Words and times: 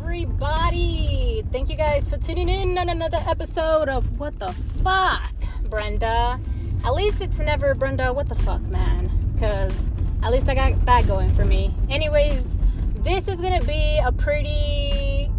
everybody? 0.00 1.44
Thank 1.52 1.68
you 1.70 1.76
guys 1.76 2.08
for 2.08 2.16
tuning 2.18 2.48
in 2.48 2.76
on 2.78 2.88
another 2.88 3.18
episode 3.26 3.88
of 3.88 4.18
What 4.18 4.38
the 4.38 4.52
Fuck, 4.82 5.32
Brenda. 5.68 6.40
At 6.84 6.94
least 6.94 7.20
it's 7.20 7.38
never 7.38 7.74
Brenda, 7.74 8.12
what 8.12 8.28
the 8.28 8.34
fuck, 8.34 8.62
man. 8.62 9.10
Because 9.34 9.74
at 10.22 10.32
least 10.32 10.48
I 10.48 10.54
got 10.54 10.84
that 10.86 11.06
going 11.06 11.32
for 11.34 11.44
me. 11.44 11.74
Anyways, 11.88 12.56
this 12.96 13.28
is 13.28 13.40
gonna 13.40 13.62
be 13.64 14.00
a 14.04 14.10
pretty, 14.12 15.30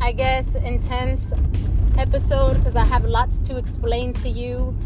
I 0.00 0.12
guess, 0.12 0.54
intense 0.56 1.32
episode 1.98 2.58
because 2.58 2.76
I 2.76 2.84
have 2.84 3.04
lots 3.04 3.38
to 3.40 3.56
explain 3.56 4.12
to 4.14 4.28
you. 4.28 4.76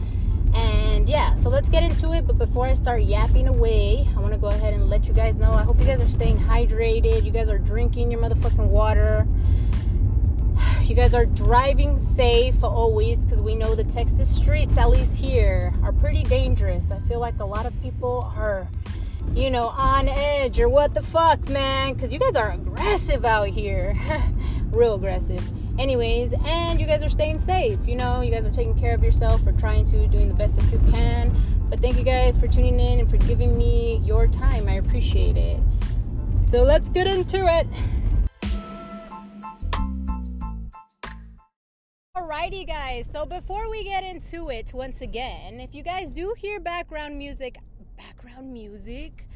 Yeah, 1.11 1.35
so 1.35 1.49
let's 1.49 1.69
get 1.69 1.83
into 1.83 2.13
it. 2.13 2.25
But 2.25 2.39
before 2.39 2.67
I 2.67 2.75
start 2.75 3.03
yapping 3.03 3.49
away, 3.49 4.07
I 4.17 4.21
want 4.21 4.33
to 4.33 4.39
go 4.39 4.47
ahead 4.47 4.75
and 4.75 4.89
let 4.89 5.09
you 5.09 5.13
guys 5.13 5.35
know. 5.35 5.51
I 5.51 5.65
hope 5.65 5.81
you 5.81 5.85
guys 5.85 6.01
are 6.01 6.09
staying 6.09 6.39
hydrated. 6.39 7.25
You 7.25 7.33
guys 7.33 7.49
are 7.49 7.59
drinking 7.59 8.13
your 8.13 8.21
motherfucking 8.21 8.69
water. 8.69 9.27
You 10.85 10.97
guys 10.97 11.15
are 11.15 11.25
driving 11.25 11.99
safe 11.99 12.65
always 12.65 13.25
because 13.25 13.41
we 13.41 13.55
know 13.55 13.77
the 13.77 13.85
Texas 13.85 14.35
streets, 14.35 14.77
at 14.77 14.91
least 14.91 15.17
here, 15.17 15.73
are 15.85 15.93
pretty 15.93 16.25
dangerous. 16.25 16.91
I 16.91 16.99
feel 17.09 17.21
like 17.21 17.39
a 17.39 17.45
lot 17.45 17.65
of 17.65 17.81
people 17.81 18.33
are, 18.37 18.69
you 19.35 19.51
know, 19.51 19.69
on 19.69 20.09
edge 20.09 20.59
or 20.59 20.69
what 20.69 20.95
the 20.95 21.03
fuck, 21.03 21.49
man. 21.49 21.95
Because 21.95 22.13
you 22.13 22.19
guys 22.19 22.35
are 22.35 22.51
aggressive 22.51 23.25
out 23.25 23.49
here. 23.49 23.97
Real 24.73 24.95
aggressive 24.95 25.60
anyways 25.81 26.35
and 26.45 26.79
you 26.79 26.87
guys 26.87 27.03
are 27.03 27.09
staying 27.09 27.39
safe 27.39 27.79
you 27.87 27.97
know 27.97 28.21
you 28.21 28.31
guys 28.31 28.47
are 28.47 28.51
taking 28.51 28.79
care 28.79 28.95
of 28.95 29.03
yourself 29.03 29.47
or 29.47 29.53
trying 29.53 29.83
to 29.83 30.07
doing 30.09 30.29
the 30.29 30.35
best 30.35 30.57
that 30.57 30.71
you 30.71 30.79
can 30.91 31.35
but 31.71 31.81
thank 31.81 31.97
you 31.97 32.05
guys 32.05 32.37
for 32.37 32.47
tuning 32.47 32.79
in 32.79 33.01
and 33.01 33.09
for 33.09 33.17
giving 33.17 33.57
me 33.57 33.97
your 34.05 34.29
time 34.29 34.69
i 34.69 34.73
appreciate 34.73 35.39
it 35.39 35.59
so 36.45 36.63
let's 36.63 36.91
get 36.91 37.07
into 37.07 37.47
it 37.47 37.67
Alrighty, 42.17 42.67
guys. 42.67 43.09
So 43.13 43.27
before 43.27 43.69
we 43.69 43.83
get 43.83 44.05
into 44.05 44.51
it, 44.51 44.73
once 44.73 45.01
again, 45.01 45.59
if 45.59 45.75
you 45.75 45.83
guys 45.83 46.11
do 46.11 46.33
hear 46.37 46.61
background 46.61 47.19
music, 47.19 47.59
background 47.97 48.53
music, 48.53 49.27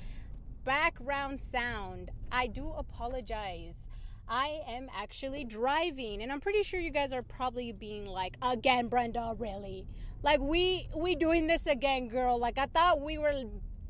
background 0.65 1.41
sound, 1.41 2.11
I 2.31 2.47
do 2.47 2.71
apologize. 2.71 3.84
I 4.29 4.63
am 4.69 4.89
actually 4.95 5.45
driving, 5.45 6.23
and 6.23 6.33
I'm 6.33 6.41
pretty 6.41 6.63
sure 6.63 6.81
you 6.81 6.91
guys 6.91 7.13
are 7.13 7.23
probably 7.23 7.73
being 7.73 8.07
like, 8.07 8.37
"Again, 8.43 8.89
Brenda, 8.89 9.35
really? 9.39 9.87
Like 10.23 10.41
we 10.41 10.89
we 10.97 11.15
doing 11.15 11.47
this 11.47 11.67
again, 11.67 12.09
girl? 12.09 12.39
Like 12.39 12.59
I 12.59 12.67
thought 12.67 13.01
we 13.01 13.19
were." 13.19 13.45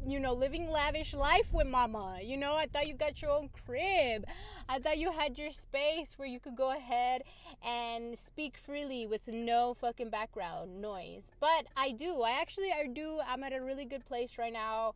You 0.07 0.21
know, 0.21 0.35
living 0.35 0.69
lavish 0.69 1.15
life 1.15 1.51
with 1.55 1.67
mama. 1.67 2.19
You 2.23 2.37
know, 2.37 2.57
I 2.57 2.67
thought 2.67 2.87
you 2.87 2.93
got 2.93 3.23
your 3.23 3.31
own 3.31 3.49
crib. 3.65 4.27
I 4.69 4.79
thought 4.79 4.99
you 4.99 5.11
had 5.11 5.39
your 5.39 5.51
space 5.51 6.19
where 6.19 6.29
you 6.29 6.39
could 6.41 6.57
go 6.57 6.73
ahead 6.77 7.23
and 7.65 8.19
speak 8.19 8.59
freely 8.59 9.07
with 9.07 9.27
no 9.29 9.73
fucking 9.81 10.11
background 10.11 10.79
noise. 10.83 11.25
But 11.41 11.69
I 11.75 11.93
do. 11.93 12.21
I 12.21 12.33
actually 12.33 12.71
I 12.71 12.87
do. 12.87 13.21
I'm 13.27 13.43
at 13.45 13.55
a 13.55 13.63
really 13.63 13.87
good 13.87 14.05
place 14.05 14.37
right 14.37 14.53
now. 14.53 14.93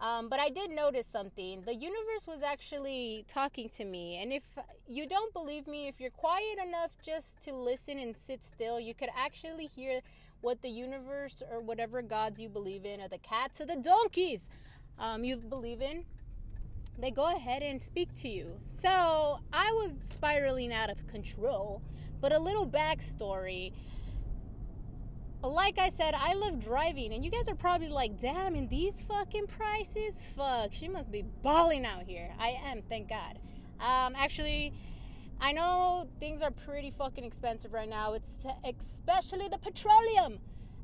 Um, 0.00 0.30
but 0.30 0.40
I 0.40 0.48
did 0.48 0.70
notice 0.70 1.06
something. 1.06 1.62
The 1.66 1.74
universe 1.74 2.26
was 2.26 2.42
actually 2.42 3.26
talking 3.28 3.68
to 3.76 3.84
me. 3.84 4.16
And 4.22 4.32
if 4.32 4.42
you 4.88 5.06
don't 5.06 5.32
believe 5.34 5.66
me, 5.66 5.88
if 5.88 6.00
you're 6.00 6.10
quiet 6.10 6.58
enough 6.66 6.90
just 7.02 7.42
to 7.44 7.54
listen 7.54 7.98
and 7.98 8.16
sit 8.16 8.42
still, 8.42 8.80
you 8.80 8.94
could 8.94 9.10
actually 9.14 9.66
hear 9.66 10.00
what 10.40 10.62
the 10.62 10.70
universe 10.70 11.42
or 11.52 11.60
whatever 11.60 12.00
gods 12.00 12.40
you 12.40 12.48
believe 12.48 12.86
in, 12.86 13.02
or 13.02 13.08
the 13.08 13.18
cats 13.18 13.60
or 13.60 13.66
the 13.66 13.76
donkeys 13.76 14.48
um, 14.98 15.22
you 15.22 15.36
believe 15.36 15.82
in, 15.82 16.04
they 16.98 17.10
go 17.10 17.34
ahead 17.36 17.62
and 17.62 17.82
speak 17.82 18.12
to 18.14 18.28
you. 18.28 18.58
So 18.66 19.38
I 19.52 19.70
was 19.72 19.90
spiraling 20.10 20.72
out 20.72 20.88
of 20.88 21.06
control. 21.08 21.82
But 22.22 22.32
a 22.32 22.38
little 22.38 22.66
backstory 22.66 23.72
like 25.42 25.78
I 25.78 25.88
said, 25.88 26.14
I 26.14 26.34
love 26.34 26.60
driving, 26.60 27.12
and 27.12 27.24
you 27.24 27.30
guys 27.30 27.48
are 27.48 27.54
probably 27.54 27.88
like, 27.88 28.20
damn, 28.20 28.54
in 28.54 28.68
these 28.68 29.02
fucking 29.08 29.46
prices? 29.46 30.14
Fuck, 30.36 30.72
she 30.72 30.88
must 30.88 31.10
be 31.10 31.22
balling 31.42 31.86
out 31.86 32.02
here. 32.02 32.30
I 32.38 32.58
am, 32.64 32.82
thank 32.88 33.08
God. 33.08 33.38
Um, 33.80 34.14
actually, 34.16 34.74
I 35.40 35.52
know 35.52 36.06
things 36.18 36.42
are 36.42 36.50
pretty 36.50 36.90
fucking 36.90 37.24
expensive 37.24 37.72
right 37.72 37.88
now. 37.88 38.12
It's 38.12 38.36
especially 38.64 39.48
the 39.48 39.58
petroleum. 39.58 40.38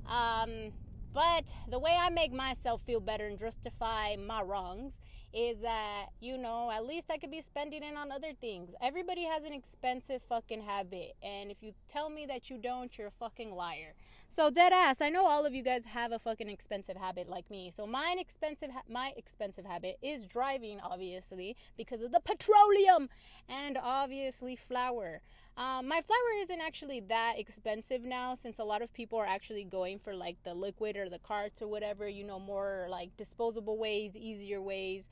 Um, 0.09 0.73
but 1.13 1.53
the 1.69 1.79
way 1.79 1.97
I 1.99 2.09
make 2.11 2.33
myself 2.33 2.83
feel 2.83 3.01
better 3.01 3.27
and 3.27 3.39
justify 3.39 4.17
my 4.17 4.43
wrongs 4.43 5.01
is 5.37 5.59
that, 5.61 6.07
you 6.19 6.39
know, 6.39 6.71
at 6.71 6.87
least 6.87 7.11
I 7.11 7.19
could 7.19 7.31
be 7.31 7.43
spending 7.43 7.83
it 7.83 7.95
on 7.95 8.11
other 8.11 8.33
things. 8.41 8.71
Everybody 8.81 9.25
has 9.25 9.45
an 9.45 9.53
expensive 9.53 10.23
fucking 10.31 10.63
habit. 10.63 11.15
And 11.23 11.51
if 11.51 11.59
you 11.61 11.73
tell 11.89 12.09
me 12.09 12.25
that 12.25 12.49
you 12.49 12.57
don't, 12.57 12.97
you're 12.97 13.09
a 13.09 13.19
fucking 13.21 13.55
liar. 13.55 13.93
So 14.35 14.51
dead 14.51 14.73
ass, 14.73 15.03
I 15.03 15.11
know 15.11 15.27
all 15.27 15.45
of 15.45 15.55
you 15.55 15.63
guys 15.63 15.85
have 15.87 16.13
a 16.13 16.19
fucking 16.19 16.49
expensive 16.49 16.97
habit 16.97 17.29
like 17.29 17.51
me. 17.51 17.71
So 17.75 17.87
mine 17.87 18.19
expensive 18.19 18.71
ha- 18.71 18.83
my 18.89 19.13
expensive 19.17 19.67
habit 19.67 19.99
is 20.03 20.25
driving 20.25 20.79
obviously 20.83 21.57
because 21.77 22.01
of 22.01 22.13
the 22.13 22.21
petroleum 22.21 23.09
and 23.49 23.79
obviously 23.83 24.57
flower. 24.57 25.21
Um, 25.57 25.89
my 25.89 26.03
flower 26.03 26.41
isn't 26.41 26.61
actually 26.61 27.01
that 27.01 27.35
expensive 27.39 28.03
now 28.03 28.35
since 28.35 28.59
a 28.59 28.65
lot 28.65 28.83
of 28.83 28.93
people 28.93 29.19
are 29.19 29.27
actually 29.27 29.65
going 29.65 29.99
for 29.99 30.15
like 30.15 30.37
the 30.45 30.53
liquid 30.53 30.99
or 30.99 31.09
the 31.09 31.19
carts 31.19 31.63
or 31.63 31.69
whatever, 31.69 32.07
you 32.07 32.25
know, 32.25 32.39
more 32.39 32.87
like 32.91 33.17
disposable 33.17 33.79
ways, 33.79 34.17
easier 34.17 34.61
ways. 34.61 35.09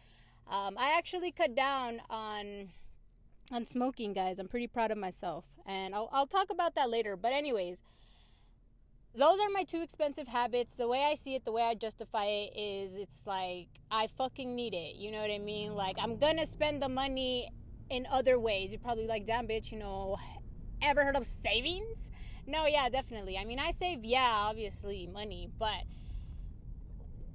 Um, 0.49 0.77
I 0.79 0.97
actually 0.97 1.33
cut 1.33 1.55
down 1.55 2.01
on 2.11 2.69
on 3.53 3.65
smoking, 3.65 4.13
guys. 4.13 4.39
I'm 4.39 4.49
pretty 4.49 4.67
proud 4.67 4.91
of 4.91 4.99
myself, 4.99 5.45
and 5.67 5.95
I'll 5.95 6.09
I'll 6.13 6.27
talk 6.27 6.51
about 6.51 6.75
that 6.75 6.91
later. 6.91 7.17
But 7.17 7.33
anyways, 7.33 7.79
those 9.15 9.39
are 9.41 9.49
my 9.53 9.65
two 9.65 9.81
expensive 9.81 10.27
habits. 10.29 10.75
The 10.75 10.89
way 10.89 11.05
I 11.05 11.15
see 11.15 11.35
it, 11.35 11.45
the 11.45 11.53
way 11.53 11.63
I 11.63 11.75
justify 11.75 12.25
it 12.25 12.57
is 12.57 12.95
it's 12.95 13.19
like 13.27 13.69
I 13.91 14.09
fucking 14.19 14.55
need 14.55 14.75
it. 14.75 14.97
You 14.97 15.13
know 15.13 15.21
what 15.21 15.31
I 15.31 15.39
mean? 15.39 15.75
Like 15.75 15.97
I'm 16.01 16.19
gonna 16.19 16.47
spend 16.47 16.83
the 16.83 16.89
money 16.89 17.49
in 17.91 18.07
other 18.11 18.39
ways. 18.39 18.71
You're 18.71 18.81
probably 18.81 19.07
like, 19.07 19.25
damn 19.25 19.47
bitch, 19.47 19.71
you 19.71 19.79
know, 19.79 20.17
ever 20.83 21.05
heard 21.05 21.17
of 21.17 21.27
savings? 21.27 22.11
No, 22.47 22.67
yeah, 22.67 22.89
definitely. 22.89 23.39
I 23.39 23.45
mean 23.45 23.59
I 23.59 23.71
save, 23.71 24.05
yeah, 24.05 24.31
obviously 24.31 25.07
money, 25.07 25.49
but 25.59 25.85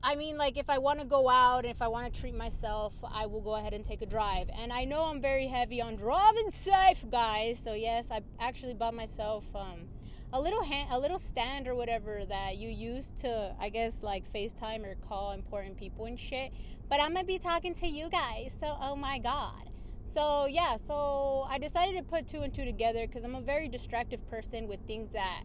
I 0.01 0.15
mean, 0.15 0.37
like, 0.37 0.57
if 0.57 0.69
I 0.69 0.77
want 0.77 0.99
to 0.99 1.05
go 1.05 1.27
out 1.27 1.65
and 1.65 1.71
if 1.71 1.81
I 1.81 1.89
want 1.89 2.11
to 2.11 2.19
treat 2.21 2.35
myself, 2.35 2.93
I 3.03 3.25
will 3.25 3.41
go 3.41 3.55
ahead 3.55 3.73
and 3.73 3.83
take 3.83 4.01
a 4.01 4.05
drive. 4.05 4.49
And 4.57 4.71
I 4.71 4.85
know 4.85 5.03
I'm 5.03 5.21
very 5.21 5.47
heavy 5.47 5.81
on 5.81 5.97
driving 5.97 6.51
safe, 6.53 7.03
guys. 7.11 7.59
So 7.59 7.73
yes, 7.73 8.09
I 8.09 8.21
actually 8.39 8.73
bought 8.75 8.93
myself 8.93 9.45
um, 9.53 9.89
a 10.31 10.39
little 10.39 10.63
hand, 10.63 10.89
a 10.91 10.99
little 10.99 11.19
stand 11.19 11.67
or 11.67 11.75
whatever 11.75 12.23
that 12.29 12.57
you 12.57 12.69
use 12.69 13.11
to, 13.19 13.53
I 13.59 13.67
guess, 13.69 14.01
like 14.01 14.31
FaceTime 14.33 14.85
or 14.85 14.95
call 15.07 15.31
important 15.31 15.77
people 15.77 16.05
and 16.05 16.17
shit. 16.17 16.53
But 16.87 17.01
I'm 17.01 17.13
gonna 17.13 17.25
be 17.25 17.37
talking 17.37 17.75
to 17.75 17.87
you 17.87 18.09
guys, 18.09 18.53
so 18.57 18.77
oh 18.81 18.95
my 18.95 19.19
god. 19.19 19.69
So 20.11 20.47
yeah, 20.47 20.77
so 20.77 21.45
I 21.49 21.59
decided 21.59 21.97
to 21.97 22.03
put 22.03 22.27
two 22.27 22.41
and 22.41 22.53
two 22.53 22.65
together 22.65 23.05
because 23.05 23.23
I'm 23.23 23.35
a 23.35 23.41
very 23.41 23.67
distractive 23.67 24.27
person 24.29 24.67
with 24.67 24.79
things 24.87 25.11
that. 25.11 25.43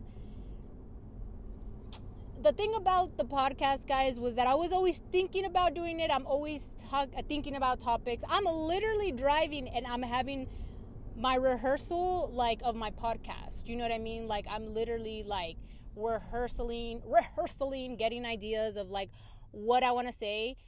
The 2.45 2.53
thing 2.53 2.75
about 2.75 3.17
the 3.17 3.25
podcast, 3.25 3.87
guys, 3.87 4.21
was 4.21 4.35
that 4.35 4.47
I 4.47 4.55
was 4.55 4.71
always 4.71 5.01
thinking 5.11 5.47
about 5.47 5.73
doing 5.73 5.99
it. 5.99 6.11
I'm 6.11 6.27
always 6.27 6.75
talk, 6.91 7.09
uh, 7.17 7.23
thinking 7.27 7.57
about 7.57 7.81
topics. 7.81 8.23
I'm 8.29 8.45
literally 8.45 9.13
driving 9.13 9.67
and 9.67 9.87
I'm 9.87 10.03
having 10.03 10.47
my 11.17 11.37
rehearsal 11.37 12.31
like 12.35 12.61
of 12.63 12.77
my 12.77 12.91
podcast. 12.91 13.67
You 13.67 13.77
know 13.77 13.85
what 13.85 13.93
I 13.93 13.99
mean? 13.99 14.29
Like 14.29 14.45
I'm 14.47 14.75
literally 14.75 15.25
like 15.27 15.57
rehearsing, 15.97 17.01
rehearsing, 17.07 17.97
getting 17.97 18.27
ideas 18.27 18.77
of 18.77 18.91
like 18.91 19.09
what 19.51 19.83
I 19.83 19.93
want 19.93 20.09
to 20.09 20.13
say. 20.13 20.59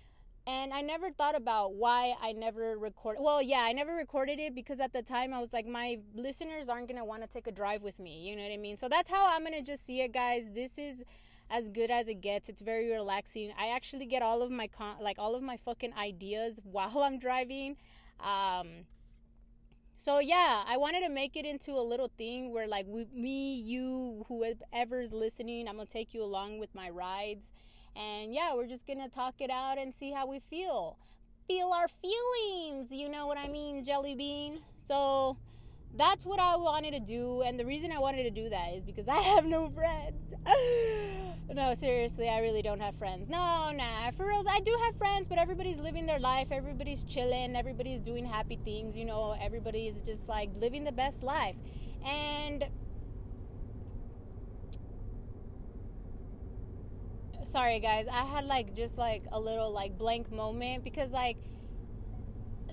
And 0.46 0.72
I 0.72 0.80
never 0.80 1.10
thought 1.10 1.34
about 1.36 1.74
why 1.74 2.14
I 2.22 2.32
never 2.32 2.78
recorded. 2.78 3.20
Well, 3.20 3.42
yeah, 3.42 3.60
I 3.60 3.74
never 3.74 3.92
recorded 3.92 4.38
it 4.38 4.54
because 4.54 4.80
at 4.80 4.94
the 4.94 5.02
time 5.02 5.34
I 5.34 5.40
was 5.40 5.52
like, 5.52 5.66
my 5.66 5.98
listeners 6.14 6.70
aren't 6.70 6.88
gonna 6.88 7.04
want 7.04 7.20
to 7.20 7.28
take 7.28 7.46
a 7.46 7.52
drive 7.52 7.82
with 7.82 7.98
me. 7.98 8.26
You 8.26 8.34
know 8.34 8.44
what 8.44 8.52
I 8.52 8.56
mean? 8.56 8.78
So 8.78 8.88
that's 8.88 9.10
how 9.10 9.26
I'm 9.28 9.44
gonna 9.44 9.60
just 9.60 9.84
see 9.84 10.00
it, 10.00 10.14
guys. 10.14 10.46
This 10.54 10.78
is 10.78 11.02
as 11.50 11.68
good 11.68 11.90
as 11.90 12.08
it 12.08 12.20
gets. 12.20 12.48
It's 12.48 12.60
very 12.60 12.90
relaxing. 12.90 13.52
I 13.58 13.68
actually 13.68 14.06
get 14.06 14.22
all 14.22 14.42
of 14.42 14.50
my 14.50 14.66
con- 14.66 14.96
like 15.00 15.18
all 15.18 15.34
of 15.34 15.42
my 15.42 15.56
fucking 15.56 15.92
ideas 15.94 16.58
while 16.64 16.98
I'm 16.98 17.18
driving. 17.18 17.76
Um, 18.20 18.86
so 19.96 20.18
yeah, 20.18 20.62
I 20.66 20.76
wanted 20.76 21.00
to 21.00 21.08
make 21.08 21.36
it 21.36 21.46
into 21.46 21.72
a 21.72 21.80
little 21.80 22.10
thing 22.18 22.52
where 22.52 22.66
like 22.66 22.86
we, 22.88 23.06
me, 23.14 23.54
you, 23.54 24.24
whoever's 24.28 25.12
listening, 25.12 25.68
I'm 25.68 25.76
gonna 25.76 25.86
take 25.86 26.12
you 26.12 26.22
along 26.22 26.58
with 26.58 26.74
my 26.74 26.90
rides, 26.90 27.46
and 27.94 28.34
yeah, 28.34 28.54
we're 28.54 28.66
just 28.66 28.86
gonna 28.86 29.08
talk 29.08 29.36
it 29.40 29.50
out 29.50 29.78
and 29.78 29.94
see 29.94 30.12
how 30.12 30.26
we 30.26 30.38
feel, 30.38 30.98
feel 31.48 31.68
our 31.68 31.88
feelings. 31.88 32.90
You 32.90 33.08
know 33.08 33.26
what 33.26 33.38
I 33.38 33.48
mean, 33.48 33.84
Jelly 33.84 34.14
Bean. 34.14 34.60
So 34.86 35.38
that's 35.96 36.24
what 36.24 36.38
I 36.38 36.56
wanted 36.56 36.92
to 36.92 37.00
do. 37.00 37.42
And 37.42 37.58
the 37.58 37.64
reason 37.64 37.90
I 37.90 37.98
wanted 37.98 38.24
to 38.24 38.30
do 38.30 38.48
that 38.50 38.74
is 38.74 38.84
because 38.84 39.08
I 39.08 39.16
have 39.16 39.44
no 39.44 39.70
friends. 39.70 40.32
no, 41.54 41.74
seriously, 41.74 42.28
I 42.28 42.40
really 42.40 42.62
don't 42.62 42.80
have 42.80 42.96
friends. 42.96 43.28
No, 43.28 43.72
nah, 43.74 44.10
for 44.16 44.26
reals, 44.26 44.46
I 44.48 44.60
do 44.60 44.76
have 44.84 44.96
friends, 44.96 45.28
but 45.28 45.38
everybody's 45.38 45.78
living 45.78 46.06
their 46.06 46.18
life. 46.18 46.48
Everybody's 46.50 47.04
chilling. 47.04 47.56
Everybody's 47.56 48.00
doing 48.00 48.24
happy 48.24 48.58
things. 48.64 48.96
You 48.96 49.04
know, 49.04 49.36
everybody 49.40 49.86
is 49.86 50.02
just 50.02 50.28
like 50.28 50.50
living 50.56 50.84
the 50.84 50.92
best 50.92 51.22
life. 51.22 51.56
And 52.04 52.64
sorry 57.44 57.78
guys 57.78 58.06
i 58.12 58.24
had 58.24 58.44
like 58.44 58.74
just 58.74 58.98
like 58.98 59.22
a 59.30 59.38
little 59.38 59.70
like 59.70 59.96
blank 59.96 60.32
moment 60.32 60.82
because 60.82 61.12
like 61.12 61.36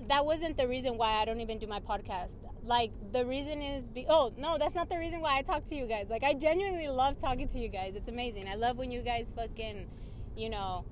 that 0.08 0.26
wasn't 0.26 0.56
the 0.56 0.66
reason 0.66 0.98
why 0.98 1.12
i 1.12 1.24
don't 1.24 1.40
even 1.40 1.60
do 1.60 1.66
my 1.68 1.78
podcast 1.78 2.38
like 2.64 2.90
the 3.12 3.24
reason 3.26 3.60
is 3.60 3.88
be- 3.90 4.06
oh 4.08 4.32
no 4.36 4.56
that's 4.58 4.74
not 4.74 4.88
the 4.88 4.98
reason 4.98 5.20
why 5.20 5.36
i 5.36 5.42
talk 5.42 5.64
to 5.64 5.74
you 5.74 5.86
guys 5.86 6.06
like 6.08 6.22
i 6.22 6.32
genuinely 6.32 6.88
love 6.88 7.18
talking 7.18 7.48
to 7.48 7.58
you 7.58 7.68
guys 7.68 7.94
it's 7.94 8.08
amazing 8.08 8.48
i 8.48 8.54
love 8.54 8.76
when 8.78 8.90
you 8.90 9.02
guys 9.02 9.26
fucking 9.36 9.86
you 10.36 10.48
know 10.48 10.84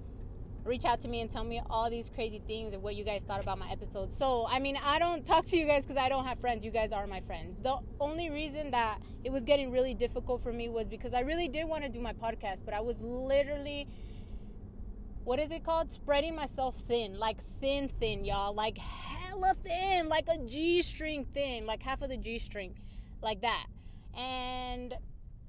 reach 0.64 0.84
out 0.84 1.00
to 1.00 1.08
me 1.08 1.20
and 1.20 1.30
tell 1.30 1.44
me 1.44 1.60
all 1.70 1.90
these 1.90 2.10
crazy 2.14 2.40
things 2.46 2.72
and 2.72 2.82
what 2.82 2.94
you 2.94 3.04
guys 3.04 3.24
thought 3.24 3.42
about 3.42 3.58
my 3.58 3.68
episodes. 3.70 4.16
So, 4.16 4.46
I 4.48 4.58
mean, 4.58 4.78
I 4.82 4.98
don't 4.98 5.24
talk 5.26 5.44
to 5.46 5.56
you 5.56 5.66
guys 5.66 5.84
because 5.84 6.00
I 6.00 6.08
don't 6.08 6.24
have 6.24 6.38
friends. 6.38 6.64
You 6.64 6.70
guys 6.70 6.92
are 6.92 7.06
my 7.06 7.20
friends. 7.20 7.58
The 7.58 7.78
only 8.00 8.30
reason 8.30 8.70
that 8.70 8.98
it 9.24 9.32
was 9.32 9.44
getting 9.44 9.72
really 9.72 9.94
difficult 9.94 10.42
for 10.42 10.52
me 10.52 10.68
was 10.68 10.86
because 10.86 11.14
I 11.14 11.20
really 11.20 11.48
did 11.48 11.64
want 11.66 11.82
to 11.84 11.88
do 11.88 12.00
my 12.00 12.12
podcast, 12.12 12.60
but 12.64 12.74
I 12.74 12.80
was 12.80 12.96
literally, 13.00 13.88
what 15.24 15.38
is 15.38 15.50
it 15.52 15.64
called? 15.64 15.90
Spreading 15.90 16.34
myself 16.34 16.76
thin, 16.88 17.18
like 17.18 17.38
thin, 17.60 17.88
thin, 18.00 18.24
y'all. 18.24 18.54
Like 18.54 18.78
hella 18.78 19.54
thin, 19.64 20.08
like 20.08 20.28
a 20.28 20.38
G 20.38 20.82
string 20.82 21.26
thin, 21.32 21.66
like 21.66 21.82
half 21.82 22.02
of 22.02 22.08
the 22.08 22.16
G 22.16 22.38
string, 22.38 22.74
like 23.22 23.40
that. 23.42 23.66
And 24.16 24.94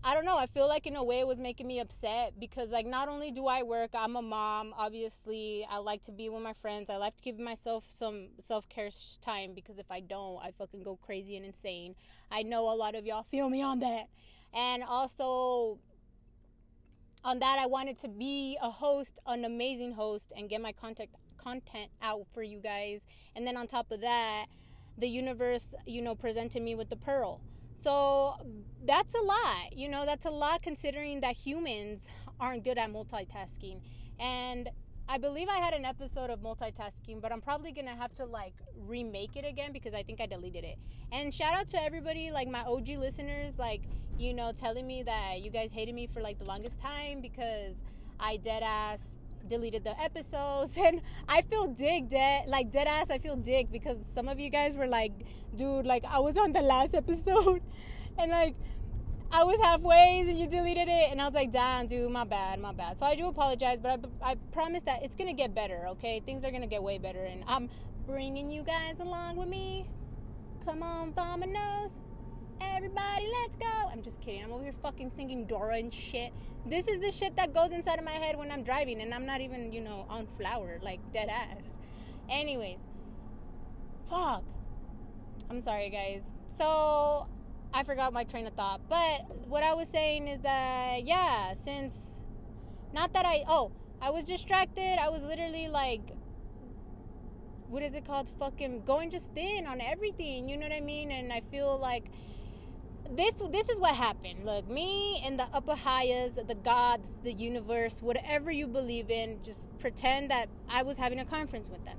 I 0.06 0.14
don't 0.14 0.26
know. 0.26 0.38
I 0.38 0.48
feel 0.48 0.68
like 0.68 0.86
in 0.86 0.98
a 0.98 1.04
way 1.04 1.20
it 1.20 1.28
was 1.28 1.40
making 1.40 1.66
me 1.66 1.80
upset 1.80 2.34
because 2.38 2.72
like 2.72 2.86
not 2.86 3.08
only 3.08 3.32
do 3.32 3.48
I 3.48 3.64
work, 3.64 3.92
I'm 3.94 4.18
a 4.18 4.22
mom. 4.22 4.74
Obviously, 4.78 5.66
I 5.70 5.78
like 5.78 6.04
to 6.04 6.12
be 6.12 6.28
with 6.28 6.44
my 6.44 6.54
friends. 6.54 6.90
I 6.90 6.98
like 6.98 7.16
to 7.18 7.24
give 7.24 7.40
myself 7.40 7.86
some 7.90 8.28
self-care 8.40 8.90
time 9.22 9.54
because 9.54 9.80
if 9.80 9.90
I 9.90 10.02
don't, 10.02 10.44
I 10.44 10.52
fucking 10.52 10.84
go 10.84 10.98
crazy 11.02 11.38
and 11.38 11.46
insane. 11.46 11.96
I 12.30 12.44
know 12.44 12.70
a 12.70 12.76
lot 12.76 12.96
of 12.96 13.06
y'all 13.06 13.24
feel 13.24 13.50
me 13.50 13.62
on 13.62 13.80
that. 13.80 14.10
And 14.54 14.84
also 14.84 15.80
on 17.24 17.40
that 17.40 17.58
I 17.60 17.66
wanted 17.66 17.98
to 18.00 18.08
be 18.08 18.58
a 18.62 18.70
host, 18.70 19.20
an 19.26 19.46
amazing 19.46 19.94
host 19.94 20.34
and 20.36 20.50
get 20.50 20.62
my 20.62 20.72
content 20.72 21.10
content 21.38 21.92
out 22.02 22.26
for 22.34 22.42
you 22.42 22.60
guys. 22.60 23.02
And 23.36 23.46
then 23.46 23.58
on 23.58 23.68
top 23.68 23.92
of 23.92 24.02
that, 24.02 24.46
the 24.98 25.08
universe, 25.08 25.68
you 25.86 26.02
know, 26.02 26.16
presented 26.16 26.62
me 26.62 26.76
with 26.76 26.90
the 26.90 26.96
pearl 26.96 27.42
so 27.84 28.36
that's 28.86 29.14
a 29.14 29.22
lot. 29.22 29.74
You 29.74 29.90
know, 29.90 30.06
that's 30.06 30.26
a 30.26 30.32
lot 30.32 30.62
considering 30.62 31.20
that 31.20 31.36
humans 31.36 32.02
aren't 32.40 32.64
good 32.64 32.78
at 32.78 32.90
multitasking. 32.90 33.82
And 34.20 34.70
I 35.08 35.18
believe 35.18 35.50
I 35.50 35.58
had 35.58 35.74
an 35.74 35.86
episode 35.86 36.30
of 36.30 36.40
multitasking, 36.40 37.22
but 37.22 37.32
I'm 37.32 37.42
probably 37.42 37.72
gonna 37.72 37.96
have 37.96 38.14
to 38.14 38.26
like 38.26 38.54
remake 38.88 39.36
it 39.36 39.46
again 39.46 39.74
because 39.74 39.94
I 39.94 40.02
think 40.04 40.22
I 40.22 40.26
deleted 40.26 40.64
it. 40.64 40.78
And 41.12 41.34
shout 41.34 41.54
out 41.54 41.68
to 41.70 41.84
everybody, 41.84 42.32
like 42.32 42.48
my 42.48 42.62
OG 42.62 42.90
listeners, 42.98 43.58
like, 43.58 43.82
you 44.18 44.34
know, 44.34 44.52
telling 44.54 44.88
me 44.88 45.04
that 45.04 45.42
you 45.42 45.52
guys 45.52 45.72
hated 45.72 45.94
me 45.94 46.08
for 46.08 46.22
like 46.22 46.40
the 46.40 46.46
longest 46.46 46.80
time 46.80 47.20
because 47.22 47.76
I 48.20 48.38
dead 48.38 48.64
ass 48.64 49.16
deleted 49.48 49.84
the 49.84 50.00
episodes 50.02 50.78
and 50.82 51.02
I 51.28 51.42
feel 51.42 51.68
dig 51.68 52.10
dead 52.10 52.48
like 52.48 52.72
dead 52.72 52.88
ass 52.88 53.10
I 53.12 53.18
feel 53.18 53.36
dig 53.36 53.74
because 53.74 53.98
some 54.16 54.30
of 54.30 54.40
you 54.40 54.50
guys 54.50 54.78
were 54.78 54.88
like 54.88 55.12
dude 55.54 55.86
like 55.86 56.06
I 56.06 56.20
was 56.20 56.38
on 56.38 56.54
the 56.54 56.62
last 56.62 56.94
episode 57.04 57.62
and 58.18 58.32
like 58.32 58.56
I 59.36 59.44
was 59.44 59.60
halfway 59.60 60.24
and 60.26 60.40
you 60.40 60.48
deleted 60.48 60.88
it 60.88 61.12
and 61.12 61.22
I 61.22 61.26
was 61.26 61.34
like 61.34 61.52
damn 61.52 61.88
dude 61.88 62.12
my 62.12 62.24
bad 62.24 62.60
my 62.60 62.72
bad 62.72 63.00
so 63.00 63.06
I 63.06 63.16
do 63.16 63.28
apologize 63.28 63.80
but 63.82 64.00
I, 64.22 64.32
I 64.32 64.36
promise 64.52 64.84
that 64.84 65.04
it's 65.04 65.16
gonna 65.16 65.34
get 65.34 65.56
better 65.56 65.88
okay 65.90 66.22
things 66.26 66.46
are 66.46 66.52
gonna 66.52 66.68
get 66.68 66.84
way 66.84 67.00
better 67.00 67.24
and 67.24 67.44
I'm 67.48 67.70
bringing 68.06 68.52
you 68.52 68.62
guys 68.64 69.00
along 69.00 69.38
with 69.38 69.50
me 69.50 69.90
come 70.64 70.84
on 70.84 71.14
nose. 71.52 71.92
Everybody, 72.62 73.28
let's 73.42 73.56
go. 73.56 73.90
I'm 73.92 74.02
just 74.02 74.22
kidding. 74.22 74.44
I'm 74.44 74.52
over 74.54 74.64
here 74.64 74.74
fucking 74.82 75.12
singing 75.16 75.46
Dora 75.46 75.78
and 75.78 75.94
shit. 75.94 76.32
This 76.66 76.88
is 76.88 77.00
the 77.00 77.12
shit 77.12 77.36
that 77.36 77.54
goes 77.54 77.72
inside 77.72 78.00
of 78.00 78.06
my 78.06 78.12
head 78.12 78.38
when 78.38 78.50
I'm 78.52 78.64
driving, 78.64 79.02
and 79.02 79.14
I'm 79.14 79.26
not 79.26 79.42
even, 79.42 79.74
you 79.74 79.82
know, 79.82 80.06
on 80.10 80.28
flower, 80.38 80.80
like 80.82 81.00
dead 81.12 81.30
ass. 81.30 81.78
Anyways, 82.30 82.80
fuck. 84.10 84.44
I'm 85.50 85.62
sorry, 85.62 85.90
guys. 85.90 86.22
So, 86.58 87.28
I 87.74 87.84
forgot 87.84 88.14
my 88.14 88.24
train 88.24 88.46
of 88.46 88.54
thought. 88.54 88.82
But 88.88 89.48
what 89.48 89.64
I 89.64 89.74
was 89.74 89.90
saying 89.90 90.28
is 90.28 90.42
that, 90.42 91.04
yeah, 91.06 91.54
since, 91.66 91.94
not 92.94 93.14
that 93.14 93.26
I, 93.26 93.44
oh, 93.48 93.72
I 94.02 94.12
was 94.12 94.26
distracted. 94.26 95.00
I 95.02 95.10
was 95.10 95.24
literally 95.24 95.68
like, 95.68 96.02
what 97.70 97.82
is 97.82 97.96
it 97.96 98.06
called? 98.06 98.30
Fucking 98.38 98.84
going 98.86 99.10
just 99.10 99.34
thin 99.34 99.66
on 99.66 99.82
everything. 99.82 100.48
You 100.48 100.58
know 100.58 100.68
what 100.68 100.76
I 100.76 100.82
mean? 100.82 101.10
And 101.12 101.34
I 101.34 101.42
feel 101.50 101.80
like 101.80 102.06
this 103.10 103.42
this 103.52 103.68
is 103.70 103.80
what 103.80 103.96
happened. 103.96 104.46
Look, 104.46 104.70
me 104.70 105.22
and 105.26 105.40
the 105.40 105.48
upper 105.54 105.76
highest, 105.76 106.48
the 106.48 106.56
gods, 106.56 107.16
the 107.24 107.34
universe, 107.34 108.02
whatever 108.02 108.52
you 108.52 108.68
believe 108.68 109.10
in, 109.10 109.40
just 109.44 109.66
pretend 109.80 110.30
that 110.30 110.48
I 110.70 110.84
was 110.84 110.98
having 110.98 111.20
a 111.20 111.26
conference 111.26 111.70
with 111.70 111.84
them 111.84 111.98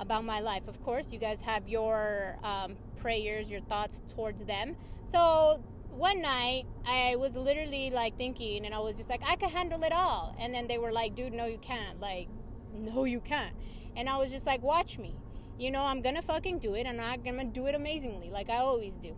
about 0.00 0.24
my 0.24 0.40
life. 0.40 0.68
Of 0.68 0.82
course, 0.82 1.12
you 1.12 1.18
guys 1.18 1.42
have 1.42 1.68
your 1.68 2.38
um, 2.42 2.76
prayers, 2.96 3.48
your 3.50 3.60
thoughts 3.62 4.02
towards 4.14 4.44
them. 4.44 4.76
So 5.08 5.62
one 5.90 6.20
night, 6.20 6.64
I 6.86 7.16
was 7.16 7.34
literally 7.34 7.90
like 7.90 8.16
thinking, 8.16 8.66
and 8.66 8.74
I 8.74 8.78
was 8.78 8.96
just 8.96 9.08
like, 9.08 9.22
I 9.26 9.36
can 9.36 9.50
handle 9.50 9.82
it 9.84 9.92
all. 9.92 10.36
And 10.38 10.54
then 10.54 10.66
they 10.66 10.78
were 10.78 10.92
like, 10.92 11.14
dude, 11.14 11.32
no, 11.32 11.46
you 11.46 11.58
can't. 11.58 12.00
Like, 12.00 12.28
no, 12.74 13.04
you 13.04 13.20
can't. 13.20 13.54
And 13.96 14.08
I 14.08 14.18
was 14.18 14.30
just 14.30 14.46
like, 14.46 14.62
watch 14.62 14.98
me. 14.98 15.14
You 15.58 15.70
know, 15.70 15.82
I'm 15.82 16.02
gonna 16.02 16.20
fucking 16.20 16.58
do 16.58 16.74
it, 16.74 16.86
and 16.86 17.00
I'm 17.00 17.22
gonna 17.22 17.44
do 17.44 17.66
it 17.66 17.74
amazingly, 17.74 18.28
like 18.30 18.50
I 18.50 18.58
always 18.58 18.94
do 18.96 19.16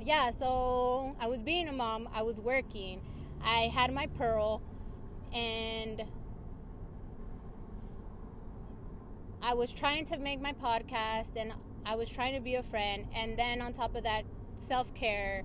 yeah, 0.00 0.30
so 0.30 1.16
I 1.20 1.26
was 1.26 1.42
being 1.42 1.68
a 1.68 1.72
mom, 1.72 2.08
I 2.12 2.22
was 2.22 2.40
working, 2.40 3.00
I 3.42 3.70
had 3.74 3.92
my 3.92 4.06
pearl, 4.06 4.62
and 5.32 6.04
I 9.42 9.54
was 9.54 9.72
trying 9.72 10.06
to 10.06 10.18
make 10.18 10.40
my 10.40 10.52
podcast, 10.52 11.36
and 11.36 11.52
I 11.84 11.94
was 11.96 12.08
trying 12.08 12.34
to 12.34 12.40
be 12.40 12.54
a 12.56 12.62
friend, 12.62 13.06
and 13.14 13.38
then 13.38 13.60
on 13.60 13.72
top 13.72 13.94
of 13.94 14.02
that, 14.04 14.24
self 14.56 14.92
care 14.94 15.44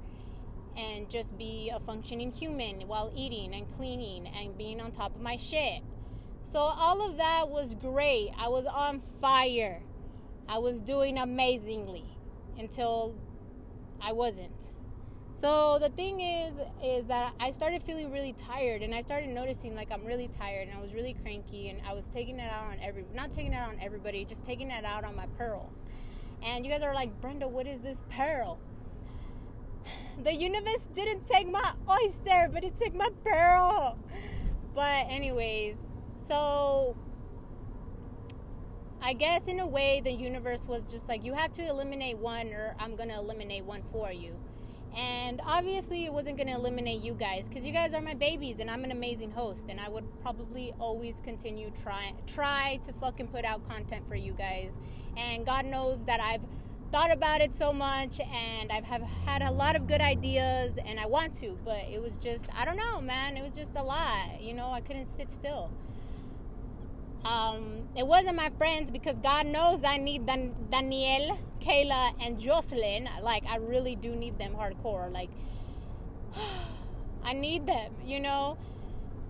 and 0.78 1.10
just 1.10 1.38
be 1.38 1.70
a 1.74 1.80
functioning 1.82 2.32
human 2.32 2.88
while 2.88 3.12
eating 3.16 3.54
and 3.54 3.66
cleaning 3.76 4.28
and 4.28 4.58
being 4.58 4.80
on 4.80 4.92
top 4.92 5.14
of 5.16 5.22
my 5.22 5.36
shit. 5.36 5.82
So 6.44 6.60
all 6.60 7.06
of 7.08 7.18
that 7.18 7.50
was 7.50 7.75
great. 7.75 8.32
I 8.38 8.48
was 8.48 8.65
on 8.65 9.01
fire. 9.20 9.82
I 10.48 10.58
was 10.60 10.80
doing 10.80 11.18
amazingly 11.18 12.06
until 12.58 13.15
I 14.01 14.13
wasn't. 14.13 14.72
So 15.34 15.80
the 15.80 15.90
thing 15.90 16.22
is, 16.22 16.54
is 16.84 17.06
that 17.08 17.34
I 17.40 17.50
started 17.50 17.82
feeling 17.84 18.12
really 18.12 18.34
tired, 18.34 18.84
and 18.84 18.94
I 18.94 19.02
started 19.02 19.30
noticing 19.30 19.76
like 19.76 19.92
I'm 19.92 20.06
really 20.06 20.28
tired, 20.28 20.68
and 20.68 20.78
I 20.78 20.82
was 20.82 20.94
really 20.94 21.16
cranky, 21.22 21.70
and 21.70 21.80
I 21.88 21.94
was 21.94 22.10
taking 22.10 22.40
it 22.40 22.52
out 22.52 22.66
on 22.66 22.78
every, 22.82 23.06
not 23.14 23.34
taking 23.34 23.54
it 23.54 23.56
out 23.56 23.70
on 23.70 23.80
everybody, 23.82 24.24
just 24.24 24.44
taking 24.44 24.70
it 24.70 24.86
out 24.86 25.04
on 25.04 25.16
my 25.16 25.26
pearl. 25.38 25.72
And 26.44 26.66
you 26.66 26.72
guys 26.72 26.84
are 26.84 26.94
like, 26.94 27.20
Brenda, 27.22 27.48
what 27.48 27.68
is 27.68 27.82
this 27.82 27.98
pearl? 28.10 28.60
The 30.24 30.34
universe 30.34 30.88
didn't 30.94 31.28
take 31.28 31.50
my 31.50 31.74
oyster, 31.90 32.48
but 32.54 32.64
it 32.64 32.78
took 32.78 32.94
my 32.94 33.10
pearl. 33.24 33.98
But 34.76 35.08
anyways, 35.10 35.78
so 36.28 36.96
I 39.02 39.14
guess 39.14 39.48
in 39.48 39.60
a 39.60 39.66
way 39.66 40.02
the 40.04 40.12
universe 40.12 40.68
was 40.68 40.84
just 40.84 41.10
like 41.10 41.26
you 41.26 41.34
have 41.34 41.52
to 41.54 41.68
eliminate 41.68 42.20
one 42.20 42.54
or 42.54 42.76
I'm 42.80 42.96
to 42.96 43.10
eliminate 43.10 43.66
one 43.66 43.82
for 43.92 44.12
you. 44.12 44.36
And 44.95 45.41
obviously 45.45 46.05
it 46.05 46.13
wasn't 46.13 46.38
going 46.38 46.48
to 46.48 46.53
eliminate 46.53 47.01
you 47.01 47.13
guys 47.13 47.50
cuz 47.50 47.65
you 47.65 47.71
guys 47.71 47.93
are 47.93 48.01
my 48.01 48.13
babies 48.13 48.60
and 48.60 48.69
I'm 48.69 48.83
an 48.83 48.91
amazing 48.91 49.31
host 49.31 49.67
and 49.69 49.79
I 49.79 49.88
would 49.89 50.05
probably 50.21 50.74
always 50.79 51.21
continue 51.21 51.71
try 51.83 52.13
try 52.27 52.79
to 52.86 52.93
fucking 52.93 53.27
put 53.27 53.45
out 53.45 53.67
content 53.67 54.07
for 54.07 54.15
you 54.15 54.33
guys. 54.33 54.71
And 55.15 55.45
God 55.45 55.65
knows 55.65 56.01
that 56.05 56.19
I've 56.19 56.41
thought 56.91 57.12
about 57.12 57.39
it 57.39 57.55
so 57.55 57.71
much 57.71 58.19
and 58.19 58.69
I've 58.69 58.83
have 58.83 59.01
had 59.01 59.41
a 59.41 59.51
lot 59.51 59.77
of 59.77 59.88
good 59.88 60.01
ideas 60.01 60.77
and 60.86 61.00
I 61.00 61.05
want 61.05 61.33
to, 61.36 61.57
but 61.63 61.86
it 61.89 62.01
was 62.01 62.17
just 62.17 62.50
I 62.53 62.65
don't 62.65 62.77
know, 62.77 63.00
man, 63.00 63.38
it 63.38 63.43
was 63.43 63.55
just 63.55 63.75
a 63.77 63.83
lot. 63.83 64.41
You 64.41 64.53
know, 64.53 64.71
I 64.71 64.81
couldn't 64.81 65.07
sit 65.07 65.31
still. 65.31 65.71
Um, 67.24 67.88
it 67.96 68.06
wasn't 68.06 68.36
my 68.36 68.50
friends 68.58 68.90
because 68.90 69.20
God 69.20 69.46
knows 69.46 69.84
I 69.84 69.98
need 69.98 70.25
Dan- 70.25 70.56
Danielle, 70.72 71.40
Kayla, 71.60 72.13
and 72.20 72.40
Jocelyn. 72.40 73.08
Like, 73.22 73.44
I 73.48 73.58
really 73.58 73.96
do 73.96 74.16
need 74.16 74.40
them 74.40 74.56
hardcore. 74.56 75.12
Like, 75.12 75.30
I 77.24 77.34
need 77.34 77.68
them, 77.68 77.94
you 78.06 78.20
know? 78.20 78.58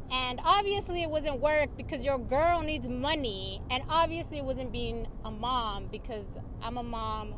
And 0.10 0.40
obviously, 0.44 1.02
it 1.02 1.10
wasn't 1.10 1.40
work 1.40 1.76
because 1.78 2.04
your 2.04 2.18
girl 2.18 2.62
needs 2.62 2.88
money. 2.88 3.62
And 3.70 3.84
obviously, 3.90 4.38
it 4.38 4.46
wasn't 4.46 4.72
being 4.72 5.08
a 5.26 5.32
mom 5.32 5.88
because 5.92 6.26
I'm 6.62 6.78
a 6.78 6.84
mom 6.84 7.34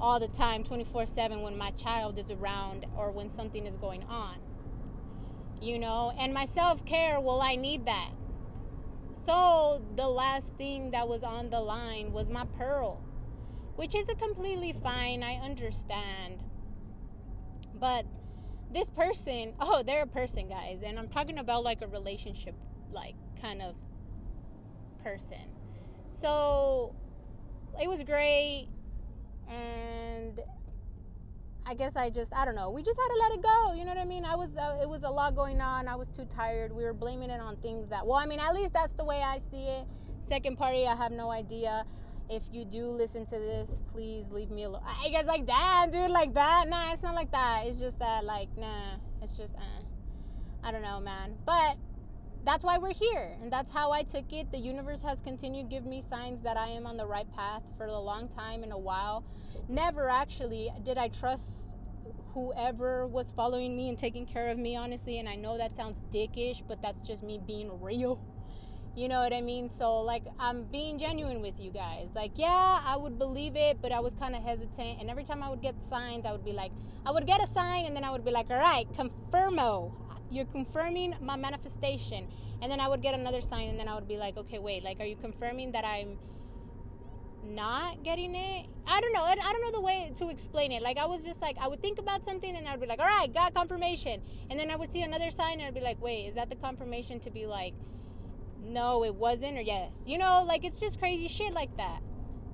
all 0.00 0.18
the 0.18 0.28
time 0.28 0.64
24/7 0.64 1.42
when 1.42 1.58
my 1.58 1.70
child 1.72 2.18
is 2.18 2.30
around 2.30 2.86
or 2.96 3.10
when 3.10 3.30
something 3.30 3.66
is 3.66 3.76
going 3.76 4.02
on. 4.04 4.36
You 5.60 5.78
know, 5.78 6.12
and 6.18 6.32
my 6.32 6.46
self-care, 6.46 7.20
well 7.20 7.40
I 7.42 7.54
need 7.54 7.84
that. 7.86 8.10
So, 9.24 9.82
the 9.96 10.08
last 10.08 10.56
thing 10.56 10.92
that 10.92 11.08
was 11.08 11.22
on 11.22 11.50
the 11.50 11.60
line 11.60 12.12
was 12.12 12.28
my 12.28 12.46
pearl, 12.56 13.02
which 13.76 13.94
is 13.94 14.08
a 14.08 14.14
completely 14.14 14.72
fine, 14.72 15.22
I 15.22 15.34
understand. 15.34 16.42
But 17.78 18.06
this 18.72 18.88
person, 18.90 19.54
oh, 19.60 19.82
they're 19.82 20.02
a 20.02 20.06
person, 20.06 20.48
guys, 20.48 20.80
and 20.84 20.98
I'm 20.98 21.08
talking 21.08 21.38
about 21.38 21.64
like 21.64 21.82
a 21.82 21.86
relationship 21.88 22.54
like 22.92 23.14
kind 23.40 23.62
of 23.62 23.74
person. 25.02 25.50
So, 26.12 26.94
it 27.80 27.88
was 27.88 28.02
great 28.02 28.68
and 29.48 30.40
I 31.66 31.74
guess 31.74 31.96
I 31.96 32.10
just 32.10 32.34
I 32.34 32.44
don't 32.44 32.54
know. 32.54 32.70
We 32.70 32.82
just 32.82 32.98
had 32.98 33.08
to 33.08 33.18
let 33.20 33.32
it 33.32 33.42
go. 33.42 33.72
You 33.74 33.84
know 33.84 33.90
what 33.90 33.98
I 33.98 34.04
mean? 34.04 34.24
I 34.24 34.34
was 34.34 34.56
uh, 34.56 34.78
it 34.82 34.88
was 34.88 35.02
a 35.02 35.10
lot 35.10 35.34
going 35.36 35.60
on. 35.60 35.88
I 35.88 35.94
was 35.94 36.08
too 36.08 36.24
tired. 36.24 36.72
We 36.72 36.84
were 36.84 36.92
blaming 36.92 37.30
it 37.30 37.40
on 37.40 37.56
things 37.56 37.88
that 37.88 38.06
well, 38.06 38.16
I 38.16 38.26
mean, 38.26 38.40
at 38.40 38.54
least 38.54 38.72
that's 38.72 38.92
the 38.94 39.04
way 39.04 39.22
I 39.22 39.38
see 39.38 39.64
it. 39.64 39.86
Second 40.22 40.56
party, 40.56 40.86
I 40.86 40.96
have 40.96 41.12
no 41.12 41.30
idea. 41.30 41.84
If 42.28 42.42
you 42.52 42.64
do 42.64 42.86
listen 42.86 43.26
to 43.26 43.38
this, 43.38 43.80
please 43.92 44.30
leave 44.30 44.50
me 44.50 44.64
alone. 44.64 44.82
I 44.86 45.08
guess 45.08 45.26
like 45.26 45.46
that, 45.46 45.88
dude, 45.92 46.10
like 46.10 46.34
that. 46.34 46.68
Nah, 46.68 46.92
it's 46.92 47.02
not 47.02 47.14
like 47.14 47.32
that. 47.32 47.64
It's 47.66 47.78
just 47.78 47.98
that 47.98 48.24
like 48.24 48.48
nah. 48.56 48.96
It's 49.22 49.34
just 49.34 49.54
uh, 49.56 49.82
I 50.62 50.70
don't 50.70 50.82
know, 50.82 51.00
man. 51.00 51.34
But 51.44 51.76
that's 52.44 52.64
why 52.64 52.78
we're 52.78 52.94
here 52.94 53.36
and 53.42 53.52
that's 53.52 53.70
how 53.70 53.92
i 53.92 54.02
took 54.02 54.32
it. 54.32 54.50
The 54.50 54.58
universe 54.58 55.02
has 55.02 55.20
continued 55.20 55.68
give 55.68 55.84
me 55.84 56.02
signs 56.02 56.40
that 56.42 56.56
i 56.56 56.68
am 56.68 56.86
on 56.86 56.96
the 56.96 57.06
right 57.06 57.30
path 57.34 57.62
for 57.76 57.86
a 57.86 57.98
long 57.98 58.28
time 58.28 58.62
in 58.62 58.72
a 58.72 58.78
while. 58.78 59.24
Never 59.68 60.08
actually 60.08 60.70
did 60.84 60.98
i 60.98 61.08
trust 61.08 61.76
whoever 62.32 63.06
was 63.06 63.32
following 63.32 63.76
me 63.76 63.88
and 63.88 63.98
taking 63.98 64.24
care 64.24 64.48
of 64.48 64.58
me 64.58 64.76
honestly 64.76 65.18
and 65.18 65.28
i 65.28 65.34
know 65.34 65.58
that 65.58 65.74
sounds 65.74 66.00
dickish 66.12 66.62
but 66.66 66.80
that's 66.80 67.00
just 67.02 67.22
me 67.22 67.40
being 67.46 67.70
real. 67.80 68.20
You 68.96 69.08
know 69.08 69.20
what 69.20 69.32
i 69.32 69.40
mean? 69.40 69.68
So 69.68 70.00
like 70.00 70.24
i'm 70.38 70.64
being 70.64 70.98
genuine 70.98 71.42
with 71.42 71.60
you 71.60 71.70
guys. 71.70 72.08
Like 72.14 72.32
yeah 72.36 72.80
i 72.84 72.96
would 72.96 73.18
believe 73.18 73.54
it 73.54 73.82
but 73.82 73.92
i 73.92 74.00
was 74.00 74.14
kind 74.14 74.34
of 74.34 74.42
hesitant 74.42 74.98
and 75.00 75.10
every 75.10 75.24
time 75.24 75.42
i 75.42 75.50
would 75.50 75.62
get 75.62 75.74
signs 75.88 76.24
i 76.24 76.32
would 76.32 76.44
be 76.44 76.52
like 76.52 76.72
i 77.04 77.10
would 77.10 77.26
get 77.26 77.42
a 77.42 77.46
sign 77.46 77.84
and 77.84 77.94
then 77.94 78.04
i 78.04 78.10
would 78.10 78.24
be 78.24 78.30
like 78.30 78.48
all 78.50 78.58
right 78.58 78.86
confirmo 78.94 79.92
you're 80.30 80.46
confirming 80.46 81.14
my 81.20 81.36
manifestation. 81.36 82.28
And 82.62 82.70
then 82.70 82.80
i 82.80 82.88
would 82.88 83.00
get 83.00 83.14
another 83.14 83.40
sign 83.40 83.68
and 83.68 83.80
then 83.80 83.88
i 83.88 83.94
would 83.94 84.06
be 84.06 84.18
like 84.18 84.36
okay 84.36 84.58
wait 84.58 84.84
like 84.84 85.00
are 85.00 85.06
you 85.06 85.16
confirming 85.16 85.72
that 85.72 85.84
i'm 85.84 86.18
not 87.44 88.02
getting 88.02 88.34
it? 88.34 88.66
I 88.86 89.00
don't 89.00 89.12
know. 89.12 89.22
I 89.22 89.34
don't 89.34 89.62
know 89.62 89.72
the 89.72 89.80
way 89.80 90.12
to 90.16 90.28
explain 90.28 90.72
it. 90.72 90.82
Like 90.82 90.98
i 90.98 91.06
was 91.06 91.24
just 91.24 91.40
like 91.40 91.56
i 91.60 91.68
would 91.68 91.80
think 91.80 91.98
about 91.98 92.24
something 92.24 92.54
and 92.54 92.66
i 92.66 92.72
would 92.72 92.80
be 92.80 92.86
like 92.86 92.98
all 92.98 93.06
right 93.06 93.32
got 93.32 93.54
confirmation. 93.54 94.20
And 94.50 94.58
then 94.58 94.70
i 94.70 94.76
would 94.76 94.92
see 94.92 95.02
another 95.02 95.30
sign 95.30 95.54
and 95.54 95.62
i'd 95.62 95.74
be 95.74 95.80
like 95.80 96.00
wait 96.02 96.26
is 96.26 96.34
that 96.34 96.50
the 96.50 96.56
confirmation 96.56 97.20
to 97.20 97.30
be 97.30 97.46
like 97.46 97.74
no 98.62 99.04
it 99.04 99.14
wasn't 99.14 99.58
or 99.58 99.62
yes? 99.62 100.04
You 100.06 100.18
know 100.18 100.44
like 100.46 100.64
it's 100.64 100.80
just 100.80 100.98
crazy 100.98 101.28
shit 101.28 101.52
like 101.52 101.74
that. 101.76 102.00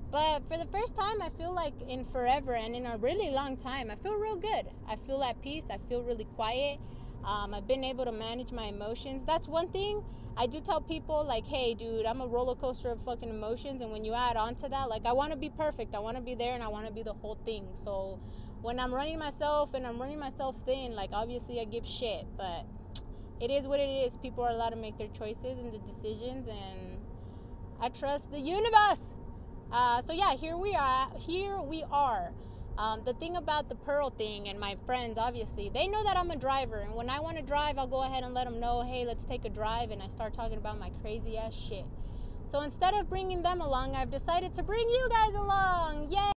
But 0.09 0.47
for 0.47 0.57
the 0.57 0.69
first 0.71 0.95
time 0.97 1.21
i 1.21 1.29
feel 1.37 1.53
like 1.53 1.73
in 1.87 2.05
forever 2.05 2.55
and 2.55 2.75
in 2.75 2.85
a 2.85 2.97
really 2.97 3.31
long 3.31 3.57
time 3.57 3.91
i 3.91 3.95
feel 3.95 4.15
real 4.15 4.37
good. 4.37 4.67
I 4.87 4.95
feel 4.95 5.23
at 5.23 5.41
peace. 5.41 5.65
I 5.69 5.79
feel 5.89 6.03
really 6.03 6.27
quiet 6.35 6.79
um, 7.27 7.53
I've 7.53 7.67
been 7.67 7.83
able 7.83 8.05
to 8.05 8.11
manage 8.11 8.51
my 8.51 8.65
emotions. 8.65 9.25
That's 9.25 9.47
one 9.47 9.67
thing 9.67 10.01
I 10.39 10.45
do 10.45 10.61
tell 10.61 10.79
people, 10.79 11.25
like, 11.27 11.47
hey, 11.47 11.73
dude, 11.73 12.05
I'm 12.05 12.21
a 12.21 12.27
roller 12.27 12.53
coaster 12.53 12.91
of 12.91 13.01
fucking 13.03 13.27
emotions. 13.27 13.81
And 13.81 13.91
when 13.91 14.05
you 14.05 14.13
add 14.13 14.37
on 14.37 14.53
to 14.55 14.69
that, 14.69 14.87
like, 14.87 15.07
I 15.07 15.11
want 15.11 15.31
to 15.31 15.37
be 15.37 15.49
perfect. 15.49 15.95
I 15.95 15.99
want 15.99 16.15
to 16.15 16.21
be 16.21 16.35
there 16.35 16.53
and 16.53 16.61
I 16.61 16.67
want 16.67 16.85
to 16.85 16.93
be 16.93 17.01
the 17.01 17.13
whole 17.13 17.39
thing. 17.43 17.67
So 17.83 18.19
when 18.61 18.79
I'm 18.79 18.93
running 18.93 19.17
myself 19.17 19.73
and 19.73 19.87
I'm 19.87 19.99
running 19.99 20.19
myself 20.19 20.55
thin, 20.63 20.93
like, 20.93 21.09
obviously 21.11 21.59
I 21.59 21.65
give 21.65 21.87
shit. 21.87 22.27
But 22.37 22.65
it 23.41 23.49
is 23.49 23.67
what 23.67 23.79
it 23.79 23.89
is. 23.89 24.15
People 24.17 24.43
are 24.43 24.51
allowed 24.51 24.69
to 24.69 24.75
make 24.75 24.99
their 24.99 25.07
choices 25.07 25.57
and 25.57 25.73
the 25.73 25.79
decisions. 25.79 26.47
And 26.47 26.99
I 27.81 27.89
trust 27.89 28.31
the 28.31 28.39
universe. 28.39 29.15
Uh, 29.71 30.03
so 30.03 30.13
yeah, 30.13 30.35
here 30.35 30.55
we 30.55 30.75
are. 30.75 31.09
Here 31.17 31.59
we 31.59 31.83
are. 31.91 32.31
Um, 32.77 33.01
the 33.05 33.13
thing 33.13 33.37
about 33.37 33.69
the 33.69 33.75
Pearl 33.75 34.11
thing 34.11 34.49
and 34.49 34.59
my 34.59 34.77
friends, 34.85 35.17
obviously, 35.17 35.69
they 35.73 35.87
know 35.87 36.03
that 36.03 36.15
I'm 36.15 36.29
a 36.29 36.35
driver. 36.35 36.77
And 36.77 36.93
when 36.93 37.09
I 37.09 37.19
want 37.19 37.37
to 37.37 37.43
drive, 37.43 37.79
I'll 37.79 37.87
go 37.87 38.03
ahead 38.03 38.23
and 38.23 38.35
let 38.35 38.45
them 38.45 38.59
know, 38.59 38.81
hey, 38.81 39.03
let's 39.03 39.23
take 39.23 39.45
a 39.45 39.49
drive. 39.49 39.89
And 39.89 40.01
I 40.01 40.07
start 40.07 40.33
talking 40.33 40.59
about 40.59 40.79
my 40.79 40.91
crazy 41.01 41.37
ass 41.37 41.55
shit. 41.55 41.85
So 42.51 42.61
instead 42.61 42.93
of 42.93 43.09
bringing 43.09 43.41
them 43.41 43.61
along, 43.61 43.95
I've 43.95 44.11
decided 44.11 44.53
to 44.53 44.63
bring 44.63 44.87
you 44.87 45.09
guys 45.09 45.33
along. 45.33 46.11
Yay! 46.11 46.31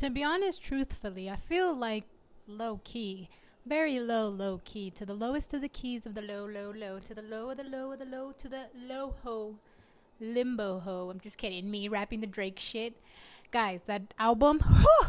To 0.00 0.10
be 0.10 0.24
honest, 0.24 0.62
truthfully, 0.62 1.30
I 1.30 1.36
feel 1.36 1.72
like 1.74 2.04
low 2.48 2.80
key. 2.82 3.30
Very 3.64 4.00
low, 4.00 4.28
low 4.28 4.60
key. 4.64 4.90
To 4.90 5.06
the 5.06 5.14
lowest 5.14 5.54
of 5.54 5.60
the 5.60 5.68
keys 5.68 6.04
of 6.04 6.14
the 6.14 6.22
low, 6.22 6.46
low, 6.46 6.72
low. 6.76 6.98
To 6.98 7.14
the 7.14 7.22
low 7.22 7.50
of 7.50 7.58
the 7.58 7.64
low 7.64 7.92
of 7.92 8.00
the 8.00 8.04
low. 8.04 8.32
To 8.32 8.48
the 8.48 8.66
low 8.74 9.14
ho. 9.22 9.54
Limbo 10.20 10.80
ho. 10.80 11.10
I'm 11.10 11.20
just 11.20 11.38
kidding. 11.38 11.70
Me 11.70 11.88
rapping 11.88 12.20
the 12.20 12.26
Drake 12.26 12.58
shit. 12.58 13.00
Guys, 13.52 13.82
that 13.86 14.14
album. 14.18 14.60
Whew, 14.60 15.08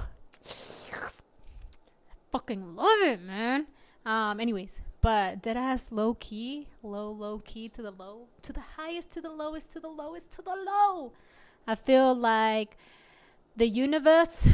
fucking 2.32 2.76
love 2.76 3.02
it, 3.02 3.22
man. 3.22 3.68
Um, 4.06 4.40
anyways, 4.40 4.80
but 5.02 5.42
dead 5.42 5.58
ass 5.58 5.92
low 5.92 6.14
key, 6.16 6.68
low, 6.84 7.12
low 7.12 7.40
key 7.40 7.70
to 7.70 7.82
the 7.82 7.92
low, 7.92 8.28
to 8.42 8.54
the 8.54 8.62
highest, 8.78 9.12
to 9.12 9.22
the 9.22 9.30
lowest, 9.30 9.72
to 9.74 9.80
the 9.80 9.90
lowest, 9.90 10.32
to 10.34 10.42
the 10.42 10.56
low. 10.56 11.14
I 11.66 11.76
feel 11.76 12.14
like 12.14 12.78
the 13.56 13.68
universe 13.68 14.50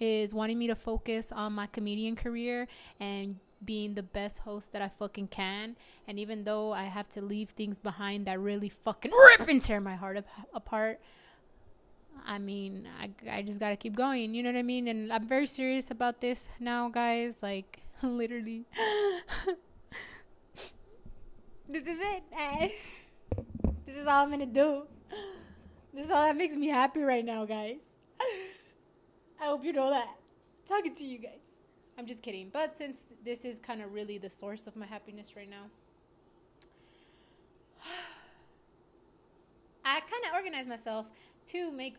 is 0.00 0.32
wanting 0.32 0.58
me 0.58 0.68
to 0.68 0.74
focus 0.74 1.32
on 1.32 1.52
my 1.52 1.66
comedian 1.66 2.16
career 2.16 2.68
and 3.00 3.36
being 3.64 3.94
the 3.94 4.02
best 4.02 4.38
host 4.38 4.72
that 4.72 4.82
I 4.82 4.88
fucking 4.88 5.28
can. 5.28 5.76
And 6.06 6.18
even 6.18 6.44
though 6.44 6.72
I 6.72 6.84
have 6.84 7.08
to 7.10 7.20
leave 7.20 7.50
things 7.50 7.78
behind 7.78 8.26
that 8.26 8.38
really 8.40 8.68
fucking 8.68 9.12
rip 9.12 9.48
and 9.48 9.60
tear 9.60 9.80
my 9.80 9.96
heart 9.96 10.18
ap- 10.18 10.48
apart, 10.54 11.00
I 12.26 12.38
mean, 12.38 12.88
I, 13.00 13.10
I 13.30 13.42
just 13.42 13.60
gotta 13.60 13.76
keep 13.76 13.96
going. 13.96 14.34
You 14.34 14.42
know 14.42 14.50
what 14.50 14.58
I 14.58 14.62
mean? 14.62 14.88
And 14.88 15.12
I'm 15.12 15.26
very 15.26 15.46
serious 15.46 15.90
about 15.90 16.20
this 16.20 16.48
now, 16.60 16.88
guys. 16.88 17.42
Like, 17.42 17.80
literally. 18.02 18.64
this 21.68 21.86
is 21.86 21.98
it. 21.98 22.22
Eh? 22.38 22.68
this 23.86 23.96
is 23.96 24.06
all 24.06 24.24
I'm 24.24 24.30
gonna 24.30 24.46
do. 24.46 24.82
This 25.94 26.06
is 26.06 26.12
all 26.12 26.24
that 26.24 26.36
makes 26.36 26.54
me 26.54 26.68
happy 26.68 27.00
right 27.00 27.24
now, 27.24 27.44
guys. 27.44 27.76
I 29.40 29.46
hope 29.46 29.64
you 29.64 29.72
know 29.72 29.90
that. 29.90 30.16
Talking 30.66 30.94
to 30.94 31.04
you 31.04 31.18
guys. 31.18 31.40
I'm 31.98 32.06
just 32.06 32.22
kidding. 32.22 32.50
But 32.52 32.76
since 32.76 32.98
this 33.24 33.44
is 33.44 33.58
kind 33.58 33.82
of 33.82 33.92
really 33.92 34.18
the 34.18 34.30
source 34.30 34.66
of 34.66 34.76
my 34.76 34.86
happiness 34.86 35.34
right 35.34 35.50
now, 35.50 35.64
I 39.84 40.00
kind 40.00 40.24
of 40.28 40.34
organized 40.34 40.68
myself 40.68 41.06
to 41.46 41.72
make 41.72 41.96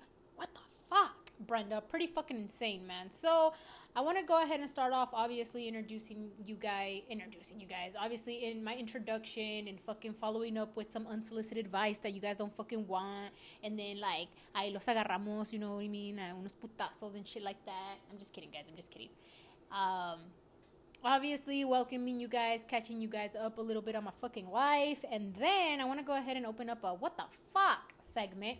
fuck, 0.89 1.31
Brenda? 1.45 1.81
Pretty 1.81 2.07
fucking 2.07 2.37
insane, 2.37 2.85
man. 2.85 3.11
So 3.11 3.53
I 3.95 4.01
want 4.01 4.17
to 4.17 4.23
go 4.23 4.41
ahead 4.41 4.59
and 4.59 4.69
start 4.69 4.93
off, 4.93 5.09
obviously, 5.13 5.67
introducing 5.67 6.29
you 6.43 6.55
guys, 6.55 7.01
introducing 7.09 7.59
you 7.59 7.67
guys, 7.67 7.93
obviously, 7.99 8.45
in 8.45 8.63
my 8.63 8.75
introduction 8.75 9.67
and 9.67 9.79
fucking 9.81 10.13
following 10.13 10.57
up 10.57 10.75
with 10.75 10.91
some 10.91 11.07
unsolicited 11.07 11.65
advice 11.65 11.97
that 11.99 12.13
you 12.13 12.21
guys 12.21 12.37
don't 12.37 12.55
fucking 12.55 12.87
want. 12.87 13.31
And 13.63 13.77
then, 13.77 13.99
like, 13.99 14.27
I 14.53 14.69
los 14.69 14.85
agarramos, 14.85 15.51
you 15.51 15.59
know 15.59 15.75
what 15.75 15.83
I 15.83 15.87
mean? 15.87 16.17
unos 16.17 16.53
putazos 16.53 17.15
and 17.15 17.27
shit 17.27 17.43
like 17.43 17.63
that. 17.65 17.95
I'm 18.11 18.17
just 18.19 18.33
kidding, 18.33 18.51
guys. 18.51 18.65
I'm 18.69 18.75
just 18.75 18.91
kidding. 18.91 19.09
Um, 19.71 20.19
obviously, 21.03 21.65
welcoming 21.65 22.19
you 22.19 22.27
guys, 22.27 22.63
catching 22.67 23.01
you 23.01 23.07
guys 23.07 23.35
up 23.35 23.57
a 23.57 23.61
little 23.61 23.81
bit 23.81 23.95
on 23.95 24.03
my 24.03 24.13
fucking 24.21 24.49
life. 24.49 25.03
And 25.11 25.35
then 25.35 25.81
I 25.81 25.85
want 25.85 25.99
to 25.99 26.05
go 26.05 26.15
ahead 26.15 26.37
and 26.37 26.45
open 26.45 26.69
up 26.69 26.83
a 26.83 26.93
what 26.93 27.17
the 27.17 27.25
fuck 27.53 27.93
segment 28.13 28.57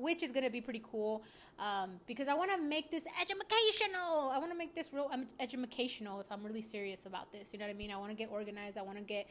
which 0.00 0.22
is 0.22 0.32
going 0.32 0.44
to 0.44 0.50
be 0.50 0.60
pretty 0.60 0.82
cool 0.90 1.22
um, 1.58 2.00
because 2.06 2.28
I 2.28 2.34
want 2.34 2.50
to 2.50 2.60
make 2.60 2.90
this 2.90 3.04
educational. 3.20 4.30
I 4.30 4.38
want 4.38 4.50
to 4.50 4.58
make 4.58 4.74
this 4.74 4.90
real 4.92 5.10
um, 5.12 5.26
educational 5.38 6.20
if 6.20 6.26
I'm 6.30 6.44
really 6.44 6.62
serious 6.62 7.06
about 7.06 7.32
this. 7.32 7.52
You 7.52 7.58
know 7.58 7.66
what 7.66 7.72
I 7.72 7.78
mean? 7.78 7.90
I 7.90 7.96
want 7.96 8.10
to 8.10 8.16
get 8.16 8.30
organized. 8.30 8.78
I 8.78 8.82
want 8.82 8.98
to 8.98 9.04
get 9.04 9.26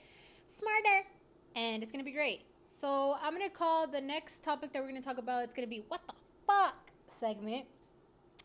smarter, 0.56 1.08
and 1.56 1.82
it's 1.82 1.92
going 1.92 2.04
to 2.04 2.10
be 2.10 2.16
great. 2.16 2.42
So 2.68 3.18
I'm 3.22 3.36
going 3.36 3.50
to 3.50 3.56
call 3.56 3.88
the 3.88 4.02
next 4.02 4.44
topic 4.44 4.72
that 4.74 4.82
we're 4.82 4.90
going 4.90 5.02
to 5.02 5.08
talk 5.08 5.18
about. 5.18 5.44
It's 5.44 5.54
going 5.54 5.68
to 5.68 5.70
be 5.70 5.84
what 5.88 6.02
the 6.08 6.14
fuck 6.48 6.92
segment. 7.08 7.66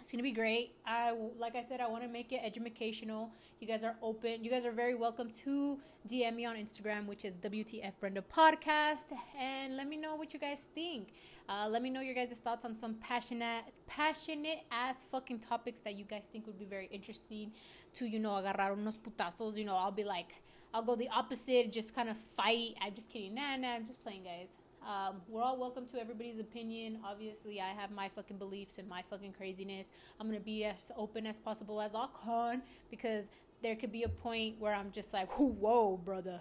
It's 0.05 0.13
gonna 0.13 0.23
be 0.23 0.33
great. 0.33 0.75
I 0.85 1.15
like 1.39 1.57
I 1.57 1.63
said, 1.63 1.81
I 1.81 1.89
want 1.89 2.03
to 2.03 2.11
make 2.11 2.31
it 2.31 2.43
educational. 2.45 3.33
You 3.59 3.67
guys 3.67 3.85
are 3.85 3.97
open. 4.03 4.45
You 4.45 4.51
guys 4.51 4.67
are 4.67 4.71
very 4.71 4.95
welcome 4.95 5.31
to 5.45 5.79
DM 6.07 6.35
me 6.35 6.45
on 6.45 6.57
Instagram, 6.57 7.07
which 7.07 7.25
is 7.25 7.33
WTF 7.37 7.93
Brenda 8.01 8.21
Podcast, 8.21 9.07
and 9.41 9.79
let 9.79 9.89
me 9.89 9.97
know 9.97 10.15
what 10.17 10.35
you 10.35 10.39
guys 10.39 10.67
think. 10.75 11.15
Uh, 11.49 11.69
let 11.71 11.81
me 11.81 11.89
know 11.89 12.03
your 12.03 12.15
guys' 12.15 12.37
thoughts 12.37 12.67
on 12.67 12.77
some 12.77 12.97
passionate, 12.97 13.65
passionate 13.87 14.59
ass 14.71 15.07
fucking 15.11 15.39
topics 15.39 15.81
that 15.81 15.95
you 15.95 16.05
guys 16.05 16.25
think 16.31 16.47
would 16.47 16.59
be 16.59 16.67
very 16.67 16.91
interesting 16.93 17.51
to, 17.95 18.05
you 18.05 18.19
know, 18.19 18.33
agarrar 18.33 18.77
unos 18.77 18.99
putazos. 18.99 19.57
You 19.57 19.65
know, 19.65 19.75
I'll 19.75 19.91
be 19.91 20.05
like, 20.05 20.35
I'll 20.75 20.83
go 20.83 20.97
the 20.97 21.09
opposite, 21.09 21.73
just 21.73 21.95
kind 21.95 22.11
of 22.11 22.19
fight. 22.37 22.75
I'm 22.83 22.95
just 22.95 23.09
kidding. 23.09 23.35
Nah, 23.35 23.57
nah, 23.57 23.77
I'm 23.77 23.87
just 23.87 24.03
playing, 24.03 24.25
guys. 24.25 24.51
Um, 24.87 25.23
we're 25.29 25.41
all 25.41 25.59
welcome 25.59 25.87
to 25.87 25.99
everybody's 25.99 26.39
opinion. 26.39 26.99
Obviously, 27.03 27.59
I 27.59 27.69
have 27.69 27.91
my 27.91 28.11
fucking 28.11 28.37
beliefs 28.37 28.77
and 28.77 28.87
my 28.87 29.03
fucking 29.09 29.33
craziness. 29.33 29.91
I'm 30.21 30.27
gonna 30.27 30.41
be 30.41 30.65
as 30.65 30.93
open 30.95 31.27
as 31.27 31.39
possible 31.39 31.81
as 31.81 31.93
I 31.95 32.07
can 32.23 32.63
because 32.91 33.25
there 33.63 33.77
could 33.77 33.93
be 33.93 34.03
a 34.03 34.09
point 34.09 34.61
where 34.61 34.75
I'm 34.75 34.93
just 34.93 35.15
like, 35.15 35.33
whoa, 35.39 35.97
brother. 35.97 36.39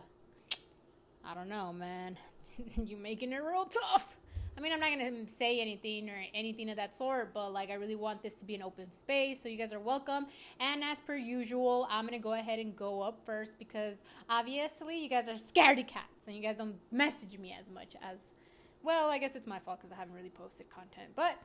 I 1.26 1.34
don't 1.34 1.48
know, 1.48 1.72
man. 1.72 2.18
you 2.76 2.98
making 2.98 3.32
it 3.32 3.42
real 3.42 3.66
tough. 3.66 4.18
I 4.58 4.62
mean, 4.62 4.74
I'm 4.74 4.82
not 4.82 4.90
gonna 4.92 5.28
say 5.28 5.62
anything 5.62 6.10
or 6.10 6.22
anything 6.34 6.70
of 6.70 6.76
that 6.76 6.94
sort, 6.94 7.34
but 7.34 7.54
like, 7.54 7.70
I 7.70 7.76
really 7.76 7.96
want 7.96 8.22
this 8.22 8.36
to 8.36 8.46
be 8.46 8.56
an 8.56 8.62
open 8.62 8.92
space, 8.92 9.42
so 9.42 9.48
you 9.48 9.58
guys 9.58 9.72
are 9.72 9.80
welcome. 9.80 10.28
And 10.60 10.84
as 10.84 11.00
per 11.00 11.16
usual, 11.16 11.88
I'm 11.90 12.06
gonna 12.06 12.20
go 12.20 12.34
ahead 12.34 12.60
and 12.60 12.76
go 12.76 13.02
up 13.02 13.22
first 13.26 13.58
because 13.58 14.04
obviously 14.30 15.02
you 15.02 15.10
guys 15.10 15.30
are 15.30 15.36
scaredy 15.36 15.88
cats 15.88 16.28
and 16.28 16.36
you 16.36 16.44
guys 16.44 16.58
don't 16.58 16.76
message 16.92 17.40
me 17.40 17.56
as 17.58 17.70
much 17.70 17.96
as. 18.04 18.18
Well, 18.84 19.10
I 19.10 19.18
guess 19.18 19.38
it's 19.38 19.48
my 19.48 19.60
fault 19.60 19.80
because 19.80 19.94
I 19.94 19.96
haven't 19.96 20.14
really 20.14 20.30
posted 20.30 20.70
content, 20.70 21.12
but 21.16 21.38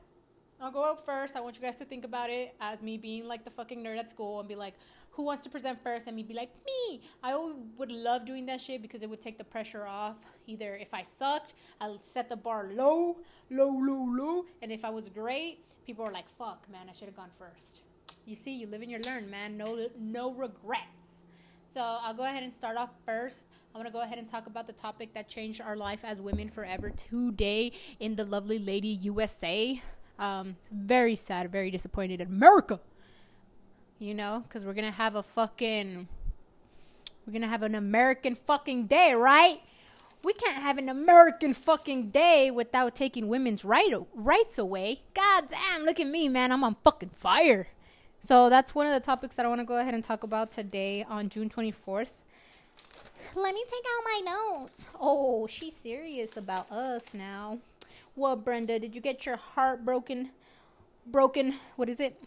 I'll 0.61 0.73
go 0.73 0.83
up 0.83 1.05
first. 1.05 1.37
I 1.37 1.41
want 1.41 1.55
you 1.55 1.63
guys 1.63 1.77
to 1.77 1.85
think 1.85 2.05
about 2.05 2.31
it 2.31 2.57
as 2.61 2.83
me 2.83 2.99
being 2.99 3.29
like 3.29 3.45
the 3.45 3.51
fucking 3.51 3.79
nerd 3.79 3.97
at 3.97 4.11
school 4.11 4.41
and 4.41 4.49
be 4.49 4.57
like, 4.57 4.75
who 5.13 5.23
wants 5.23 5.45
to 5.45 5.49
present 5.49 5.81
first? 5.81 6.09
And 6.09 6.17
me 6.17 6.25
be 6.25 6.35
like, 6.35 6.51
me. 6.67 7.01
I 7.23 7.37
would 7.77 7.93
love 7.93 8.25
doing 8.27 8.45
that 8.47 8.61
shit 8.61 8.83
because 8.83 9.03
it 9.03 9.09
would 9.11 9.21
take 9.21 9.39
the 9.39 9.45
pressure 9.45 9.87
off. 9.87 10.17
Either 10.49 10.75
if 10.77 10.93
I 10.93 11.03
sucked, 11.03 11.55
I'll 11.81 12.03
set 12.03 12.29
the 12.29 12.37
bar 12.37 12.71
low, 12.75 13.19
low, 13.51 13.71
low, 13.71 14.05
low. 14.11 14.45
And 14.61 14.73
if 14.73 14.85
I 14.85 14.91
was 14.91 15.09
great, 15.09 15.65
people 15.87 16.05
are 16.05 16.13
like, 16.13 16.29
fuck, 16.39 16.67
man, 16.71 16.89
I 16.91 16.93
should 16.93 17.07
have 17.07 17.17
gone 17.17 17.31
first. 17.39 17.83
You 18.27 18.35
see, 18.35 18.57
you 18.57 18.67
live 18.67 18.83
and 18.83 18.91
you 18.91 18.99
learn, 18.99 19.31
man. 19.31 19.57
No, 19.57 19.89
no 19.97 20.33
regrets. 20.33 21.23
So 21.79 21.85
I'll 21.85 22.13
go 22.13 22.25
ahead 22.25 22.43
and 22.43 22.53
start 22.53 22.77
off 22.77 22.91
first. 23.07 23.47
I 23.73 23.79
want 23.79 23.87
to 23.87 23.93
go 23.93 24.01
ahead 24.01 24.19
and 24.19 24.27
talk 24.27 24.49
about 24.49 24.67
the 24.67 24.73
topic 24.73 25.15
that 25.15 25.29
changed 25.29 25.61
our 25.61 25.77
life 25.77 26.01
as 26.05 26.21
women 26.21 26.51
forever 26.51 26.91
today 26.91 27.71
in 28.01 28.17
the 28.17 28.25
lovely 28.25 28.59
lady 28.59 28.89
USA. 28.89 29.81
Um, 30.19 30.57
very 30.73 31.15
sad, 31.15 31.53
very 31.53 31.71
disappointed 31.71 32.21
in 32.21 32.27
America. 32.27 32.81
You 34.01 34.13
know, 34.15 34.43
because 34.43 34.65
we're 34.65 34.75
gonna 34.75 34.91
have 34.91 35.15
a 35.15 35.23
fucking, 35.23 36.09
we're 37.25 37.33
gonna 37.33 37.47
have 37.47 37.63
an 37.63 37.77
American 37.77 38.35
fucking 38.35 38.89
day, 38.89 39.15
right? 39.15 39.61
We 40.25 40.33
can't 40.33 40.61
have 40.61 40.79
an 40.79 40.89
American 40.89 41.55
fucking 41.55 42.11
day 42.11 42.51
without 42.51 42.97
taking 42.97 43.29
women's 43.29 43.65
right 43.65 43.95
rights 44.15 44.59
away. 44.59 45.03
God 45.15 45.45
damn, 45.49 45.85
look 45.85 46.01
at 46.01 46.09
me, 46.09 46.29
man. 46.29 46.51
I'm 46.51 46.65
on 46.65 46.75
fucking 46.83 47.11
fire. 47.11 47.69
So 48.21 48.49
that's 48.51 48.75
one 48.75 48.87
of 48.87 48.93
the 48.93 49.05
topics 49.05 49.37
that 49.37 49.47
I 49.47 49.49
want 49.49 49.61
to 49.61 49.65
go 49.65 49.79
ahead 49.79 49.95
and 49.95 50.05
talk 50.05 50.23
about 50.23 50.51
today 50.51 51.05
on 51.09 51.29
June 51.29 51.49
24th. 51.49 52.09
Let 53.35 53.55
me 53.55 53.65
take 53.65 53.85
out 53.85 54.05
my 54.05 54.21
notes. 54.25 54.85
Oh, 55.01 55.47
she's 55.47 55.77
serious 55.77 56.37
about 56.37 56.71
us 56.71 57.03
now. 57.15 57.59
What, 58.15 58.45
Brenda? 58.45 58.79
Did 58.79 58.95
you 58.95 59.01
get 59.01 59.25
your 59.25 59.37
heart 59.37 59.85
broken? 59.85 60.31
Broken? 61.07 61.55
What 61.77 61.89
is 61.89 62.01
it? 62.01 62.21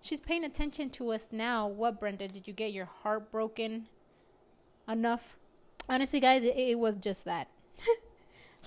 She's 0.00 0.20
paying 0.20 0.44
attention 0.44 0.90
to 0.90 1.10
us 1.10 1.28
now. 1.30 1.66
What, 1.66 2.00
Brenda? 2.00 2.28
Did 2.28 2.46
you 2.46 2.54
get 2.54 2.72
your 2.72 2.86
heart 2.86 3.30
broken 3.30 3.86
enough? 4.88 5.36
Honestly, 5.88 6.20
guys, 6.20 6.42
it, 6.42 6.56
it 6.56 6.78
was 6.78 6.96
just 6.96 7.24
that. 7.24 7.48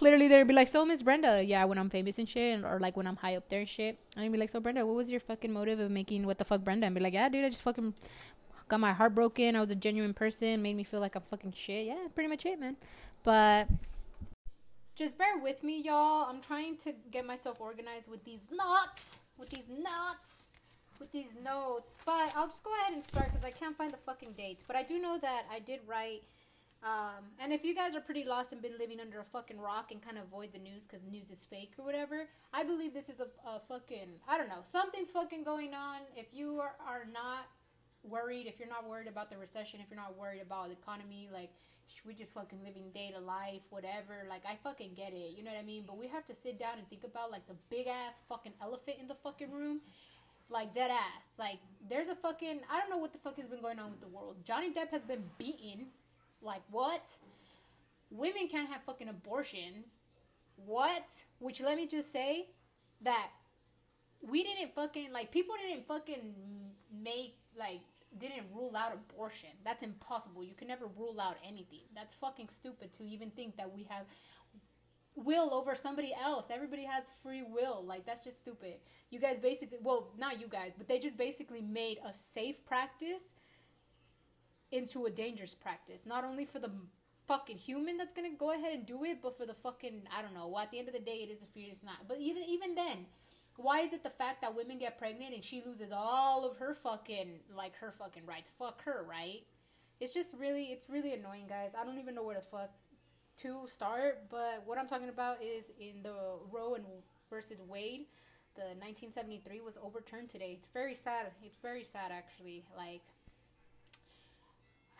Literally, 0.01 0.27
they'd 0.27 0.47
be 0.47 0.53
like, 0.53 0.67
"So, 0.67 0.85
Miss 0.85 1.03
Brenda, 1.03 1.43
yeah, 1.43 1.65
when 1.65 1.77
I'm 1.77 1.89
famous 1.89 2.19
and 2.19 2.27
shit, 2.27 2.63
or 2.63 2.79
like 2.79 2.95
when 2.95 3.07
I'm 3.07 3.17
high 3.17 3.35
up 3.35 3.49
there 3.49 3.59
and 3.59 3.69
shit." 3.69 3.97
And 4.15 4.25
I'd 4.25 4.31
be 4.31 4.37
like, 4.37 4.49
"So, 4.49 4.59
Brenda, 4.59 4.85
what 4.85 4.95
was 4.95 5.11
your 5.11 5.19
fucking 5.19 5.51
motive 5.51 5.79
of 5.79 5.91
making 5.91 6.25
what 6.25 6.37
the 6.37 6.45
fuck 6.45 6.61
Brenda?" 6.63 6.85
And 6.85 6.95
be 6.95 7.01
like, 7.01 7.13
"Yeah, 7.13 7.27
dude, 7.29 7.45
I 7.45 7.49
just 7.49 7.63
fucking 7.63 7.93
got 8.67 8.79
my 8.79 8.93
heart 8.93 9.15
broken. 9.15 9.55
I 9.55 9.61
was 9.61 9.71
a 9.71 9.75
genuine 9.75 10.13
person. 10.13 10.61
Made 10.61 10.75
me 10.75 10.83
feel 10.83 10.99
like 10.99 11.15
I'm 11.15 11.23
fucking 11.23 11.53
shit. 11.53 11.87
Yeah, 11.87 12.07
pretty 12.13 12.29
much 12.29 12.45
it, 12.45 12.59
man." 12.59 12.77
But 13.23 13.67
just 14.95 15.17
bear 15.17 15.37
with 15.37 15.63
me, 15.63 15.81
y'all. 15.81 16.27
I'm 16.29 16.41
trying 16.41 16.77
to 16.77 16.93
get 17.11 17.25
myself 17.25 17.59
organized 17.59 18.09
with 18.09 18.23
these 18.23 18.41
notes, 18.51 19.21
with 19.37 19.49
these 19.49 19.69
notes, 19.69 20.45
with 20.99 21.11
these 21.11 21.33
notes. 21.43 21.97
But 22.05 22.33
I'll 22.35 22.47
just 22.47 22.63
go 22.63 22.71
ahead 22.81 22.93
and 22.93 23.03
start 23.03 23.31
because 23.31 23.45
I 23.45 23.51
can't 23.51 23.77
find 23.77 23.91
the 23.91 23.97
fucking 23.97 24.33
dates. 24.33 24.63
But 24.65 24.75
I 24.75 24.83
do 24.83 24.99
know 24.99 25.17
that 25.17 25.43
I 25.51 25.59
did 25.59 25.79
write. 25.87 26.23
Um, 26.81 27.25
and 27.39 27.51
if 27.51 27.65
you 27.65 27.75
guys 27.75 27.93
are 27.95 27.99
pretty 27.99 28.23
lost 28.23 28.53
and 28.53 28.61
been 28.61 28.77
living 28.77 28.99
under 29.01 29.19
a 29.19 29.25
fucking 29.25 29.59
rock 29.59 29.91
and 29.91 30.01
kind 30.01 30.17
of 30.17 30.23
avoid 30.23 30.53
the 30.53 30.59
news 30.59 30.85
because 30.85 31.05
news 31.05 31.29
is 31.29 31.43
fake 31.43 31.73
or 31.77 31.83
whatever, 31.83 32.29
I 32.53 32.63
believe 32.63 32.93
this 32.93 33.09
is 33.09 33.19
a, 33.19 33.27
a 33.47 33.59
fucking, 33.67 34.07
I 34.27 34.37
don't 34.37 34.47
know, 34.47 34.63
something's 34.63 35.11
fucking 35.11 35.43
going 35.43 35.73
on. 35.73 36.01
If 36.15 36.27
you 36.31 36.61
are, 36.61 36.75
are 36.87 37.05
not 37.11 37.47
worried, 38.03 38.47
if 38.47 38.59
you're 38.59 38.69
not 38.69 38.87
worried 38.87 39.07
about 39.07 39.29
the 39.29 39.37
recession, 39.37 39.81
if 39.81 39.87
you're 39.89 39.99
not 39.99 40.17
worried 40.17 40.41
about 40.41 40.67
the 40.67 40.73
economy, 40.73 41.29
like, 41.33 41.49
we 42.05 42.13
just 42.13 42.33
fucking 42.33 42.59
living 42.63 42.91
day 42.93 43.11
to 43.11 43.19
life, 43.19 43.61
whatever. 43.71 44.25
Like, 44.29 44.43
I 44.45 44.57
fucking 44.63 44.93
get 44.95 45.11
it. 45.11 45.35
You 45.35 45.43
know 45.43 45.51
what 45.51 45.59
I 45.59 45.65
mean? 45.65 45.83
But 45.85 45.97
we 45.97 46.07
have 46.07 46.25
to 46.27 46.35
sit 46.35 46.59
down 46.59 46.77
and 46.77 46.87
think 46.87 47.03
about, 47.03 47.31
like, 47.31 47.47
the 47.47 47.55
big 47.69 47.87
ass 47.87 48.13
fucking 48.29 48.53
elephant 48.61 48.97
in 49.01 49.07
the 49.07 49.15
fucking 49.15 49.51
room. 49.51 49.81
Like, 50.49 50.73
dead 50.73 50.91
ass. 50.91 51.27
Like, 51.37 51.59
there's 51.89 52.07
a 52.07 52.15
fucking. 52.15 52.61
I 52.71 52.79
don't 52.79 52.89
know 52.89 52.97
what 52.97 53.11
the 53.11 53.19
fuck 53.19 53.37
has 53.37 53.47
been 53.47 53.61
going 53.61 53.79
on 53.79 53.91
with 53.91 54.01
the 54.01 54.07
world. 54.07 54.37
Johnny 54.43 54.71
Depp 54.71 54.89
has 54.89 55.03
been 55.03 55.23
beaten. 55.37 55.87
Like, 56.41 56.61
what? 56.71 57.11
Women 58.11 58.47
can't 58.47 58.69
have 58.69 58.83
fucking 58.83 59.07
abortions. 59.07 59.97
What? 60.55 61.23
Which, 61.39 61.61
let 61.61 61.77
me 61.77 61.87
just 61.87 62.11
say 62.11 62.49
that 63.01 63.29
we 64.21 64.43
didn't 64.43 64.73
fucking. 64.73 65.11
Like, 65.11 65.31
people 65.31 65.55
didn't 65.61 65.87
fucking 65.87 66.33
make, 67.03 67.37
like, 67.57 67.81
didn't 68.17 68.45
rule 68.53 68.75
out 68.75 68.93
abortion. 68.93 69.49
That's 69.63 69.83
impossible. 69.83 70.43
You 70.43 70.55
can 70.55 70.67
never 70.67 70.87
rule 70.97 71.19
out 71.21 71.37
anything. 71.45 71.81
That's 71.95 72.15
fucking 72.15 72.49
stupid 72.49 72.93
to 72.93 73.03
even 73.03 73.31
think 73.31 73.57
that 73.57 73.71
we 73.71 73.83
have 73.89 74.05
will 75.15 75.53
over 75.53 75.75
somebody 75.75 76.13
else. 76.19 76.47
Everybody 76.49 76.83
has 76.85 77.05
free 77.21 77.43
will. 77.43 77.83
Like 77.85 78.05
that's 78.05 78.23
just 78.23 78.39
stupid. 78.39 78.75
You 79.09 79.19
guys 79.19 79.39
basically 79.39 79.79
well, 79.81 80.09
not 80.17 80.39
you 80.39 80.47
guys, 80.47 80.73
but 80.77 80.87
they 80.87 80.99
just 80.99 81.17
basically 81.17 81.61
made 81.61 81.99
a 82.05 82.13
safe 82.33 82.65
practice 82.65 83.23
into 84.71 85.05
a 85.05 85.09
dangerous 85.09 85.55
practice. 85.55 86.05
Not 86.05 86.23
only 86.23 86.45
for 86.45 86.59
the 86.59 86.71
fucking 87.27 87.57
human 87.57 87.97
that's 87.97 88.13
gonna 88.13 88.29
go 88.37 88.51
ahead 88.51 88.73
and 88.73 88.85
do 88.85 89.03
it, 89.03 89.21
but 89.21 89.37
for 89.37 89.45
the 89.45 89.53
fucking 89.53 90.03
I 90.15 90.21
don't 90.21 90.33
know. 90.33 90.47
Well, 90.47 90.61
at 90.61 90.71
the 90.71 90.79
end 90.79 90.87
of 90.87 90.93
the 90.93 90.99
day, 90.99 91.27
it 91.27 91.31
is 91.31 91.43
a 91.43 91.45
fetus, 91.45 91.83
not. 91.83 92.07
But 92.07 92.17
even 92.19 92.43
even 92.43 92.75
then, 92.75 93.05
why 93.55 93.81
is 93.81 93.93
it 93.93 94.03
the 94.03 94.09
fact 94.09 94.41
that 94.41 94.55
women 94.55 94.79
get 94.79 94.97
pregnant 94.97 95.33
and 95.33 95.43
she 95.43 95.61
loses 95.65 95.91
all 95.91 96.49
of 96.49 96.57
her 96.57 96.73
fucking 96.73 97.39
like 97.55 97.75
her 97.77 97.93
fucking 97.97 98.25
rights? 98.25 98.51
Fuck 98.57 98.83
her, 98.83 99.05
right? 99.07 99.43
It's 99.99 100.13
just 100.13 100.35
really 100.37 100.65
it's 100.65 100.89
really 100.89 101.13
annoying, 101.13 101.47
guys. 101.47 101.71
I 101.79 101.83
don't 101.83 101.99
even 101.99 102.15
know 102.15 102.23
where 102.23 102.35
the 102.35 102.41
fuck 102.41 102.71
to 103.37 103.67
start, 103.67 104.29
but 104.29 104.63
what 104.65 104.77
I'm 104.77 104.87
talking 104.87 105.09
about 105.09 105.43
is 105.43 105.65
in 105.79 106.03
the 106.03 106.39
Roe 106.51 106.75
and 106.75 106.85
versus 107.29 107.59
Wade, 107.67 108.07
the 108.55 108.75
1973 108.79 109.61
was 109.61 109.77
overturned 109.81 110.29
today. 110.29 110.57
It's 110.57 110.67
very 110.73 110.95
sad. 110.95 111.27
It's 111.43 111.59
very 111.59 111.83
sad 111.83 112.11
actually. 112.11 112.65
Like 112.75 113.01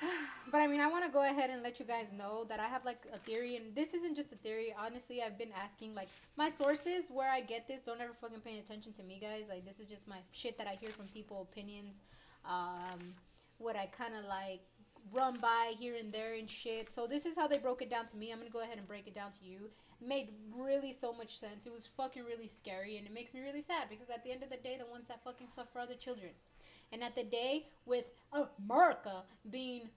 but 0.51 0.62
I 0.62 0.67
mean, 0.67 0.79
I 0.79 0.88
want 0.88 1.05
to 1.05 1.12
go 1.12 1.23
ahead 1.23 1.49
and 1.49 1.62
let 1.62 1.79
you 1.79 1.85
guys 1.85 2.07
know 2.15 2.45
that 2.45 2.59
I 2.59 2.67
have 2.67 2.85
like 2.85 3.05
a 3.13 3.17
theory, 3.19 3.55
and 3.57 3.75
this 3.75 3.93
isn't 3.93 4.15
just 4.15 4.31
a 4.31 4.35
theory. 4.35 4.73
Honestly, 4.77 5.21
I've 5.21 5.38
been 5.38 5.51
asking 5.55 5.95
like 5.95 6.07
my 6.38 6.49
sources 6.49 7.05
where 7.09 7.29
I 7.29 7.41
get 7.41 7.67
this. 7.67 7.81
Don't 7.81 8.01
ever 8.01 8.13
fucking 8.19 8.41
pay 8.41 8.59
attention 8.59 8.93
to 8.93 9.03
me, 9.03 9.19
guys. 9.21 9.43
Like 9.49 9.65
this 9.65 9.79
is 9.79 9.88
just 9.88 10.07
my 10.07 10.17
shit 10.31 10.57
that 10.57 10.67
I 10.67 10.75
hear 10.79 10.91
from 10.91 11.07
people, 11.07 11.47
opinions, 11.51 11.95
um, 12.45 13.13
what 13.57 13.75
I 13.75 13.88
kind 13.88 14.13
of 14.15 14.25
like 14.25 14.62
run 15.12 15.38
by 15.41 15.73
here 15.77 15.95
and 15.99 16.12
there 16.13 16.33
and 16.35 16.49
shit. 16.49 16.91
So 16.91 17.07
this 17.07 17.25
is 17.25 17.35
how 17.35 17.47
they 17.47 17.57
broke 17.57 17.81
it 17.81 17.89
down 17.89 18.05
to 18.07 18.17
me. 18.17 18.31
I'm 18.31 18.39
gonna 18.39 18.49
go 18.49 18.62
ahead 18.62 18.77
and 18.77 18.88
break 18.88 19.07
it 19.07 19.15
down 19.15 19.31
to 19.41 19.45
you. 19.47 19.69
It 20.01 20.07
made 20.07 20.29
really 20.55 20.93
so 20.93 21.12
much 21.12 21.38
sense. 21.38 21.65
It 21.65 21.73
was 21.73 21.85
fucking 21.85 22.23
really 22.23 22.47
scary, 22.47 22.97
and 22.97 23.05
it 23.05 23.13
makes 23.13 23.33
me 23.33 23.41
really 23.41 23.62
sad 23.62 23.89
because 23.89 24.09
at 24.09 24.23
the 24.23 24.31
end 24.31 24.43
of 24.43 24.49
the 24.49 24.57
day, 24.57 24.77
the 24.77 24.89
ones 24.89 25.07
that 25.07 25.23
fucking 25.23 25.47
suffer 25.53 25.79
are 25.79 25.88
the 25.88 25.95
children. 25.95 26.31
And 26.91 27.04
at 27.04 27.15
the 27.15 27.23
day 27.23 27.67
with 27.86 28.06
America 28.34 29.23
being 29.49 29.89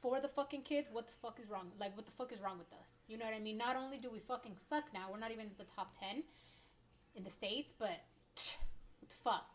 for 0.00 0.20
the 0.20 0.28
fucking 0.28 0.62
kids, 0.62 0.88
what 0.90 1.06
the 1.06 1.12
fuck 1.20 1.38
is 1.40 1.48
wrong? 1.48 1.72
Like, 1.78 1.94
what 1.96 2.06
the 2.06 2.12
fuck 2.12 2.32
is 2.32 2.40
wrong 2.40 2.58
with 2.58 2.72
us? 2.72 2.98
You 3.06 3.18
know 3.18 3.26
what 3.26 3.34
I 3.34 3.40
mean? 3.40 3.58
Not 3.58 3.76
only 3.76 3.98
do 3.98 4.10
we 4.10 4.20
fucking 4.20 4.56
suck 4.56 4.84
now, 4.94 5.08
we're 5.10 5.18
not 5.18 5.30
even 5.30 5.46
in 5.46 5.52
the 5.58 5.64
top 5.64 5.94
10 5.98 6.22
in 7.16 7.24
the 7.24 7.30
States, 7.30 7.74
but 7.76 8.00
what 9.00 9.08
the 9.08 9.16
fuck? 9.22 9.50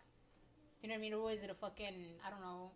You 0.82 0.90
know 0.90 0.96
what 0.96 1.00
I 1.00 1.02
mean? 1.02 1.14
Or 1.14 1.32
is 1.32 1.42
it 1.42 1.50
a 1.50 1.56
fucking, 1.56 2.20
I 2.26 2.30
don't 2.30 2.42
know, 2.42 2.72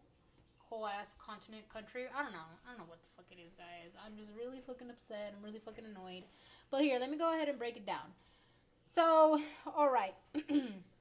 whole 0.58 0.88
ass 0.88 1.14
continent 1.20 1.70
country? 1.72 2.06
I 2.16 2.24
don't 2.24 2.32
know. 2.32 2.50
I 2.66 2.70
don't 2.70 2.80
know 2.80 2.90
what 2.90 3.02
the 3.02 3.10
fuck 3.16 3.26
it 3.30 3.40
is, 3.40 3.54
guys. 3.54 3.94
I'm 4.04 4.18
just 4.18 4.32
really 4.36 4.62
fucking 4.66 4.90
upset. 4.90 5.36
I'm 5.38 5.44
really 5.44 5.60
fucking 5.60 5.86
annoyed. 5.86 6.24
But 6.72 6.82
here, 6.82 6.98
let 7.00 7.12
me 7.12 7.18
go 7.18 7.34
ahead 7.34 7.50
and 7.50 7.60
break 7.60 7.78
it 7.78 7.86
down. 7.86 8.16
So, 8.88 9.40
alright. 9.68 10.16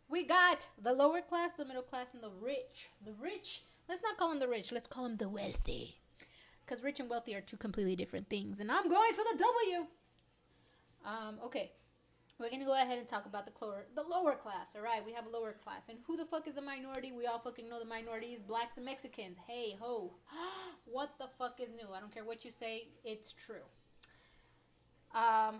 we 0.08 0.24
got 0.24 0.66
the 0.82 0.92
lower 0.92 1.20
class, 1.20 1.50
the 1.56 1.64
middle 1.64 1.82
class, 1.82 2.14
and 2.14 2.22
the 2.22 2.30
rich. 2.40 2.88
The 3.04 3.12
rich, 3.12 3.64
let's 3.88 4.02
not 4.02 4.16
call 4.16 4.30
them 4.30 4.38
the 4.38 4.48
rich, 4.48 4.72
let's 4.72 4.88
call 4.88 5.04
them 5.04 5.16
the 5.16 5.28
wealthy. 5.28 6.00
Because 6.64 6.82
rich 6.82 7.00
and 7.00 7.08
wealthy 7.08 7.34
are 7.34 7.40
two 7.40 7.56
completely 7.56 7.96
different 7.96 8.28
things. 8.28 8.60
And 8.60 8.70
I'm 8.70 8.88
going 8.88 9.12
for 9.12 9.24
the 9.32 9.38
W. 9.38 9.86
Um, 11.04 11.38
okay. 11.44 11.72
We're 12.38 12.50
gonna 12.50 12.64
go 12.64 12.80
ahead 12.80 12.98
and 12.98 13.08
talk 13.08 13.26
about 13.26 13.46
the 13.46 13.52
lower, 13.60 13.86
the 13.96 14.02
lower 14.02 14.36
class. 14.36 14.76
All 14.76 14.82
right, 14.82 15.04
we 15.04 15.12
have 15.12 15.26
a 15.26 15.28
lower 15.28 15.56
class, 15.64 15.88
and 15.88 15.98
who 16.06 16.16
the 16.16 16.24
fuck 16.24 16.46
is 16.46 16.56
a 16.56 16.62
minority? 16.62 17.10
We 17.10 17.26
all 17.26 17.40
fucking 17.40 17.68
know 17.68 17.80
the 17.80 17.84
minority 17.84 18.28
is 18.28 18.42
blacks 18.42 18.76
and 18.76 18.84
Mexicans. 18.84 19.36
Hey 19.48 19.76
ho, 19.80 20.14
what 20.84 21.14
the 21.18 21.26
fuck 21.36 21.58
is 21.60 21.70
new? 21.70 21.92
I 21.92 21.98
don't 21.98 22.14
care 22.14 22.24
what 22.24 22.44
you 22.44 22.52
say, 22.52 22.90
it's 23.02 23.32
true. 23.32 23.66
Um, 25.12 25.56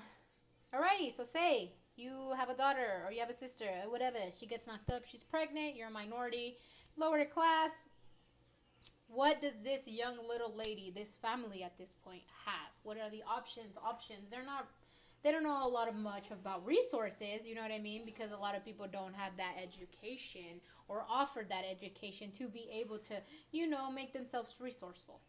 Alrighty, 0.73 1.17
so 1.17 1.25
say 1.25 1.73
you 1.99 2.33
have 2.37 2.49
a 2.49 2.55
daughter 2.55 3.03
or 3.05 3.13
you 3.13 3.21
have 3.21 3.31
a 3.31 3.37
sister 3.37 3.67
or 3.85 3.91
whatever. 3.91 4.19
She 4.39 4.47
gets 4.47 4.67
knocked 4.67 4.91
up, 4.91 5.05
she's 5.05 5.23
pregnant, 5.23 5.77
you're 5.77 5.89
a 5.89 5.91
minority, 5.91 6.59
lower 6.97 7.25
class. 7.25 7.71
What 9.09 9.41
does 9.41 9.55
this 9.65 9.89
young 9.89 10.17
little 10.29 10.55
lady, 10.55 10.93
this 10.95 11.17
family 11.17 11.63
at 11.63 11.79
this 11.79 11.95
point 12.05 12.23
have? 12.45 12.71
What 12.83 12.99
are 12.99 13.11
the 13.11 13.23
options? 13.29 13.77
Options. 13.83 14.31
They're 14.31 14.45
not 14.45 14.69
they 15.23 15.33
don't 15.33 15.43
know 15.43 15.67
a 15.67 15.69
lot 15.69 15.89
of 15.89 15.97
much 15.97 16.31
about 16.31 16.65
resources, 16.65 17.47
you 17.47 17.55
know 17.55 17.63
what 17.63 17.73
I 17.73 17.81
mean? 17.81 18.05
Because 18.05 18.31
a 18.31 18.37
lot 18.37 18.55
of 18.55 18.65
people 18.65 18.87
don't 18.91 19.15
have 19.15 19.37
that 19.37 19.55
education 19.61 20.61
or 20.87 21.05
offer 21.09 21.45
that 21.49 21.65
education 21.69 22.31
to 22.33 22.49
be 22.49 22.69
able 22.73 22.99
to, 22.99 23.15
you 23.51 23.67
know, 23.67 23.91
make 23.91 24.13
themselves 24.13 24.55
resourceful. 24.61 25.21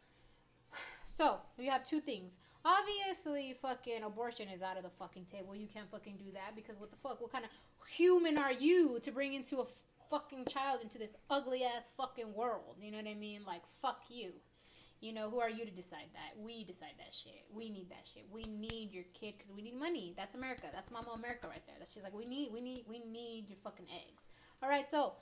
So, 1.06 1.40
we 1.58 1.66
have 1.66 1.84
two 1.84 2.00
things. 2.00 2.38
Obviously, 2.66 3.56
fucking 3.62 4.04
abortion 4.04 4.48
is 4.50 4.62
out 4.62 4.78
of 4.78 4.84
the 4.84 4.90
fucking 4.90 5.26
table. 5.26 5.56
You 5.56 5.68
can't 5.68 5.90
fucking 5.90 6.18
do 6.18 6.32
that 6.34 6.56
because 6.56 6.78
what 6.78 6.92
the 6.92 6.98
fuck? 6.98 7.22
What 7.22 7.32
kind 7.32 7.46
of 7.46 7.52
human 7.88 8.38
are 8.38 8.52
you 8.52 9.00
to 9.02 9.12
bring 9.12 9.34
into 9.34 9.60
a 9.60 9.66
fucking 10.10 10.46
child 10.46 10.82
into 10.84 10.98
this 10.98 11.16
ugly 11.30 11.64
ass 11.64 11.90
fucking 11.96 12.34
world? 12.34 12.76
You 12.82 12.92
know 12.92 12.98
what 12.98 13.08
I 13.08 13.14
mean? 13.14 13.42
Like, 13.48 13.62
fuck 13.82 14.02
you. 14.10 14.32
You 15.00 15.14
know, 15.14 15.30
who 15.30 15.40
are 15.40 15.50
you 15.50 15.64
to 15.64 15.72
decide 15.72 16.12
that? 16.12 16.44
We 16.44 16.66
decide 16.66 16.96
that 16.98 17.14
shit. 17.14 17.46
We 17.56 17.70
need 17.70 17.90
that 17.90 18.06
shit. 18.14 18.26
We 18.30 18.44
need 18.44 18.92
your 18.92 19.06
kid 19.14 19.36
because 19.38 19.54
we 19.54 19.62
need 19.62 19.80
money. 19.80 20.14
That's 20.18 20.36
America. 20.36 20.64
That's 20.74 20.92
Mama 20.92 21.12
America 21.16 21.48
right 21.48 21.66
there. 21.66 21.76
That's 21.80 21.94
just 21.94 22.04
like 22.04 22.14
we 22.14 22.26
need, 22.26 22.50
we 22.52 22.60
need, 22.60 22.84
we 22.90 23.00
need 23.00 23.46
your 23.48 23.58
fucking 23.64 23.86
eggs. 23.90 24.24
All 24.62 24.68
right. 24.68 24.86
So 24.92 25.14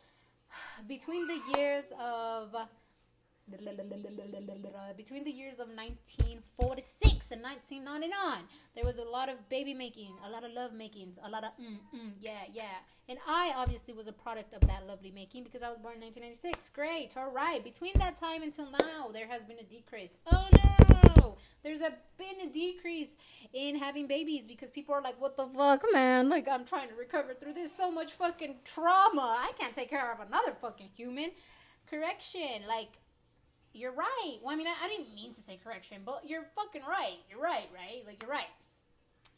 between 0.87 1.27
the 1.27 1.39
years 1.55 1.85
of 1.99 2.55
between 4.97 5.23
the 5.23 5.31
years 5.31 5.55
of 5.55 5.67
1946 5.69 7.31
and 7.31 7.41
1999, 7.41 8.43
there 8.75 8.85
was 8.85 8.97
a 8.97 9.03
lot 9.03 9.29
of 9.29 9.49
baby 9.49 9.73
making, 9.73 10.13
a 10.25 10.29
lot 10.29 10.43
of 10.43 10.51
love 10.51 10.73
makings, 10.73 11.17
a 11.23 11.29
lot 11.29 11.43
of 11.43 11.51
mm, 11.51 11.79
mm, 11.95 12.11
yeah, 12.19 12.43
yeah. 12.51 12.83
And 13.09 13.17
I 13.25 13.53
obviously 13.55 13.93
was 13.93 14.07
a 14.07 14.13
product 14.13 14.53
of 14.53 14.61
that 14.67 14.85
lovely 14.85 15.11
making 15.11 15.43
because 15.43 15.61
I 15.61 15.69
was 15.69 15.77
born 15.77 15.95
in 15.95 16.01
1996. 16.01 16.69
Great, 16.69 17.15
all 17.15 17.31
right. 17.31 17.63
Between 17.63 17.93
that 17.99 18.15
time 18.15 18.43
until 18.43 18.69
now, 18.71 19.09
there 19.13 19.27
has 19.27 19.43
been 19.43 19.59
a 19.59 19.63
decrease. 19.63 20.17
Oh 20.31 20.47
no, 20.51 21.37
there's 21.63 21.81
a, 21.81 21.93
been 22.17 22.47
a 22.47 22.51
decrease 22.51 23.15
in 23.53 23.77
having 23.77 24.07
babies 24.07 24.45
because 24.45 24.69
people 24.69 24.93
are 24.93 25.01
like, 25.01 25.19
what 25.19 25.35
the 25.35 25.47
fuck, 25.47 25.83
man? 25.91 26.29
Like, 26.29 26.47
I'm 26.47 26.65
trying 26.65 26.89
to 26.89 26.95
recover 26.95 27.33
through 27.33 27.53
this 27.53 27.75
so 27.75 27.91
much 27.91 28.13
fucking 28.13 28.57
trauma. 28.63 29.37
I 29.39 29.51
can't 29.59 29.75
take 29.75 29.89
care 29.89 30.11
of 30.11 30.25
another 30.25 30.53
fucking 30.59 30.89
human. 30.95 31.31
Correction, 31.89 32.63
like, 32.67 32.89
you're 33.77 33.93
right. 33.93 34.37
Well, 34.43 34.53
I 34.53 34.57
mean, 34.57 34.67
I, 34.67 34.73
I 34.83 34.87
didn't 34.87 35.13
mean 35.13 35.33
to 35.33 35.41
say 35.41 35.59
correction, 35.63 36.01
but 36.05 36.23
you're 36.25 36.45
fucking 36.55 36.81
right. 36.87 37.17
You're 37.29 37.41
right, 37.41 37.67
right? 37.73 38.03
Like, 38.05 38.21
you're 38.21 38.31
right. 38.31 38.47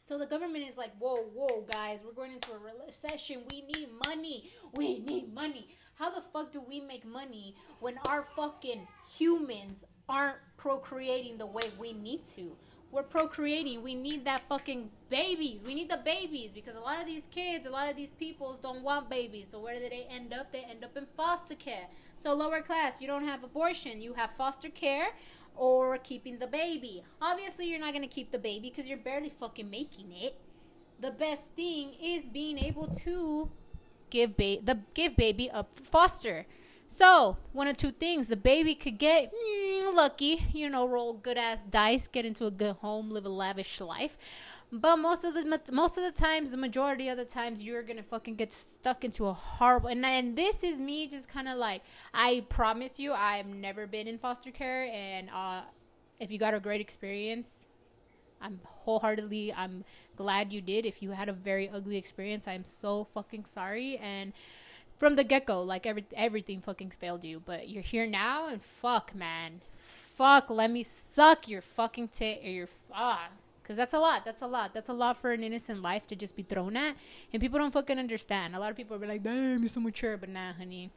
So 0.06 0.18
the 0.18 0.26
government 0.26 0.64
is 0.68 0.76
like, 0.76 0.90
whoa, 0.98 1.18
whoa, 1.34 1.64
guys, 1.70 2.00
we're 2.04 2.12
going 2.12 2.32
into 2.32 2.50
a 2.52 2.84
recession. 2.86 3.44
We 3.50 3.62
need 3.62 3.88
money. 4.06 4.50
We 4.74 4.98
need 4.98 5.32
money. 5.32 5.68
How 5.94 6.10
the 6.10 6.20
fuck 6.20 6.52
do 6.52 6.62
we 6.66 6.80
make 6.80 7.04
money 7.04 7.54
when 7.78 7.98
our 8.06 8.24
fucking 8.34 8.88
humans 9.08 9.84
aren't 10.08 10.38
procreating 10.56 11.38
the 11.38 11.46
way 11.46 11.62
we 11.78 11.92
need 11.92 12.24
to? 12.34 12.56
We're 12.92 13.02
procreating. 13.04 13.82
We 13.82 13.94
need 13.94 14.24
that 14.24 14.42
fucking 14.48 14.90
babies. 15.08 15.62
We 15.64 15.74
need 15.74 15.90
the 15.90 16.00
babies 16.04 16.50
because 16.52 16.74
a 16.74 16.80
lot 16.80 16.98
of 16.98 17.06
these 17.06 17.28
kids, 17.30 17.66
a 17.66 17.70
lot 17.70 17.88
of 17.88 17.96
these 17.96 18.10
peoples 18.10 18.58
don't 18.62 18.82
want 18.82 19.08
babies. 19.08 19.48
So 19.50 19.60
where 19.60 19.74
do 19.76 19.80
they 19.80 20.06
end 20.10 20.32
up? 20.32 20.52
They 20.52 20.64
end 20.64 20.84
up 20.84 20.96
in 20.96 21.06
foster 21.16 21.54
care. 21.54 21.86
So 22.18 22.34
lower 22.34 22.62
class, 22.62 23.00
you 23.00 23.06
don't 23.06 23.26
have 23.26 23.44
abortion. 23.44 24.02
You 24.02 24.14
have 24.14 24.30
foster 24.36 24.68
care 24.68 25.10
or 25.56 25.98
keeping 25.98 26.38
the 26.38 26.46
baby. 26.46 27.04
Obviously, 27.22 27.68
you're 27.70 27.80
not 27.80 27.92
going 27.92 28.02
to 28.02 28.14
keep 28.14 28.32
the 28.32 28.38
baby 28.38 28.70
because 28.70 28.88
you're 28.88 28.98
barely 28.98 29.30
fucking 29.30 29.70
making 29.70 30.12
it. 30.12 30.40
The 31.00 31.12
best 31.12 31.52
thing 31.52 31.94
is 32.02 32.24
being 32.24 32.58
able 32.58 32.88
to 32.88 33.50
give 34.10 34.36
ba- 34.36 34.58
the 34.62 34.80
give 34.94 35.16
baby 35.16 35.50
up 35.50 35.74
foster. 35.78 36.46
So, 36.92 37.36
one 37.52 37.68
of 37.68 37.76
two 37.76 37.92
things. 37.92 38.26
The 38.26 38.36
baby 38.36 38.74
could 38.74 38.98
get 38.98 39.32
mm, 39.32 39.94
lucky, 39.94 40.44
you 40.52 40.68
know, 40.68 40.88
roll 40.88 41.14
good 41.14 41.38
ass 41.38 41.62
dice, 41.70 42.08
get 42.08 42.26
into 42.26 42.46
a 42.46 42.50
good 42.50 42.76
home, 42.76 43.10
live 43.10 43.24
a 43.24 43.28
lavish 43.28 43.80
life. 43.80 44.18
But 44.72 44.96
most 44.96 45.24
of 45.24 45.34
the 45.34 45.60
most 45.72 45.96
of 45.96 46.04
the 46.04 46.10
times, 46.10 46.50
the 46.50 46.56
majority 46.56 47.08
of 47.08 47.16
the 47.16 47.24
times, 47.24 47.62
you're 47.62 47.84
gonna 47.84 48.02
fucking 48.02 48.34
get 48.34 48.52
stuck 48.52 49.04
into 49.04 49.26
a 49.26 49.32
horrible. 49.32 49.88
And 49.88 50.04
and 50.04 50.36
this 50.36 50.64
is 50.64 50.78
me 50.78 51.06
just 51.06 51.28
kind 51.28 51.48
of 51.48 51.58
like 51.58 51.82
I 52.12 52.44
promise 52.48 52.98
you, 52.98 53.12
I've 53.12 53.46
never 53.46 53.86
been 53.86 54.08
in 54.08 54.18
foster 54.18 54.50
care, 54.50 54.90
and 54.92 55.30
uh, 55.30 55.62
if 56.18 56.32
you 56.32 56.38
got 56.38 56.54
a 56.54 56.60
great 56.60 56.80
experience, 56.80 57.68
I'm 58.42 58.60
wholeheartedly 58.64 59.52
I'm 59.56 59.84
glad 60.16 60.52
you 60.52 60.60
did. 60.60 60.84
If 60.84 61.02
you 61.02 61.12
had 61.12 61.28
a 61.28 61.32
very 61.32 61.68
ugly 61.68 61.96
experience, 61.96 62.48
I'm 62.48 62.64
so 62.64 63.06
fucking 63.14 63.44
sorry 63.44 63.96
and 63.98 64.32
from 65.00 65.16
the 65.16 65.24
get 65.24 65.46
go, 65.46 65.62
like 65.62 65.86
every 65.86 66.04
everything 66.14 66.60
fucking 66.60 66.90
failed 66.90 67.24
you. 67.24 67.42
But 67.44 67.68
you're 67.68 67.82
here 67.82 68.06
now, 68.06 68.46
and 68.46 68.62
fuck, 68.62 69.14
man, 69.14 69.62
fuck, 69.74 70.50
let 70.50 70.70
me 70.70 70.84
suck 70.84 71.48
your 71.48 71.62
fucking 71.62 72.08
tit 72.08 72.42
or 72.44 72.50
your 72.50 72.68
ah. 72.94 73.30
Cause 73.64 73.76
that's 73.76 73.94
a 73.94 74.00
lot. 74.00 74.24
That's 74.24 74.42
a 74.42 74.48
lot. 74.48 74.74
That's 74.74 74.88
a 74.88 74.92
lot 74.92 75.16
for 75.16 75.30
an 75.30 75.44
innocent 75.44 75.80
life 75.80 76.04
to 76.08 76.16
just 76.16 76.34
be 76.34 76.42
thrown 76.42 76.76
at, 76.76 76.96
and 77.32 77.40
people 77.40 77.56
don't 77.60 77.70
fucking 77.70 78.00
understand. 78.00 78.56
A 78.56 78.58
lot 78.58 78.72
of 78.72 78.76
people 78.76 78.96
are 78.96 79.06
like, 79.06 79.22
"Damn, 79.22 79.60
you're 79.60 79.68
so 79.68 79.78
mature," 79.78 80.16
but 80.16 80.28
nah, 80.28 80.54
honey, 80.54 80.90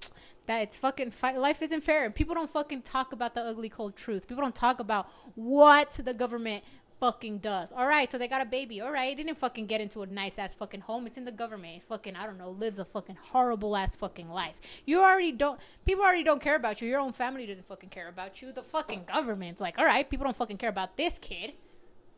that 0.47 0.63
it's 0.63 0.77
fucking 0.77 1.11
fi- 1.11 1.37
life 1.37 1.61
isn't 1.61 1.81
fair. 1.81 2.03
And 2.03 2.15
people 2.15 2.33
don't 2.33 2.49
fucking 2.49 2.81
talk 2.81 3.13
about 3.13 3.35
the 3.35 3.41
ugly 3.41 3.69
cold 3.69 3.95
truth. 3.95 4.27
People 4.27 4.43
don't 4.43 4.55
talk 4.55 4.79
about 4.79 5.07
what 5.35 5.91
the 6.03 6.15
government 6.15 6.63
fucking 7.03 7.39
does. 7.39 7.73
All 7.73 7.85
right, 7.85 8.09
so 8.09 8.17
they 8.17 8.29
got 8.29 8.41
a 8.41 8.45
baby. 8.45 8.79
All 8.79 8.89
right, 8.89 9.15
didn't 9.17 9.37
fucking 9.37 9.65
get 9.65 9.81
into 9.81 10.03
a 10.03 10.05
nice 10.05 10.39
ass 10.39 10.53
fucking 10.53 10.79
home. 10.79 11.05
It's 11.05 11.17
in 11.17 11.25
the 11.25 11.33
government. 11.33 11.83
fucking 11.83 12.15
I 12.15 12.25
don't 12.25 12.37
know, 12.37 12.49
lives 12.49 12.79
a 12.79 12.85
fucking 12.85 13.17
horrible 13.31 13.75
ass 13.75 13.97
fucking 13.97 14.29
life. 14.29 14.61
You 14.85 15.01
already 15.01 15.33
don't. 15.33 15.59
People 15.85 16.05
already 16.05 16.23
don't 16.23 16.41
care 16.41 16.55
about 16.55 16.81
you. 16.81 16.87
Your 16.87 17.01
own 17.01 17.11
family 17.11 17.45
doesn't 17.45 17.67
fucking 17.67 17.89
care 17.89 18.07
about 18.07 18.41
you. 18.41 18.53
The 18.53 18.63
fucking 18.63 19.03
government's 19.13 19.59
like, 19.59 19.77
all 19.77 19.83
right, 19.83 20.09
people 20.09 20.23
don't 20.23 20.35
fucking 20.35 20.57
care 20.57 20.69
about 20.69 20.95
this 20.95 21.19
kid. 21.19 21.51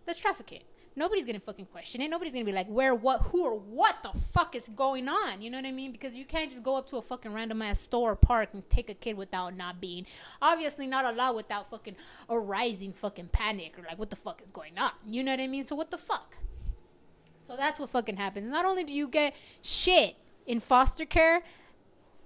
Let's 0.06 0.20
traffic 0.20 0.52
it 0.52 0.66
nobody's 0.96 1.26
gonna 1.26 1.40
fucking 1.40 1.66
question 1.66 2.02
it. 2.02 2.10
Nobody's 2.10 2.34
gonna 2.34 2.46
be 2.46 2.52
like, 2.52 2.68
where, 2.68 2.96
what, 2.96 3.22
who, 3.24 3.46
or 3.46 3.56
what 3.56 3.98
the 4.04 4.18
fuck 4.34 4.56
is 4.56 4.68
going 4.70 5.08
on? 5.08 5.42
You 5.42 5.50
know 5.50 5.58
what 5.58 5.66
I 5.66 5.72
mean? 5.72 5.92
Because 5.92 6.16
you 6.16 6.26
can't 6.26 6.50
just 6.50 6.64
go 6.64 6.76
up 6.76 6.88
to 6.88 6.98
a 6.98 7.02
fucking 7.02 7.34
random 7.34 7.62
ass 7.62 7.80
store 7.80 8.12
or 8.12 8.16
park 8.16 8.50
and 8.54 8.68
take 8.70 8.90
a 8.90 8.94
kid 8.94 9.18
without 9.18 9.56
not 9.56 9.82
being, 9.82 10.06
obviously 10.42 10.88
not 10.88 11.06
allowed 11.06 11.36
without 11.36 11.70
fucking 11.70 11.96
arising 12.30 12.94
fucking 12.94 13.30
panic 13.30 13.78
or 13.78 13.84
like, 13.84 14.00
what 14.00 14.10
the 14.10 14.16
fuck 14.16 14.42
is 14.44 14.52
going 14.52 14.78
on? 14.78 14.92
You 15.06 15.24
know 15.24 15.32
what 15.32 15.40
I 15.40 15.48
mean? 15.48 15.66
So 15.66 15.76
what 15.76 15.92
the 15.92 15.98
fuck? 15.98 16.38
So 17.48 17.56
that's 17.56 17.80
what 17.80 17.90
fucking 17.90 18.18
happens. 18.18 18.50
Not 18.52 18.66
only 18.66 18.84
do 18.84 18.94
you 18.94 19.08
get 19.08 19.36
shit 19.62 20.16
in 20.48 20.60
foster 20.60 21.06
care, 21.06 21.42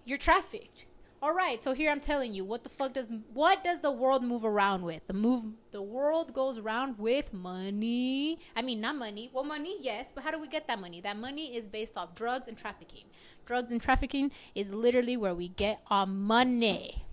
you're 0.05 0.17
trafficked. 0.17 0.85
All 1.21 1.33
right, 1.33 1.61
so 1.61 1.73
here 1.73 1.91
I'm 1.91 1.99
telling 1.99 2.33
you, 2.33 2.45
what 2.45 2.63
the 2.63 2.69
fuck 2.69 2.93
does 2.93 3.07
what 3.33 3.61
does 3.61 3.81
the 3.81 3.91
world 3.91 4.23
move 4.23 4.45
around 4.45 4.83
with? 4.83 5.05
The 5.05 5.13
move 5.13 5.43
the 5.71 5.81
world 5.81 6.33
goes 6.33 6.57
around 6.57 6.97
with 6.97 7.33
money. 7.33 8.39
I 8.55 8.61
mean, 8.61 8.79
not 8.79 8.95
money. 8.95 9.29
Well, 9.33 9.43
money, 9.43 9.75
yes, 9.81 10.13
but 10.15 10.23
how 10.23 10.31
do 10.31 10.39
we 10.39 10.47
get 10.47 10.69
that 10.69 10.79
money? 10.79 11.01
That 11.01 11.17
money 11.17 11.57
is 11.57 11.67
based 11.67 11.97
off 11.97 12.15
drugs 12.15 12.47
and 12.47 12.57
trafficking. 12.57 13.03
Drugs 13.45 13.73
and 13.73 13.81
trafficking 13.81 14.31
is 14.55 14.73
literally 14.73 15.17
where 15.17 15.35
we 15.35 15.49
get 15.49 15.81
our 15.89 16.05
money. 16.05 17.03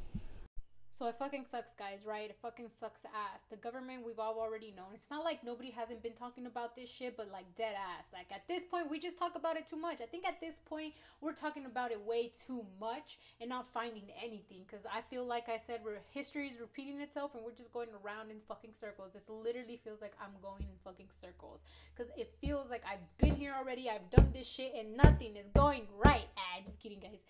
So 0.96 1.06
it 1.09 1.16
fucking 1.18 1.44
sucks, 1.44 1.74
guys, 1.74 2.06
right? 2.06 2.30
It 2.30 2.38
fucking 2.40 2.70
sucks 2.80 3.04
ass. 3.04 3.42
The 3.50 3.56
government, 3.56 4.06
we've 4.06 4.18
all 4.18 4.40
already 4.40 4.72
known. 4.74 4.94
It's 4.94 5.11
not 5.11 5.24
like 5.24 5.44
nobody 5.44 5.70
hasn't 5.70 6.02
been 6.02 6.14
talking 6.14 6.46
about 6.46 6.74
this 6.74 6.88
shit, 6.88 7.18
but 7.18 7.30
like 7.30 7.44
dead 7.54 7.74
ass. 7.74 8.06
Like 8.14 8.28
at 8.32 8.48
this 8.48 8.64
point, 8.64 8.90
we 8.90 8.98
just 8.98 9.18
talk 9.18 9.37
about 9.37 9.59
it 9.59 9.66
too 9.66 9.76
much. 9.76 10.00
I 10.00 10.06
think 10.06 10.26
at 10.26 10.40
this 10.40 10.59
point, 10.64 10.94
we're 11.20 11.35
talking 11.35 11.66
about 11.66 11.92
it 11.92 12.00
way 12.00 12.32
too 12.46 12.64
much 12.80 13.18
and 13.42 13.50
not 13.50 13.66
finding 13.74 14.04
anything. 14.16 14.64
Because 14.66 14.87
I 14.90 15.02
feel 15.02 15.26
like 15.26 15.50
I 15.50 15.59
said, 15.59 15.80
we're, 15.85 15.98
history 16.12 16.48
is 16.48 16.59
repeating 16.59 16.98
itself 17.02 17.35
and 17.35 17.44
we're 17.44 17.52
just 17.52 17.74
going 17.74 17.90
around 18.02 18.30
in 18.30 18.38
fucking 18.48 18.72
circles. 18.72 19.11
This 19.12 19.28
literally 19.28 19.78
feels 19.85 20.00
like 20.00 20.14
I'm 20.18 20.32
going 20.40 20.62
in 20.62 20.78
fucking 20.82 21.11
circles. 21.20 21.61
Because 21.94 22.11
it 22.16 22.32
feels 22.40 22.70
like 22.70 22.85
I've 22.90 23.04
been 23.18 23.37
here 23.37 23.54
already, 23.54 23.90
I've 23.90 24.09
done 24.09 24.30
this 24.32 24.48
shit, 24.48 24.72
and 24.74 24.96
nothing 24.96 25.37
is 25.37 25.48
going 25.48 25.82
right. 26.02 26.24
Ah, 26.38 26.62
just 26.64 26.80
kidding, 26.80 27.00
guys. 27.00 27.20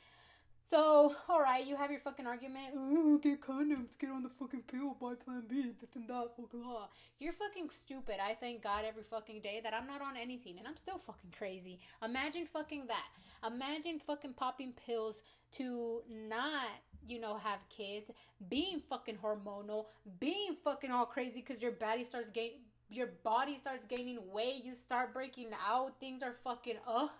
So, 0.69 1.15
alright, 1.31 1.65
you 1.65 1.77
have 1.77 1.93
your 1.93 2.01
fucking 2.01 2.27
argument. 2.27 2.75
Ooh, 2.75 3.21
get 3.23 3.41
condoms, 3.41 3.97
get 3.97 4.11
on 4.11 4.25
the 4.25 4.29
fucking 4.29 4.63
pill, 4.63 4.97
buy 5.01 5.15
plan 5.15 5.45
B, 5.49 5.73
this 5.81 5.91
and 5.95 6.09
that, 6.09 6.31
blah. 6.51 6.89
You're 7.21 7.33
fucking 7.33 7.71
stupid. 7.71 8.17
I 8.21 8.35
thank 8.35 8.65
God 8.65 8.85
every 8.85 9.05
fucking 9.05 9.43
day 9.43 9.61
that 9.63 9.73
I'm 9.73 9.87
not 9.87 10.03
on 10.03 10.17
anything 10.17 10.59
and 10.59 10.67
I'm 10.67 10.77
still 10.77 10.99
fucking 10.99 11.35
crazy. 11.39 11.79
Imagine 12.05 12.47
fucking 12.53 12.89
that. 12.89 13.07
Imagine 13.47 14.01
fucking 14.05 14.33
popping 14.33 14.73
pills 14.73 15.23
to 15.53 16.03
not, 16.11 16.67
you 17.07 17.21
know, 17.21 17.37
have 17.37 17.61
kids, 17.69 18.11
being 18.49 18.81
fucking 18.81 19.19
hormonal, 19.23 19.87
being 20.19 20.57
fucking 20.65 20.91
all 20.91 21.07
crazy 21.07 21.45
because 21.47 21.63
your 21.63 21.73
body 21.73 22.03
starts 22.03 22.31
getting, 22.31 22.63
your 22.91 23.11
body 23.23 23.57
starts 23.57 23.85
gaining 23.85 24.19
weight, 24.33 24.65
you 24.65 24.75
start 24.75 25.15
breaking 25.15 25.51
out, 25.65 26.01
things 26.01 26.25
are 26.25 26.35
fucking, 26.43 26.77
ugh, 26.89 27.11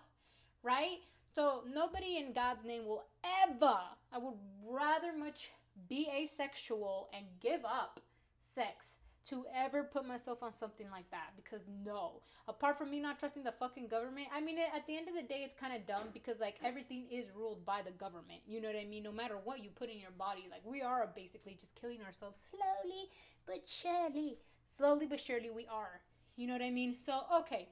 right? 0.63 0.97
So 1.37 1.61
nobody 1.71 2.17
in 2.17 2.33
God's 2.33 2.63
name 2.63 2.87
will 2.87 3.05
ever, 3.45 3.77
I 4.11 4.17
would 4.17 4.33
rather 4.67 5.15
much 5.15 5.51
be 5.87 6.09
asexual 6.11 7.09
and 7.13 7.25
give 7.39 7.63
up 7.63 7.99
sex 8.39 8.95
to 9.25 9.45
ever 9.53 9.83
put 9.83 10.07
myself 10.07 10.41
on 10.41 10.51
something 10.51 10.89
like 10.89 11.07
that 11.11 11.33
because 11.35 11.61
no. 11.85 12.23
Apart 12.47 12.79
from 12.79 12.89
me 12.89 12.99
not 12.99 13.19
trusting 13.19 13.43
the 13.43 13.51
fucking 13.51 13.87
government, 13.87 14.29
I 14.33 14.41
mean, 14.41 14.57
at 14.57 14.87
the 14.87 14.97
end 14.97 15.09
of 15.09 15.15
the 15.15 15.21
day, 15.21 15.43
it's 15.45 15.53
kind 15.53 15.75
of 15.75 15.85
dumb 15.85 16.09
because 16.11 16.39
like 16.39 16.55
everything 16.63 17.05
is 17.11 17.25
ruled 17.35 17.63
by 17.63 17.83
the 17.85 17.91
government. 17.91 18.41
You 18.47 18.59
know 18.59 18.69
what 18.69 18.81
I 18.81 18.85
mean? 18.85 19.03
No 19.03 19.11
matter 19.11 19.35
what 19.43 19.63
you 19.63 19.69
put 19.69 19.91
in 19.91 19.99
your 19.99 20.17
body, 20.17 20.47
like 20.49 20.61
we 20.65 20.81
are 20.81 21.07
basically 21.15 21.53
just 21.53 21.79
killing 21.79 22.01
ourselves 22.01 22.49
slowly 22.49 23.11
but 23.45 23.69
surely. 23.69 24.39
Slowly 24.65 25.05
but 25.05 25.19
surely, 25.19 25.51
we 25.51 25.67
are. 25.67 26.01
You 26.35 26.47
know 26.47 26.53
what 26.53 26.63
I 26.63 26.71
mean? 26.71 26.95
So, 26.97 27.21
okay 27.41 27.69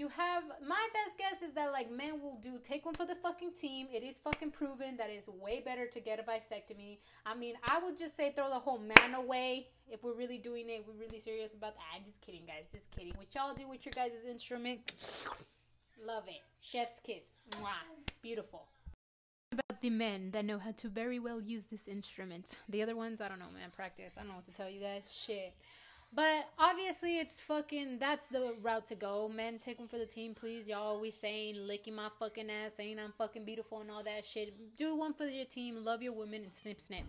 you 0.00 0.08
have 0.08 0.44
my 0.66 0.88
best 0.94 1.18
guess 1.18 1.42
is 1.46 1.54
that 1.54 1.72
like 1.72 1.92
men 1.92 2.22
will 2.22 2.38
do 2.40 2.58
take 2.62 2.86
one 2.86 2.94
for 2.94 3.04
the 3.04 3.14
fucking 3.16 3.52
team. 3.52 3.86
It 3.92 4.02
is 4.02 4.16
fucking 4.16 4.50
proven 4.50 4.96
that 4.96 5.10
it's 5.10 5.28
way 5.28 5.60
better 5.62 5.86
to 5.86 6.00
get 6.00 6.18
a 6.18 6.22
vasectomy. 6.22 6.98
I 7.26 7.34
mean, 7.34 7.54
I 7.68 7.78
would 7.84 7.98
just 7.98 8.16
say 8.16 8.32
throw 8.34 8.48
the 8.48 8.58
whole 8.58 8.78
man 8.78 9.14
away 9.14 9.68
if 9.90 10.02
we're 10.02 10.14
really 10.14 10.38
doing 10.38 10.70
it. 10.70 10.86
We're 10.88 10.98
really 10.98 11.20
serious 11.20 11.52
about 11.52 11.74
that. 11.74 11.82
I'm 11.94 12.04
just 12.06 12.22
kidding, 12.22 12.46
guys. 12.46 12.64
Just 12.72 12.90
kidding. 12.90 13.12
What 13.16 13.26
y'all 13.34 13.52
do 13.54 13.68
with 13.68 13.84
your 13.84 13.92
guys' 13.94 14.24
instrument? 14.26 14.80
Love 16.04 16.24
it. 16.28 16.40
Chef's 16.62 16.98
kiss. 17.00 17.24
Mwah. 17.50 17.68
Beautiful. 18.22 18.68
About 19.52 19.82
the 19.82 19.90
men 19.90 20.30
that 20.30 20.46
know 20.46 20.58
how 20.58 20.72
to 20.72 20.88
very 20.88 21.18
well 21.18 21.42
use 21.42 21.64
this 21.64 21.86
instrument. 21.86 22.56
The 22.70 22.82
other 22.82 22.96
ones, 22.96 23.20
I 23.20 23.28
don't 23.28 23.38
know, 23.38 23.50
man. 23.52 23.70
Practice. 23.70 24.14
I 24.16 24.20
don't 24.20 24.30
know 24.30 24.36
what 24.36 24.46
to 24.46 24.52
tell 24.52 24.70
you 24.70 24.80
guys. 24.80 25.12
Shit. 25.12 25.54
But 26.12 26.48
obviously, 26.58 27.20
it's 27.20 27.40
fucking. 27.40 27.98
That's 28.00 28.26
the 28.26 28.54
route 28.62 28.86
to 28.88 28.96
go. 28.96 29.28
Men, 29.28 29.60
take 29.60 29.78
them 29.78 29.86
for 29.86 29.98
the 29.98 30.06
team, 30.06 30.34
please. 30.34 30.66
Y'all 30.66 30.82
always 30.82 31.16
saying 31.16 31.54
licking 31.66 31.94
my 31.94 32.08
fucking 32.18 32.50
ass, 32.50 32.72
saying 32.76 32.98
I'm 32.98 33.12
fucking 33.16 33.44
beautiful 33.44 33.80
and 33.80 33.90
all 33.90 34.02
that 34.02 34.24
shit. 34.24 34.76
Do 34.76 34.96
one 34.96 35.14
for 35.14 35.24
your 35.24 35.44
team. 35.44 35.84
Love 35.84 36.02
your 36.02 36.12
women 36.12 36.42
and 36.42 36.52
snip 36.52 36.80
snip. 36.80 37.04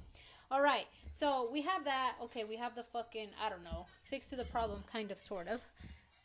All 0.52 0.62
right. 0.62 0.86
So 1.20 1.50
we 1.52 1.62
have 1.62 1.84
that. 1.86 2.16
Okay, 2.22 2.44
we 2.44 2.56
have 2.58 2.76
the 2.76 2.84
fucking. 2.84 3.30
I 3.44 3.50
don't 3.50 3.64
know. 3.64 3.88
Fix 4.04 4.30
to 4.30 4.36
the 4.36 4.46
problem, 4.46 4.84
kind 4.92 5.10
of, 5.10 5.20
sort 5.20 5.48
of. 5.48 5.62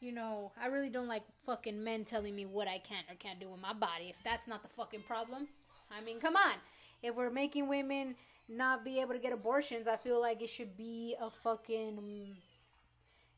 You 0.00 0.12
know, 0.12 0.52
I 0.60 0.66
really 0.66 0.90
don't 0.90 1.08
like 1.08 1.22
fucking 1.46 1.82
men 1.82 2.04
telling 2.04 2.36
me 2.36 2.44
what 2.44 2.68
I 2.68 2.78
can 2.78 3.02
or 3.10 3.14
can't 3.14 3.40
do 3.40 3.48
with 3.48 3.60
my 3.60 3.72
body. 3.72 4.10
If 4.10 4.16
that's 4.22 4.46
not 4.46 4.62
the 4.62 4.68
fucking 4.68 5.02
problem, 5.06 5.48
I 5.90 6.04
mean, 6.04 6.20
come 6.20 6.36
on. 6.36 6.54
If 7.02 7.14
we're 7.14 7.30
making 7.30 7.68
women 7.68 8.16
not 8.48 8.84
be 8.84 9.00
able 9.00 9.14
to 9.14 9.18
get 9.18 9.32
abortions, 9.32 9.88
I 9.88 9.96
feel 9.96 10.20
like 10.20 10.42
it 10.42 10.50
should 10.50 10.76
be 10.76 11.16
a 11.20 11.30
fucking 11.30 12.36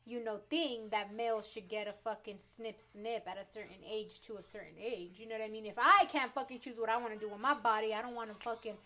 you 0.09 0.23
know, 0.23 0.39
thing 0.49 0.89
that 0.91 1.15
males 1.15 1.49
should 1.49 1.69
get 1.69 1.87
a 1.87 1.93
fucking 2.03 2.39
snip 2.39 2.79
snip 2.79 3.27
at 3.27 3.37
a 3.37 3.49
certain 3.49 3.77
age 3.89 4.19
to 4.21 4.37
a 4.37 4.43
certain 4.43 4.77
age. 4.79 5.13
You 5.17 5.27
know 5.27 5.35
what 5.35 5.45
I 5.45 5.49
mean? 5.49 5.65
If 5.65 5.77
I 5.77 6.05
can't 6.11 6.33
fucking 6.33 6.59
choose 6.59 6.77
what 6.77 6.89
I 6.89 6.97
want 6.97 7.13
to 7.13 7.19
do 7.19 7.29
with 7.29 7.39
my 7.39 7.53
body, 7.53 7.93
I 7.93 8.01
don't 8.01 8.15
want 8.15 8.29
to 8.29 8.43
fucking 8.43 8.77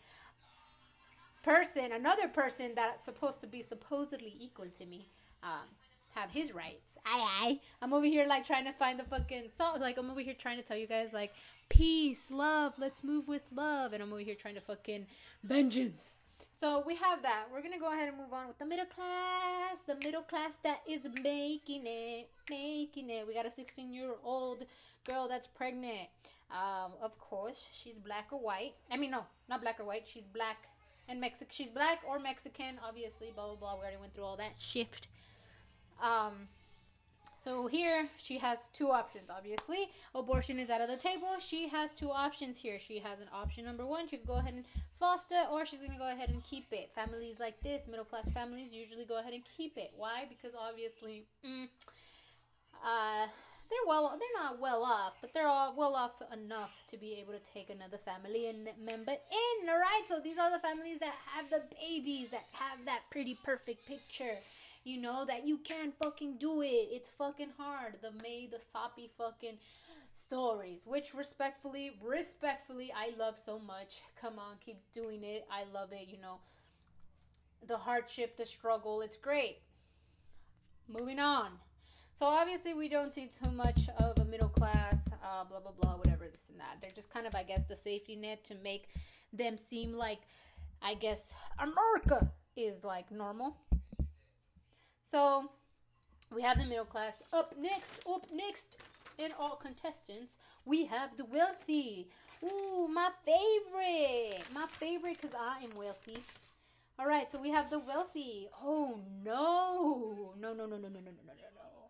person, 1.43 1.91
another 1.91 2.27
person 2.27 2.71
that's 2.75 3.05
supposed 3.05 3.41
to 3.41 3.47
be 3.47 3.61
supposedly 3.61 4.35
equal 4.39 4.67
to 4.77 4.85
me, 4.85 5.09
um, 5.43 5.67
have 6.15 6.31
his 6.31 6.53
rights. 6.53 6.97
Aye, 7.05 7.27
aye. 7.41 7.59
I'm 7.81 7.93
over 7.93 8.05
here 8.05 8.25
like 8.25 8.45
trying 8.45 8.65
to 8.65 8.73
find 8.73 8.99
the 8.99 9.03
fucking 9.03 9.49
song. 9.55 9.79
Like 9.79 9.97
I'm 9.97 10.09
over 10.09 10.21
here 10.21 10.35
trying 10.37 10.57
to 10.57 10.63
tell 10.63 10.77
you 10.77 10.87
guys 10.87 11.13
like 11.13 11.33
peace, 11.69 12.31
love, 12.31 12.73
let's 12.77 13.03
move 13.03 13.27
with 13.27 13.43
love, 13.53 13.93
and 13.93 14.03
I'm 14.03 14.11
over 14.11 14.21
here 14.21 14.35
trying 14.35 14.55
to 14.55 14.61
fucking 14.61 15.07
vengeance. 15.43 16.17
So 16.59 16.83
we 16.85 16.95
have 16.95 17.21
that. 17.23 17.45
We're 17.51 17.61
gonna 17.61 17.79
go 17.79 17.91
ahead 17.91 18.07
and 18.07 18.17
move 18.17 18.31
on 18.31 18.47
with 18.47 18.57
the 18.59 18.65
middle 18.65 18.85
class. 18.85 19.79
The 19.85 19.95
middle 19.95 20.21
class 20.21 20.57
that 20.63 20.81
is 20.87 21.01
making 21.21 21.83
it, 21.85 22.29
making 22.49 23.09
it. 23.09 23.27
We 23.27 23.33
got 23.33 23.45
a 23.45 23.51
16 23.51 23.93
year 23.93 24.11
old 24.23 24.65
girl 25.07 25.27
that's 25.27 25.47
pregnant. 25.47 26.09
Um, 26.51 26.93
of 27.01 27.17
course, 27.19 27.67
she's 27.73 27.99
black 27.99 28.27
or 28.31 28.39
white. 28.39 28.73
I 28.91 28.97
mean, 28.97 29.11
no, 29.11 29.25
not 29.49 29.61
black 29.61 29.79
or 29.79 29.85
white. 29.85 30.07
She's 30.07 30.25
black 30.25 30.67
and 31.09 31.19
Mexican. 31.19 31.51
She's 31.51 31.69
black 31.69 32.01
or 32.07 32.19
Mexican, 32.19 32.79
obviously. 32.87 33.31
Blah 33.35 33.47
blah 33.47 33.55
blah. 33.55 33.75
We 33.75 33.81
already 33.81 33.97
went 33.97 34.13
through 34.13 34.25
all 34.25 34.37
that 34.37 34.53
shift. 34.59 35.07
Um, 36.01 36.47
so 37.43 37.67
here 37.67 38.07
she 38.17 38.37
has 38.37 38.59
two 38.71 38.89
options. 38.89 39.29
Obviously, 39.29 39.89
abortion 40.15 40.59
is 40.59 40.69
out 40.69 40.81
of 40.81 40.87
the 40.87 40.97
table. 40.97 41.27
She 41.39 41.67
has 41.67 41.91
two 41.91 42.11
options 42.11 42.57
here. 42.57 42.79
She 42.79 42.99
has 42.99 43.19
an 43.19 43.27
option 43.33 43.65
number 43.65 43.85
one. 43.85 44.07
She 44.07 44.17
can 44.17 44.25
go 44.25 44.35
ahead 44.35 44.53
and 44.53 44.65
foster, 44.99 45.43
or 45.51 45.65
she's 45.65 45.79
gonna 45.79 45.99
go 45.99 46.09
ahead 46.09 46.29
and 46.29 46.43
keep 46.43 46.67
it. 46.71 46.91
Families 46.95 47.39
like 47.39 47.61
this, 47.61 47.87
middle 47.87 48.05
class 48.05 48.31
families, 48.31 48.71
usually 48.71 49.05
go 49.05 49.19
ahead 49.19 49.33
and 49.33 49.43
keep 49.57 49.77
it. 49.77 49.91
Why? 49.97 50.25
Because 50.29 50.55
obviously, 50.57 51.25
mm, 51.45 51.67
uh, 52.83 53.27
they're 53.69 53.87
well, 53.87 54.17
they're 54.19 54.43
not 54.43 54.61
well 54.61 54.83
off, 54.83 55.13
but 55.19 55.33
they're 55.33 55.47
all 55.47 55.73
well 55.75 55.95
off 55.95 56.21
enough 56.31 56.83
to 56.87 56.97
be 56.97 57.17
able 57.19 57.33
to 57.33 57.51
take 57.53 57.69
another 57.69 57.97
family 57.97 58.47
and 58.47 58.69
member 58.85 59.11
in. 59.11 59.69
All 59.69 59.79
right. 59.79 60.03
So 60.07 60.19
these 60.19 60.37
are 60.37 60.51
the 60.51 60.59
families 60.59 60.99
that 60.99 61.15
have 61.25 61.49
the 61.49 61.63
babies 61.81 62.29
that 62.31 62.45
have 62.51 62.85
that 62.85 63.01
pretty 63.09 63.37
perfect 63.43 63.85
picture 63.87 64.37
you 64.83 64.97
know 64.97 65.25
that 65.25 65.45
you 65.45 65.57
can't 65.57 65.93
fucking 65.97 66.37
do 66.37 66.61
it. 66.61 66.89
It's 66.91 67.09
fucking 67.09 67.51
hard. 67.57 67.95
The 68.01 68.11
May 68.21 68.47
the 68.51 68.59
soppy 68.59 69.09
fucking 69.17 69.57
stories, 70.11 70.81
which 70.85 71.13
respectfully, 71.13 71.97
respectfully, 72.01 72.91
I 72.95 73.11
love 73.17 73.37
so 73.37 73.59
much. 73.59 74.01
Come 74.19 74.39
on, 74.39 74.55
keep 74.63 74.79
doing 74.93 75.23
it. 75.23 75.45
I 75.51 75.63
love 75.73 75.89
it. 75.91 76.07
You 76.09 76.21
know, 76.21 76.39
the 77.65 77.77
hardship, 77.77 78.37
the 78.37 78.45
struggle, 78.45 79.01
it's 79.01 79.17
great. 79.17 79.57
Moving 80.87 81.19
on. 81.19 81.51
So 82.15 82.25
obviously, 82.25 82.73
we 82.73 82.89
don't 82.89 83.13
see 83.13 83.27
too 83.27 83.51
much 83.51 83.89
of 83.99 84.19
a 84.19 84.25
middle 84.25 84.49
class, 84.49 84.99
uh, 85.23 85.45
blah 85.45 85.59
blah 85.59 85.71
blah, 85.81 85.95
whatever 85.95 86.27
this 86.27 86.49
and 86.49 86.59
that. 86.59 86.77
They're 86.81 86.91
just 86.91 87.11
kind 87.11 87.25
of, 87.25 87.33
I 87.35 87.43
guess, 87.43 87.63
the 87.63 87.75
safety 87.75 88.15
net 88.15 88.43
to 88.45 88.55
make 88.63 88.89
them 89.31 89.57
seem 89.57 89.93
like, 89.93 90.19
I 90.81 90.93
guess, 90.93 91.33
America 91.57 92.31
is 92.55 92.83
like 92.83 93.11
normal. 93.11 93.57
So 95.13 95.51
we 96.33 96.41
have 96.41 96.57
the 96.57 96.65
middle 96.65 96.85
class. 96.85 97.21
Up 97.31 97.53
next, 97.55 98.03
up 98.11 98.25
next 98.33 98.81
in 99.19 99.29
all 99.39 99.55
contestants, 99.55 100.39
we 100.65 100.85
have 100.85 101.15
the 101.17 101.25
wealthy. 101.25 102.09
Ooh, 102.43 102.87
my 102.91 103.09
favorite. 103.23 104.41
My 104.51 104.65
favorite 104.79 105.21
because 105.21 105.37
I 105.39 105.63
am 105.65 105.77
wealthy. 105.77 106.17
All 106.97 107.05
right, 107.05 107.31
so 107.31 107.39
we 107.39 107.51
have 107.51 107.69
the 107.69 107.77
wealthy. 107.77 108.49
Oh 108.59 109.01
no. 109.23 110.33
No, 110.41 110.51
no, 110.51 110.65
no, 110.65 110.77
no, 110.77 110.87
no, 110.87 110.89
no, 110.89 110.89
no, 110.89 111.11
no, 111.27 111.33
no. 111.37 111.89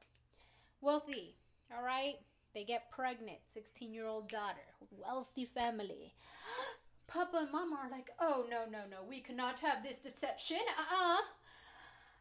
Wealthy. 0.81 1.35
All 1.73 1.81
right. 1.81 2.15
They 2.53 2.65
get 2.65 2.91
pregnant. 2.91 3.37
16 3.53 3.93
year 3.93 4.05
old 4.05 4.27
daughter. 4.27 4.67
Wealthy 4.91 5.45
family. 5.45 6.13
Papa 7.07 7.37
and 7.43 7.51
Mama 7.53 7.79
are 7.85 7.89
like, 7.89 8.09
oh, 8.19 8.45
no, 8.49 8.65
no, 8.69 8.79
no. 8.91 8.97
We 9.07 9.21
cannot 9.21 9.61
have 9.61 9.81
this 9.81 9.97
deception. 9.97 10.57
Uh 10.77 10.93
uh 10.93 11.17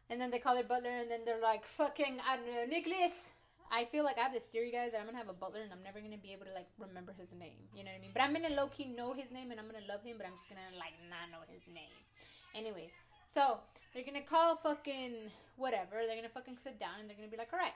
and 0.09 0.19
then 0.19 0.31
they 0.31 0.39
call 0.39 0.55
their 0.55 0.63
butler, 0.63 0.89
and 0.89 1.09
then 1.09 1.21
they're 1.25 1.41
like, 1.41 1.65
fucking, 1.65 2.17
I 2.27 2.37
don't 2.37 2.45
know, 2.45 2.65
Nicholas. 2.65 3.31
I 3.73 3.85
feel 3.85 4.03
like 4.03 4.19
I 4.19 4.21
have 4.21 4.33
this 4.33 4.45
theory, 4.45 4.69
guys, 4.69 4.91
that 4.91 4.99
I'm 5.01 5.07
gonna 5.07 5.17
have 5.17 5.29
a 5.29 5.33
butler 5.33 5.61
and 5.61 5.73
I'm 5.73 5.81
never 5.81 5.99
gonna 5.99 6.21
be 6.21 6.31
able 6.31 6.45
to 6.45 6.53
like 6.53 6.69
remember 6.77 7.11
his 7.17 7.33
name. 7.33 7.57
You 7.73 7.83
know 7.83 7.89
what 7.89 7.97
I 7.97 8.01
mean? 8.01 8.11
But 8.13 8.21
I'm 8.21 8.31
gonna 8.31 8.53
low 8.53 8.67
key 8.67 8.85
know 8.85 9.13
his 9.13 9.31
name 9.31 9.49
and 9.49 9.59
I'm 9.59 9.65
gonna 9.65 9.87
love 9.89 10.03
him, 10.05 10.17
but 10.21 10.27
I'm 10.27 10.37
just 10.37 10.47
gonna 10.47 10.61
like 10.77 10.93
not 11.09 11.33
know 11.33 11.41
his 11.49 11.65
name. 11.65 11.89
Anyways, 12.53 12.93
so 13.33 13.57
they're 13.93 14.05
gonna 14.05 14.21
call 14.21 14.57
fucking 14.57 15.33
whatever. 15.57 16.05
They're 16.05 16.15
gonna 16.15 16.29
fucking 16.29 16.57
sit 16.61 16.79
down 16.79 17.01
and 17.01 17.09
they're 17.09 17.17
gonna 17.17 17.33
be 17.33 17.37
like, 17.37 17.49
all 17.51 17.57
right. 17.57 17.73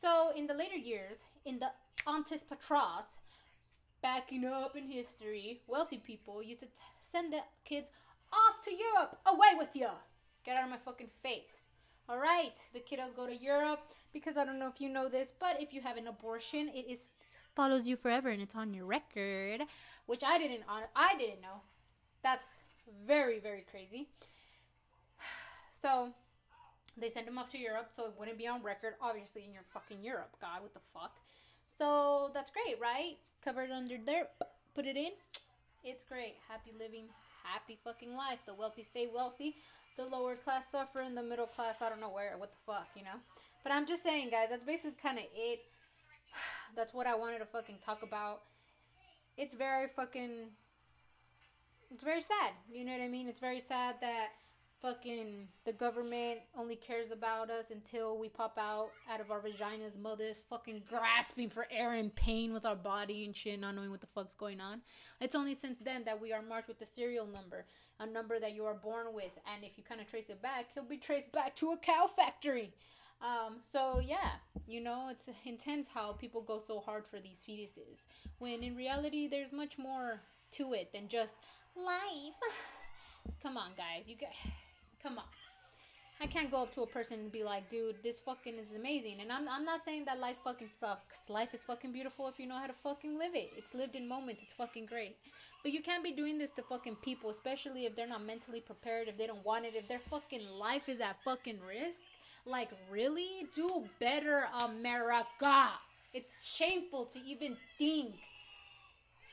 So 0.00 0.32
in 0.34 0.46
the 0.46 0.54
later 0.54 0.76
years, 0.76 1.28
in 1.44 1.58
the 1.58 1.68
Antis 2.08 2.40
Patras, 2.40 3.20
backing 4.00 4.46
up 4.46 4.74
in 4.74 4.88
history, 4.88 5.60
wealthy 5.68 5.98
people 5.98 6.42
used 6.42 6.60
to 6.60 6.66
t- 6.66 6.72
send 7.04 7.32
the 7.32 7.40
kids 7.64 7.90
off 8.32 8.64
to 8.64 8.70
Europe. 8.72 9.18
Away 9.26 9.52
with 9.58 9.76
you. 9.76 9.88
Get 10.44 10.58
out 10.58 10.64
of 10.64 10.70
my 10.70 10.76
fucking 10.84 11.10
face. 11.22 11.64
All 12.06 12.18
right, 12.18 12.52
the 12.74 12.80
kiddos 12.80 13.16
go 13.16 13.26
to 13.26 13.34
Europe 13.34 13.80
because 14.12 14.36
I 14.36 14.44
don't 14.44 14.58
know 14.58 14.68
if 14.68 14.78
you 14.78 14.90
know 14.90 15.08
this, 15.08 15.32
but 15.40 15.60
if 15.60 15.72
you 15.72 15.80
have 15.80 15.96
an 15.96 16.06
abortion, 16.06 16.70
it 16.74 16.86
is 16.86 17.08
follows 17.56 17.86
you 17.86 17.96
forever 17.96 18.28
and 18.28 18.42
it's 18.42 18.54
on 18.54 18.74
your 18.74 18.84
record, 18.84 19.62
which 20.06 20.22
I 20.22 20.36
didn't 20.36 20.64
on 20.68 20.82
I 20.94 21.14
didn't 21.16 21.40
know. 21.40 21.62
That's 22.22 22.58
very 23.06 23.40
very 23.40 23.64
crazy. 23.70 24.08
So 25.80 26.14
they 26.96 27.10
send 27.10 27.28
him 27.28 27.36
off 27.36 27.50
to 27.50 27.58
Europe, 27.58 27.88
so 27.92 28.06
it 28.06 28.14
wouldn't 28.18 28.38
be 28.38 28.46
on 28.46 28.62
record. 28.62 28.94
Obviously, 29.02 29.44
in 29.44 29.52
your 29.52 29.64
fucking 29.68 30.02
Europe, 30.02 30.34
God, 30.40 30.62
what 30.62 30.72
the 30.72 30.80
fuck? 30.94 31.18
So 31.76 32.30
that's 32.32 32.50
great, 32.50 32.80
right? 32.80 33.18
Covered 33.44 33.70
under 33.70 33.96
there, 33.98 34.28
put 34.74 34.86
it 34.86 34.96
in. 34.96 35.10
It's 35.82 36.04
great. 36.04 36.36
Happy 36.48 36.70
living, 36.78 37.08
happy 37.42 37.76
fucking 37.84 38.16
life. 38.16 38.38
The 38.46 38.54
wealthy 38.54 38.82
stay 38.82 39.08
wealthy 39.12 39.56
the 39.96 40.04
lower 40.04 40.34
class 40.36 40.70
suffer 40.70 41.00
and 41.00 41.16
the 41.16 41.22
middle 41.22 41.46
class 41.46 41.76
I 41.80 41.88
don't 41.88 42.00
know 42.00 42.10
where 42.10 42.34
what 42.36 42.50
the 42.50 42.58
fuck 42.66 42.88
you 42.96 43.02
know? 43.02 43.18
But 43.62 43.72
I'm 43.72 43.86
just 43.86 44.02
saying 44.02 44.30
guys 44.30 44.48
that's 44.50 44.64
basically 44.64 44.96
kind 45.02 45.18
of 45.18 45.24
it. 45.34 45.60
That's 46.76 46.92
what 46.92 47.06
I 47.06 47.14
wanted 47.14 47.38
to 47.38 47.46
fucking 47.46 47.76
talk 47.84 48.02
about. 48.02 48.42
It's 49.36 49.54
very 49.54 49.88
fucking 49.94 50.48
it's 51.90 52.02
very 52.02 52.20
sad 52.20 52.52
you 52.72 52.84
know 52.84 52.92
what 52.92 53.02
I 53.02 53.08
mean? 53.08 53.28
It's 53.28 53.40
very 53.40 53.60
sad 53.60 53.96
that 54.00 54.28
fucking 54.84 55.48
the 55.64 55.72
government 55.72 56.40
only 56.58 56.76
cares 56.76 57.10
about 57.10 57.48
us 57.48 57.70
until 57.70 58.18
we 58.18 58.28
pop 58.28 58.58
out 58.58 58.90
out 59.10 59.18
of 59.18 59.30
our 59.30 59.40
vaginas, 59.40 59.98
mothers 59.98 60.44
fucking 60.50 60.82
grasping 60.86 61.48
for 61.48 61.66
air 61.70 61.94
and 61.94 62.14
pain 62.14 62.52
with 62.52 62.66
our 62.66 62.76
body 62.76 63.24
and 63.24 63.34
shit, 63.34 63.58
not 63.58 63.74
knowing 63.74 63.90
what 63.90 64.02
the 64.02 64.06
fuck's 64.14 64.34
going 64.34 64.60
on. 64.60 64.82
It's 65.22 65.34
only 65.34 65.54
since 65.54 65.78
then 65.78 66.04
that 66.04 66.20
we 66.20 66.34
are 66.34 66.42
marked 66.42 66.68
with 66.68 66.78
the 66.78 66.84
serial 66.84 67.26
number, 67.26 67.64
a 67.98 68.04
number 68.04 68.38
that 68.38 68.52
you 68.52 68.66
are 68.66 68.74
born 68.74 69.06
with, 69.14 69.32
and 69.50 69.64
if 69.64 69.78
you 69.78 69.84
kind 69.84 70.02
of 70.02 70.06
trace 70.06 70.28
it 70.28 70.42
back, 70.42 70.66
he'll 70.74 70.84
be 70.84 70.98
traced 70.98 71.32
back 71.32 71.54
to 71.56 71.72
a 71.72 71.78
cow 71.78 72.06
factory. 72.14 72.74
Um, 73.22 73.60
so 73.62 74.02
yeah, 74.04 74.32
you 74.66 74.82
know, 74.82 75.08
it's 75.10 75.30
intense 75.46 75.88
how 75.88 76.12
people 76.12 76.42
go 76.42 76.60
so 76.60 76.80
hard 76.80 77.06
for 77.06 77.20
these 77.20 77.42
fetuses 77.48 78.04
when 78.38 78.62
in 78.62 78.76
reality 78.76 79.28
there's 79.28 79.50
much 79.50 79.78
more 79.78 80.20
to 80.50 80.74
it 80.74 80.92
than 80.92 81.08
just 81.08 81.36
life. 81.74 82.38
Come 83.42 83.56
on, 83.56 83.70
guys, 83.78 84.02
you 84.06 84.16
guys 84.16 84.34
Come 85.04 85.18
on. 85.18 85.24
I 86.18 86.26
can't 86.26 86.50
go 86.50 86.62
up 86.62 86.74
to 86.74 86.82
a 86.82 86.86
person 86.86 87.20
and 87.20 87.30
be 87.30 87.44
like, 87.44 87.68
dude, 87.68 87.96
this 88.02 88.20
fucking 88.20 88.54
is 88.54 88.72
amazing. 88.72 89.16
And 89.20 89.30
I'm, 89.30 89.46
I'm 89.46 89.64
not 89.66 89.84
saying 89.84 90.06
that 90.06 90.18
life 90.18 90.38
fucking 90.42 90.70
sucks. 90.70 91.28
Life 91.28 91.52
is 91.52 91.62
fucking 91.62 91.92
beautiful 91.92 92.26
if 92.28 92.40
you 92.40 92.46
know 92.46 92.56
how 92.56 92.66
to 92.66 92.72
fucking 92.72 93.18
live 93.18 93.34
it. 93.34 93.50
It's 93.54 93.74
lived 93.74 93.96
in 93.96 94.08
moments. 94.08 94.42
It's 94.42 94.54
fucking 94.54 94.86
great. 94.86 95.16
But 95.62 95.72
you 95.72 95.82
can't 95.82 96.02
be 96.02 96.12
doing 96.12 96.38
this 96.38 96.50
to 96.52 96.62
fucking 96.62 96.96
people, 97.02 97.28
especially 97.28 97.84
if 97.84 97.94
they're 97.94 98.06
not 98.06 98.24
mentally 98.24 98.60
prepared, 98.60 99.08
if 99.08 99.18
they 99.18 99.26
don't 99.26 99.44
want 99.44 99.66
it, 99.66 99.74
if 99.76 99.86
their 99.88 99.98
fucking 99.98 100.48
life 100.58 100.88
is 100.88 101.00
at 101.00 101.16
fucking 101.22 101.58
risk. 101.68 102.00
Like, 102.46 102.70
really? 102.90 103.46
Do 103.54 103.84
better, 104.00 104.46
America. 104.64 105.68
It's 106.14 106.46
shameful 106.46 107.04
to 107.06 107.18
even 107.26 107.58
think 107.76 108.14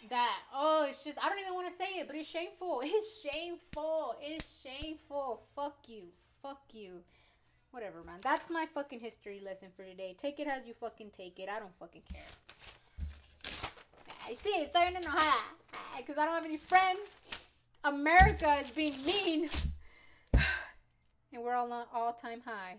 that 0.10 0.40
oh 0.54 0.88
it's 0.90 1.04
just 1.04 1.18
i 1.24 1.30
don't 1.30 1.40
even 1.40 1.54
want 1.54 1.70
to 1.70 1.74
say 1.76 2.00
it 2.00 2.08
but 2.08 2.16
it's 2.16 2.28
shameful. 2.28 2.82
It's 2.84 3.22
shameful. 3.22 4.16
It's 4.22 4.62
shameful. 4.64 5.44
Fuck 5.56 5.78
you. 5.88 6.08
Fuck 6.42 6.62
you. 6.74 7.02
Whatever 7.72 8.04
man. 8.04 8.20
That's 8.22 8.50
my 8.50 8.66
fucking 8.74 9.00
history 9.00 9.42
lesson 9.44 9.70
for 9.76 9.84
today. 9.84 10.16
Take 10.18 10.40
it 10.40 10.48
as 10.48 10.66
you 10.68 10.74
fucking 10.74 11.12
take 11.16 11.40
it. 11.40 11.50
I 11.50 11.60
don't 11.60 11.76
fucking 11.80 12.02
care. 12.12 12.22
I 14.28 14.34
see 14.34 14.50
it's 14.50 14.72
starting 14.72 14.96
to 14.96 15.02
know 15.02 15.16
how 15.16 15.40
because 15.98 16.18
i 16.18 16.26
don't 16.26 16.34
have 16.34 16.46
any 16.46 16.58
friends. 16.58 17.16
America 17.84 18.58
is 18.62 18.72
being 18.72 19.04
mean. 19.06 19.50
And 21.34 21.42
we're 21.44 21.54
all 21.54 21.72
on 21.72 21.86
all 21.94 22.12
time 22.12 22.42
high. 22.46 22.76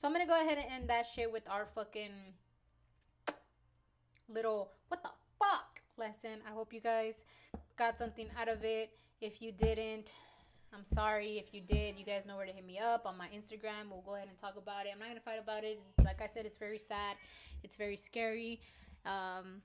So 0.00 0.08
i'm 0.08 0.14
gonna 0.14 0.26
go 0.26 0.40
ahead 0.40 0.56
and 0.56 0.66
end 0.72 0.88
that 0.88 1.06
shit 1.14 1.30
with 1.30 1.46
our 1.50 1.66
fucking 1.74 2.12
little 4.32 4.70
what 4.88 5.02
the 5.02 5.10
lesson. 6.00 6.40
I 6.48 6.52
hope 6.52 6.72
you 6.72 6.80
guys 6.80 7.24
got 7.78 7.98
something 7.98 8.26
out 8.40 8.48
of 8.48 8.64
it. 8.64 8.90
If 9.20 9.42
you 9.42 9.52
didn't, 9.52 10.14
I'm 10.72 10.84
sorry. 10.94 11.38
If 11.38 11.52
you 11.52 11.60
did, 11.60 11.98
you 11.98 12.06
guys 12.06 12.22
know 12.26 12.36
where 12.36 12.46
to 12.46 12.52
hit 12.52 12.66
me 12.66 12.78
up 12.78 13.04
on 13.04 13.18
my 13.18 13.26
Instagram. 13.26 13.90
We'll 13.90 14.00
go 14.00 14.14
ahead 14.16 14.28
and 14.28 14.38
talk 14.38 14.56
about 14.56 14.86
it. 14.86 14.92
I'm 14.94 14.98
not 14.98 15.08
going 15.08 15.18
to 15.18 15.22
fight 15.22 15.38
about 15.38 15.62
it. 15.62 15.78
It's, 15.82 15.92
like 16.04 16.22
I 16.22 16.26
said, 16.26 16.46
it's 16.46 16.56
very 16.56 16.78
sad, 16.78 17.16
it's 17.62 17.76
very 17.76 17.96
scary. 17.96 18.62
Um, 19.04 19.60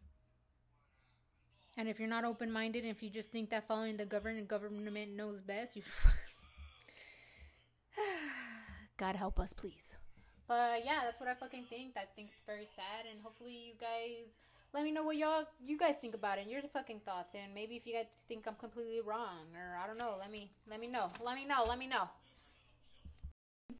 and 1.77 1.87
if 1.87 1.99
you're 1.99 2.09
not 2.09 2.25
open 2.25 2.51
minded, 2.51 2.85
if 2.85 3.01
you 3.01 3.09
just 3.09 3.31
think 3.31 3.49
that 3.51 3.65
following 3.67 3.95
the 3.95 4.05
government, 4.05 4.49
government 4.49 5.15
knows 5.15 5.41
best, 5.41 5.77
you. 5.77 5.83
God 8.97 9.15
help 9.15 9.39
us, 9.39 9.53
please. 9.53 9.93
But 10.47 10.85
yeah, 10.85 11.01
that's 11.03 11.19
what 11.19 11.29
I 11.29 11.33
fucking 11.33 11.65
think. 11.69 11.93
I 11.97 12.05
think 12.15 12.29
it's 12.33 12.43
very 12.45 12.65
sad, 12.65 13.05
and 13.09 13.21
hopefully 13.23 13.53
you 13.67 13.73
guys 13.79 14.35
let 14.75 14.83
me 14.83 14.91
know 14.91 15.03
what 15.03 15.15
y'all 15.15 15.47
you 15.63 15.77
guys 15.77 15.95
think 15.95 16.13
about 16.13 16.37
it 16.37 16.41
and 16.41 16.51
your 16.51 16.61
fucking 16.73 16.99
thoughts. 17.05 17.33
And 17.33 17.55
maybe 17.55 17.77
if 17.77 17.87
you 17.87 17.93
guys 17.93 18.11
think 18.27 18.43
I'm 18.45 18.55
completely 18.55 18.99
wrong 18.99 19.47
or 19.55 19.79
I 19.81 19.87
don't 19.87 19.97
know 19.97 20.19
let 20.19 20.29
me 20.29 20.51
let 20.69 20.81
me 20.81 20.87
know. 20.87 21.09
Let 21.23 21.35
me 21.35 21.47
know 21.47 21.63
let 21.65 21.79
me 21.79 21.87
know. 21.87 22.09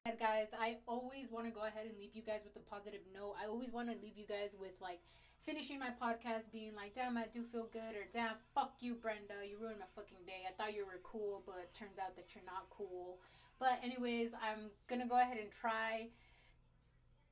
Said 0.08 0.18
guys 0.18 0.48
I 0.58 0.78
always 0.88 1.28
want 1.30 1.48
to 1.48 1.52
go 1.52 1.68
ahead 1.68 1.86
and 1.86 2.00
leave 2.00 2.16
you 2.16 2.24
guys 2.24 2.48
with 2.48 2.56
a 2.56 2.64
positive 2.72 3.04
note. 3.14 3.36
I 3.36 3.48
always 3.48 3.74
want 3.74 3.92
to 3.92 4.00
leave 4.00 4.16
you 4.16 4.26
guys 4.26 4.56
with 4.58 4.72
like 4.80 5.04
finishing 5.46 5.78
my 5.78 5.92
podcast 6.00 6.48
being 6.54 6.72
like 6.74 6.96
damn 6.96 7.18
I 7.18 7.28
do 7.28 7.44
feel 7.52 7.68
good 7.74 8.00
or 8.00 8.08
damn 8.14 8.40
fuck 8.56 8.80
you 8.80 8.96
Brenda 8.96 9.44
you 9.44 9.60
ruined 9.60 9.84
my 9.84 9.92
fucking 10.00 10.24
day. 10.26 10.48
I 10.48 10.56
thought 10.56 10.74
you 10.74 10.86
were 10.88 11.04
cool 11.04 11.44
but 11.46 11.76
turns 11.76 12.00
out 12.00 12.16
that 12.16 12.32
you're 12.32 12.48
not 12.48 12.72
cool. 12.72 13.20
But 13.60 13.84
anyways 13.84 14.32
I'm 14.40 14.72
gonna 14.88 15.12
go 15.12 15.20
ahead 15.20 15.44
and 15.44 15.52
try. 15.52 16.08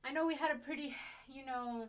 I 0.04 0.12
know 0.12 0.26
we 0.26 0.36
had 0.36 0.52
a 0.52 0.60
pretty 0.60 0.94
you 1.32 1.46
know 1.46 1.88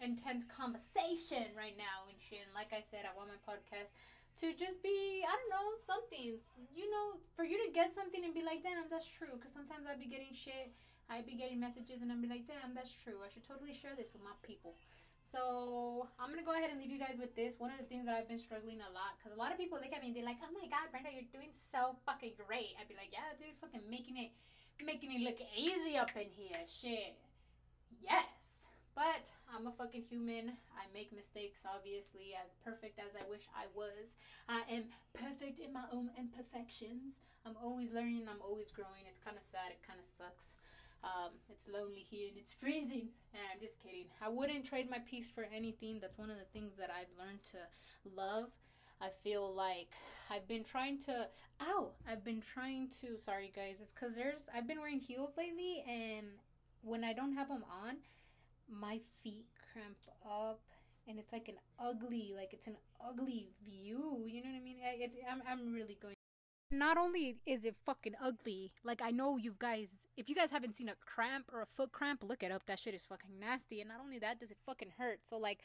intense 0.00 0.44
conversation 0.46 1.50
right 1.54 1.76
now 1.78 2.06
and 2.10 2.18
shit. 2.18 2.42
And 2.46 2.54
like 2.54 2.70
I 2.74 2.82
said, 2.82 3.06
I 3.06 3.14
want 3.14 3.30
my 3.30 3.40
podcast 3.42 3.94
to 4.42 4.54
just 4.54 4.82
be, 4.82 5.22
I 5.26 5.32
don't 5.34 5.50
know, 5.50 5.66
something. 5.82 6.38
You 6.74 6.86
know, 6.90 7.18
for 7.34 7.42
you 7.42 7.58
to 7.66 7.70
get 7.74 7.94
something 7.94 8.22
and 8.22 8.34
be 8.34 8.42
like, 8.42 8.62
damn, 8.62 8.86
that's 8.90 9.06
true. 9.06 9.34
Because 9.34 9.50
sometimes 9.50 9.86
I'd 9.86 10.02
be 10.02 10.10
getting 10.10 10.34
shit. 10.34 10.70
I'd 11.10 11.26
be 11.26 11.34
getting 11.34 11.58
messages 11.58 12.04
and 12.04 12.12
I'd 12.12 12.20
be 12.20 12.28
like, 12.28 12.46
damn, 12.46 12.76
that's 12.76 12.92
true. 12.92 13.24
I 13.24 13.32
should 13.32 13.46
totally 13.46 13.72
share 13.72 13.96
this 13.96 14.12
with 14.12 14.22
my 14.22 14.36
people. 14.44 14.76
So 15.28 16.08
I'm 16.16 16.32
gonna 16.32 16.44
go 16.44 16.56
ahead 16.56 16.72
and 16.72 16.80
leave 16.80 16.88
you 16.88 16.98
guys 16.98 17.20
with 17.20 17.36
this. 17.36 17.60
One 17.60 17.68
of 17.68 17.76
the 17.76 17.84
things 17.84 18.08
that 18.08 18.16
I've 18.16 18.28
been 18.28 18.40
struggling 18.40 18.80
a 18.80 18.92
lot, 18.96 19.20
because 19.20 19.36
a 19.36 19.40
lot 19.40 19.52
of 19.52 19.60
people 19.60 19.76
look 19.76 19.92
at 19.92 20.00
me 20.00 20.08
and 20.08 20.16
they're 20.16 20.24
like, 20.24 20.40
"Oh 20.40 20.48
my 20.56 20.64
God, 20.72 20.88
Brenda, 20.90 21.12
you're 21.12 21.28
doing 21.28 21.52
so 21.52 21.96
fucking 22.08 22.32
great." 22.40 22.72
I'd 22.80 22.88
be 22.88 22.96
like, 22.96 23.12
"Yeah, 23.12 23.28
dude, 23.36 23.52
fucking 23.60 23.84
making 23.90 24.16
it, 24.16 24.32
making 24.80 25.12
it 25.12 25.20
look 25.20 25.36
easy 25.52 26.00
up 26.00 26.16
in 26.16 26.32
here, 26.32 26.64
shit." 26.64 27.12
Yes. 28.00 28.37
But 28.98 29.30
I'm 29.54 29.68
a 29.68 29.78
fucking 29.78 30.10
human. 30.10 30.58
I 30.74 30.90
make 30.92 31.14
mistakes, 31.14 31.62
obviously, 31.62 32.34
as 32.34 32.50
perfect 32.66 32.98
as 32.98 33.14
I 33.14 33.22
wish 33.30 33.46
I 33.54 33.70
was. 33.70 34.18
I 34.50 34.66
am 34.66 34.90
perfect 35.14 35.62
in 35.62 35.72
my 35.72 35.86
own 35.94 36.10
imperfections. 36.18 37.22
I'm 37.46 37.54
always 37.62 37.94
learning, 37.94 38.26
I'm 38.26 38.42
always 38.42 38.72
growing. 38.72 39.06
It's 39.06 39.22
kind 39.22 39.36
of 39.36 39.46
sad, 39.46 39.70
it 39.70 39.86
kind 39.86 40.00
of 40.02 40.04
sucks. 40.04 40.58
Um, 41.06 41.38
it's 41.48 41.70
lonely 41.70 42.02
here 42.10 42.26
and 42.26 42.36
it's 42.36 42.52
freezing. 42.52 43.14
And 43.30 43.42
I'm 43.54 43.62
just 43.62 43.78
kidding. 43.78 44.10
I 44.18 44.28
wouldn't 44.28 44.66
trade 44.66 44.90
my 44.90 44.98
peace 44.98 45.30
for 45.30 45.46
anything. 45.54 46.02
That's 46.02 46.18
one 46.18 46.28
of 46.28 46.36
the 46.36 46.50
things 46.50 46.74
that 46.76 46.90
I've 46.90 47.14
learned 47.14 47.46
to 47.54 47.70
love. 48.18 48.50
I 49.00 49.10
feel 49.22 49.54
like 49.54 49.94
I've 50.28 50.48
been 50.48 50.64
trying 50.64 50.98
to 51.06 51.28
ow 51.60 51.92
I've 52.10 52.24
been 52.24 52.40
trying 52.40 52.88
to 53.00 53.16
sorry 53.16 53.52
guys 53.54 53.76
it's 53.80 53.92
cuz 53.92 54.16
there's 54.16 54.48
I've 54.52 54.66
been 54.66 54.80
wearing 54.80 54.98
heels 54.98 55.36
lately 55.36 55.84
and 55.86 56.26
when 56.82 57.04
I 57.04 57.12
don't 57.12 57.34
have 57.34 57.46
them 57.46 57.64
on 57.70 57.98
my 58.70 59.00
feet 59.22 59.46
cramp 59.72 59.96
up 60.24 60.60
and 61.06 61.18
it's 61.18 61.32
like 61.32 61.48
an 61.48 61.56
ugly 61.78 62.32
like 62.36 62.52
it's 62.52 62.66
an 62.66 62.76
ugly 63.06 63.48
view 63.64 64.24
you 64.26 64.42
know 64.42 64.50
what 64.50 64.56
i 64.56 64.64
mean? 64.64 64.76
It, 64.82 65.12
I'm, 65.30 65.42
I'm 65.48 65.72
really 65.72 65.98
going 66.00 66.14
not 66.70 66.98
only 66.98 67.38
is 67.46 67.64
it 67.64 67.74
fucking 67.86 68.14
ugly 68.22 68.72
like 68.84 69.00
i 69.02 69.10
know 69.10 69.36
you 69.38 69.54
guys 69.58 69.88
if 70.16 70.28
you 70.28 70.34
guys 70.34 70.50
haven't 70.50 70.74
seen 70.74 70.88
a 70.88 70.94
cramp 71.04 71.46
or 71.52 71.62
a 71.62 71.66
foot 71.66 71.92
cramp 71.92 72.22
look 72.22 72.42
it 72.42 72.52
up 72.52 72.62
that 72.66 72.78
shit 72.78 72.94
is 72.94 73.04
fucking 73.04 73.40
nasty 73.40 73.80
and 73.80 73.88
not 73.88 74.00
only 74.04 74.18
that 74.18 74.38
does 74.38 74.50
it 74.50 74.58
fucking 74.66 74.92
hurt 74.98 75.20
so 75.24 75.38
like 75.38 75.60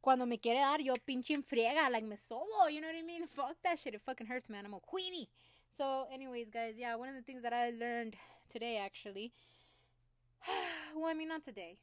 cuando 0.00 0.26
me 0.26 0.36
quiere 0.36 0.56
dar 0.60 0.80
yo 0.80 0.94
pinche 1.06 1.36
friega 1.44 1.90
like 1.90 2.04
me 2.04 2.16
solo 2.16 2.66
you 2.68 2.80
know 2.80 2.88
what 2.88 2.96
i 2.96 3.02
mean? 3.02 3.26
Fuck 3.26 3.56
that 3.62 3.78
shit 3.78 3.94
it 3.94 4.00
fucking 4.04 4.26
hurts 4.26 4.48
man 4.48 4.64
i'm 4.64 4.74
a 4.74 4.80
queenie. 4.80 5.28
So 5.76 6.06
anyways 6.12 6.48
guys 6.50 6.74
yeah 6.76 6.96
one 6.96 7.08
of 7.08 7.14
the 7.14 7.22
things 7.22 7.42
that 7.42 7.52
i 7.52 7.70
learned 7.70 8.16
today 8.48 8.78
actually 8.78 9.32
well 10.96 11.06
i 11.06 11.14
mean 11.14 11.28
not 11.28 11.44
today 11.44 11.78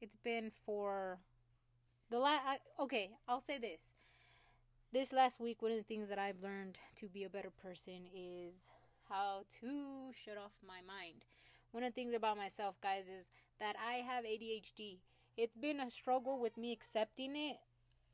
it's 0.00 0.16
been 0.16 0.50
for 0.64 1.18
the 2.10 2.18
last. 2.18 2.60
Okay, 2.78 3.10
I'll 3.26 3.40
say 3.40 3.58
this. 3.58 3.80
This 4.92 5.12
last 5.12 5.40
week, 5.40 5.60
one 5.60 5.72
of 5.72 5.76
the 5.76 5.82
things 5.84 6.08
that 6.08 6.18
I've 6.18 6.42
learned 6.42 6.78
to 6.96 7.08
be 7.08 7.24
a 7.24 7.28
better 7.28 7.50
person 7.50 8.06
is 8.14 8.70
how 9.08 9.44
to 9.60 10.10
shut 10.12 10.38
off 10.38 10.52
my 10.66 10.80
mind. 10.86 11.24
One 11.72 11.84
of 11.84 11.90
the 11.90 11.94
things 11.94 12.14
about 12.14 12.38
myself, 12.38 12.76
guys, 12.82 13.08
is 13.08 13.28
that 13.60 13.76
I 13.76 13.96
have 13.96 14.24
ADHD. 14.24 15.00
It's 15.36 15.56
been 15.56 15.80
a 15.80 15.90
struggle 15.90 16.40
with 16.40 16.56
me 16.56 16.72
accepting 16.72 17.36
it. 17.36 17.56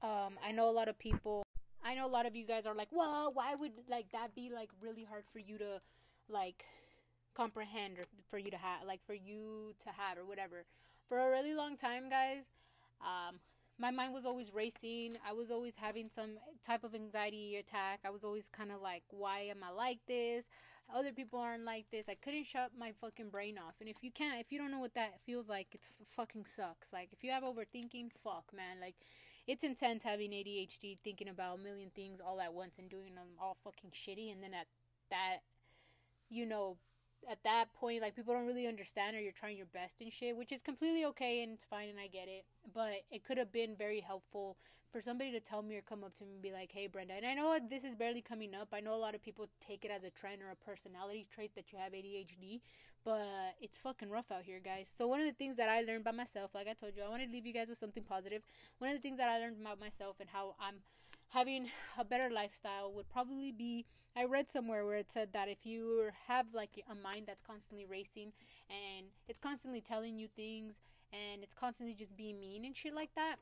Um, 0.03 0.39
I 0.45 0.53
know 0.53 0.69
a 0.69 0.73
lot 0.73 0.89
of 0.89 0.99
people. 0.99 1.45
I 1.85 1.95
know 1.95 2.07
a 2.07 2.09
lot 2.09 2.27
of 2.27 2.35
you 2.35 2.45
guys 2.45 2.67
are 2.67 2.75
like, 2.75 2.89
"Well, 2.91 3.31
why 3.33 3.55
would 3.55 3.73
like 3.89 4.11
that 4.13 4.35
be 4.35 4.51
like 4.51 4.71
really 4.81 5.05
hard 5.05 5.25
for 5.33 5.39
you 5.39 5.59
to 5.59 5.81
like 6.29 6.65
comprehend 7.35 7.99
or 7.99 8.05
for 8.29 8.39
you 8.39 8.51
to 8.51 8.57
have 8.57 8.85
like 8.87 9.05
for 9.07 9.15
you 9.15 9.75
to 9.85 9.91
have 9.91 10.19
or 10.19 10.25
whatever?" 10.25 10.65
For 11.09 11.19
a 11.19 11.31
really 11.31 11.55
long 11.55 11.77
time, 11.77 12.09
guys, 12.09 12.45
um, 13.01 13.37
my 13.79 13.91
mind 13.91 14.15
was 14.15 14.25
always 14.25 14.53
racing. 14.55 15.17
I 15.29 15.33
was 15.33 15.51
always 15.51 15.75
having 15.77 16.09
some 16.15 16.39
type 16.65 16.85
of 16.85 16.95
anxiety 16.95 17.57
attack. 17.57 18.01
I 18.05 18.11
was 18.11 18.25
always 18.25 18.49
kind 18.49 18.71
of 18.71 18.81
like, 18.81 19.03
why 19.11 19.41
am 19.41 19.65
I 19.65 19.71
like 19.71 19.99
this? 20.07 20.47
Other 20.95 21.13
people 21.13 21.41
aren't 21.41 21.65
like 21.65 21.87
this. 21.91 22.09
I 22.09 22.15
couldn't 22.15 22.45
shut 22.45 22.73
my 22.79 22.93
fucking 23.01 23.31
brain 23.31 23.57
off. 23.59 23.75
And 23.81 23.89
if 23.89 23.97
you 24.03 24.13
can't, 24.13 24.41
if 24.41 24.53
you 24.53 24.59
don't 24.59 24.71
know 24.71 24.79
what 24.79 24.95
that 24.95 25.21
feels 25.25 25.49
like, 25.49 25.69
it 25.73 25.81
fucking 26.07 26.47
sucks. 26.47 26.93
Like, 26.93 27.09
if 27.13 27.25
you 27.25 27.31
have 27.31 27.43
overthinking, 27.43 28.11
fuck, 28.23 28.45
man. 28.55 28.81
Like, 28.81 28.95
it's 29.47 29.65
intense 29.65 30.03
having 30.05 30.31
ADHD, 30.31 30.99
thinking 31.03 31.29
about 31.29 31.59
a 31.59 31.63
million 31.63 31.91
things 31.95 32.21
all 32.25 32.41
at 32.41 32.53
once 32.53 32.79
and 32.79 32.89
doing 32.89 33.15
them 33.15 33.29
all 33.41 33.57
fucking 33.65 33.91
shitty. 33.91 34.31
And 34.31 34.43
then 34.43 34.55
at 34.55 34.67
that, 35.11 35.39
you 36.29 36.47
know, 36.47 36.77
at 37.31 37.43
that 37.45 37.73
point 37.75 38.03
like 38.03 38.15
people 38.15 38.35
don't 38.35 38.47
really 38.47 38.67
understand 38.67 39.17
or 39.17 39.21
you're 39.21 39.33
trying 39.33 39.57
your 39.57 39.67
best 39.67 40.01
and 40.01 40.13
shit 40.13 40.37
which 40.37 40.53
is 40.53 40.63
completely 40.63 41.05
okay 41.05 41.43
and 41.43 41.53
it's 41.53 41.65
fine 41.65 41.89
and 41.89 41.99
i 41.99 42.07
get 42.07 42.29
it 42.29 42.45
but 42.73 42.93
it 43.11 43.25
could 43.25 43.39
have 43.39 43.53
been 43.53 43.75
very 43.77 44.01
helpful 44.01 44.57
for 44.91 45.01
somebody 45.01 45.33
to 45.33 45.41
tell 45.41 45.61
me 45.61 45.77
or 45.77 45.83
come 45.83 46.05
up 46.05 46.15
to 46.15 46.25
me 46.25 46.35
and 46.35 46.43
be 46.43 46.53
like 46.53 46.71
hey 46.71 46.87
brenda 46.87 47.15
and 47.15 47.27
i 47.27 47.35
know 47.35 47.59
this 47.69 47.85
is 47.85 47.97
barely 47.97 48.23
coming 48.23 48.55
up. 48.55 48.69
I 48.73 48.81
know 48.81 48.95
a 48.95 48.97
lot 48.97 49.15
of 49.15 49.23
people 49.23 49.49
take 49.61 49.85
it 49.85 49.91
as 49.91 50.05
a 50.05 50.11
trend 50.11 50.41
or 50.43 50.51
a 50.51 50.57
personality 50.57 51.27
trait 51.35 51.53
that 51.57 51.73
you 51.73 51.79
have 51.79 51.93
adhd 51.93 52.61
but 53.05 53.57
it's 53.61 53.77
fucking 53.77 54.09
rough 54.09 54.31
out 54.31 54.45
here 54.45 54.61
guys. 54.65 54.89
So 54.97 55.07
one 55.07 55.21
of 55.21 55.27
the 55.27 55.33
things 55.33 55.57
that 55.57 55.69
i 55.69 55.81
learned 55.81 56.05
by 56.05 56.13
myself 56.13 56.53
like 56.55 56.69
i 56.69 56.75
told 56.75 56.93
you 56.97 57.03
i 57.03 57.09
want 57.09 57.23
to 57.23 57.29
leave 57.29 57.47
you 57.47 57.53
guys 57.53 57.69
with 57.69 57.79
something 57.79 58.05
positive. 58.05 58.43
One 58.79 58.91
of 58.91 58.97
the 58.97 59.03
things 59.03 59.19
that 59.19 59.29
i 59.29 59.39
learned 59.39 59.61
about 59.61 59.81
myself 59.81 60.17
and 60.21 60.29
how 60.31 60.55
i'm 60.61 60.77
having 61.31 61.67
a 61.99 62.05
better 62.05 62.31
lifestyle 62.31 62.93
would 62.93 63.09
probably 63.09 63.51
be 63.51 63.87
I 64.17 64.25
read 64.25 64.51
somewhere 64.51 64.85
where 64.85 64.97
it 64.97 65.11
said 65.13 65.31
that 65.33 65.49
if 65.49 65.65
you 65.65 66.11
have 66.29 66.47
like 66.53 66.71
a 66.91 66.95
mind 66.95 67.25
that's 67.27 67.43
constantly 67.43 67.85
racing 67.85 68.33
and 68.71 69.07
it's 69.29 69.39
constantly 69.39 69.81
telling 69.81 70.19
you 70.19 70.29
things 70.29 70.77
and 71.13 71.43
it's 71.43 71.55
constantly 71.55 71.95
just 71.95 72.17
being 72.17 72.39
mean 72.39 72.65
and 72.65 72.77
shit 72.77 72.95
like 72.95 73.15
that 73.17 73.37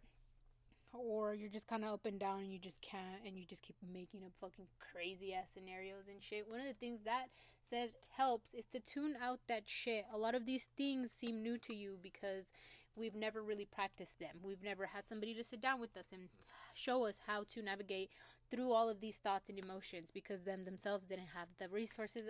or 0.92 1.34
you're 1.34 1.50
just 1.50 1.68
kind 1.68 1.84
of 1.84 1.90
up 1.90 2.04
and 2.06 2.18
down 2.18 2.40
and 2.40 2.52
you 2.52 2.58
just 2.58 2.80
can't 2.82 3.24
and 3.26 3.38
you 3.38 3.44
just 3.44 3.62
keep 3.62 3.76
making 3.92 4.22
up 4.24 4.32
fucking 4.40 4.66
crazy 4.78 5.34
ass 5.34 5.48
scenarios 5.52 6.08
and 6.10 6.22
shit 6.22 6.48
one 6.48 6.60
of 6.60 6.66
the 6.66 6.74
things 6.74 7.00
that 7.04 7.26
says 7.68 7.90
helps 8.16 8.54
is 8.54 8.66
to 8.66 8.80
tune 8.80 9.16
out 9.22 9.40
that 9.48 9.62
shit. 9.66 10.04
A 10.12 10.18
lot 10.18 10.34
of 10.34 10.44
these 10.46 10.68
things 10.76 11.10
seem 11.10 11.42
new 11.42 11.58
to 11.58 11.74
you 11.74 11.98
because 12.02 12.52
we've 12.96 13.14
never 13.14 13.42
really 13.42 13.64
practiced 13.64 14.18
them. 14.18 14.36
We've 14.42 14.62
never 14.62 14.86
had 14.86 15.08
somebody 15.08 15.34
to 15.34 15.44
sit 15.44 15.60
down 15.62 15.80
with 15.80 15.96
us 15.96 16.06
and 16.12 16.28
show 16.74 17.04
us 17.06 17.20
how 17.26 17.44
to 17.54 17.62
navigate 17.62 18.10
through 18.50 18.72
all 18.72 18.88
of 18.88 19.00
these 19.00 19.16
thoughts 19.16 19.48
and 19.48 19.58
emotions 19.58 20.10
because 20.12 20.42
them 20.42 20.64
themselves 20.64 21.06
didn't 21.06 21.30
have 21.34 21.48
the 21.58 21.68
resources 21.68 22.28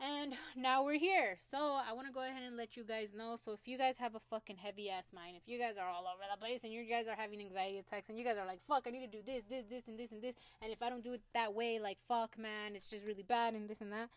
and 0.00 0.34
now 0.54 0.84
we're 0.84 0.98
here. 0.98 1.36
So 1.50 1.58
I 1.58 1.92
want 1.92 2.06
to 2.06 2.12
go 2.12 2.22
ahead 2.22 2.42
and 2.46 2.56
let 2.56 2.76
you 2.76 2.84
guys 2.84 3.14
know. 3.16 3.36
So 3.44 3.50
if 3.52 3.66
you 3.66 3.76
guys 3.76 3.98
have 3.98 4.14
a 4.14 4.20
fucking 4.30 4.56
heavy 4.56 4.90
ass 4.90 5.06
mind, 5.12 5.36
if 5.36 5.42
you 5.46 5.58
guys 5.58 5.74
are 5.76 5.88
all 5.88 6.06
over 6.06 6.22
the 6.30 6.38
place 6.38 6.62
and 6.62 6.72
you 6.72 6.84
guys 6.84 7.08
are 7.08 7.16
having 7.16 7.40
anxiety 7.40 7.78
attacks 7.78 8.08
and 8.08 8.16
you 8.16 8.24
guys 8.24 8.36
are 8.38 8.46
like, 8.46 8.60
fuck, 8.68 8.84
I 8.86 8.90
need 8.90 9.10
to 9.10 9.10
do 9.10 9.22
this, 9.26 9.42
this, 9.50 9.64
this, 9.68 9.88
and 9.88 9.98
this, 9.98 10.12
and 10.12 10.22
this. 10.22 10.34
And 10.62 10.70
if 10.70 10.82
I 10.82 10.88
don't 10.88 11.02
do 11.02 11.14
it 11.14 11.22
that 11.34 11.52
way, 11.52 11.80
like, 11.80 11.98
fuck, 12.06 12.38
man, 12.38 12.76
it's 12.76 12.86
just 12.86 13.04
really 13.04 13.24
bad 13.24 13.54
and 13.54 13.68
this 13.68 13.80
and 13.80 13.92
that. 13.92 14.08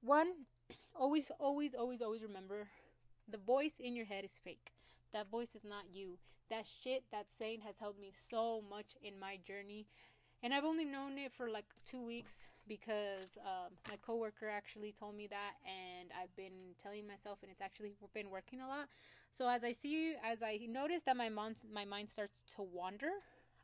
One, 0.00 0.46
always, 0.98 1.30
always, 1.38 1.74
always, 1.74 2.00
always 2.00 2.22
remember 2.22 2.68
the 3.28 3.38
voice 3.38 3.74
in 3.78 3.94
your 3.94 4.06
head 4.06 4.24
is 4.24 4.40
fake. 4.42 4.73
That 5.14 5.30
voice 5.30 5.54
is 5.54 5.64
not 5.64 5.84
you. 5.90 6.18
That 6.50 6.66
shit, 6.66 7.04
that 7.10 7.32
saying 7.32 7.60
has 7.62 7.78
helped 7.78 7.98
me 7.98 8.12
so 8.30 8.62
much 8.68 8.96
in 9.02 9.18
my 9.18 9.38
journey 9.46 9.86
and 10.44 10.52
I've 10.52 10.64
only 10.64 10.84
known 10.84 11.16
it 11.16 11.32
for 11.32 11.48
like 11.48 11.64
two 11.86 12.04
weeks 12.04 12.46
because 12.68 13.38
um, 13.40 13.72
my 13.88 13.96
coworker 13.96 14.46
actually 14.46 14.92
told 14.92 15.16
me 15.16 15.26
that, 15.28 15.52
and 15.64 16.10
I've 16.20 16.36
been 16.36 16.76
telling 16.80 17.06
myself, 17.06 17.38
and 17.42 17.50
it's 17.50 17.62
actually 17.62 17.94
been 18.14 18.28
working 18.28 18.60
a 18.60 18.68
lot. 18.68 18.88
So 19.32 19.48
as 19.48 19.64
I 19.64 19.72
see, 19.72 20.14
as 20.22 20.42
I 20.42 20.60
notice 20.68 21.02
that 21.06 21.16
my 21.16 21.30
mind, 21.30 21.56
my 21.72 21.86
mind 21.86 22.10
starts 22.10 22.42
to 22.56 22.62
wander, 22.62 23.08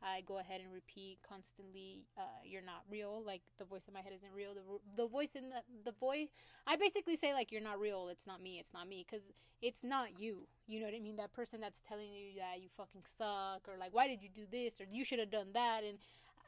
I 0.03 0.21
go 0.21 0.39
ahead 0.39 0.61
and 0.61 0.73
repeat 0.73 1.19
constantly, 1.27 2.05
uh, 2.17 2.21
"You're 2.43 2.61
not 2.61 2.83
real." 2.89 3.23
Like 3.23 3.41
the 3.57 3.65
voice 3.65 3.87
in 3.87 3.93
my 3.93 4.01
head 4.01 4.13
isn't 4.13 4.33
real. 4.33 4.53
The 4.53 4.63
the 4.95 5.07
voice 5.07 5.35
in 5.35 5.49
the 5.49 5.61
the 5.83 5.91
voice, 5.91 6.29
I 6.65 6.75
basically 6.75 7.15
say 7.15 7.33
like, 7.33 7.51
"You're 7.51 7.61
not 7.61 7.79
real. 7.79 8.09
It's 8.09 8.25
not 8.25 8.41
me. 8.41 8.59
It's 8.59 8.73
not 8.73 8.87
me," 8.87 9.05
because 9.07 9.23
it's 9.61 9.83
not 9.83 10.19
you. 10.19 10.47
You 10.67 10.79
know 10.79 10.85
what 10.87 10.95
I 10.95 10.99
mean? 10.99 11.17
That 11.17 11.33
person 11.33 11.61
that's 11.61 11.81
telling 11.81 12.11
you 12.13 12.39
that 12.39 12.61
you 12.61 12.69
fucking 12.69 13.03
suck, 13.05 13.67
or 13.67 13.77
like, 13.77 13.93
"Why 13.93 14.07
did 14.07 14.23
you 14.23 14.29
do 14.29 14.45
this?" 14.49 14.81
or 14.81 14.85
"You 14.85 15.03
should 15.05 15.19
have 15.19 15.29
done 15.31 15.53
that," 15.53 15.83
and 15.83 15.99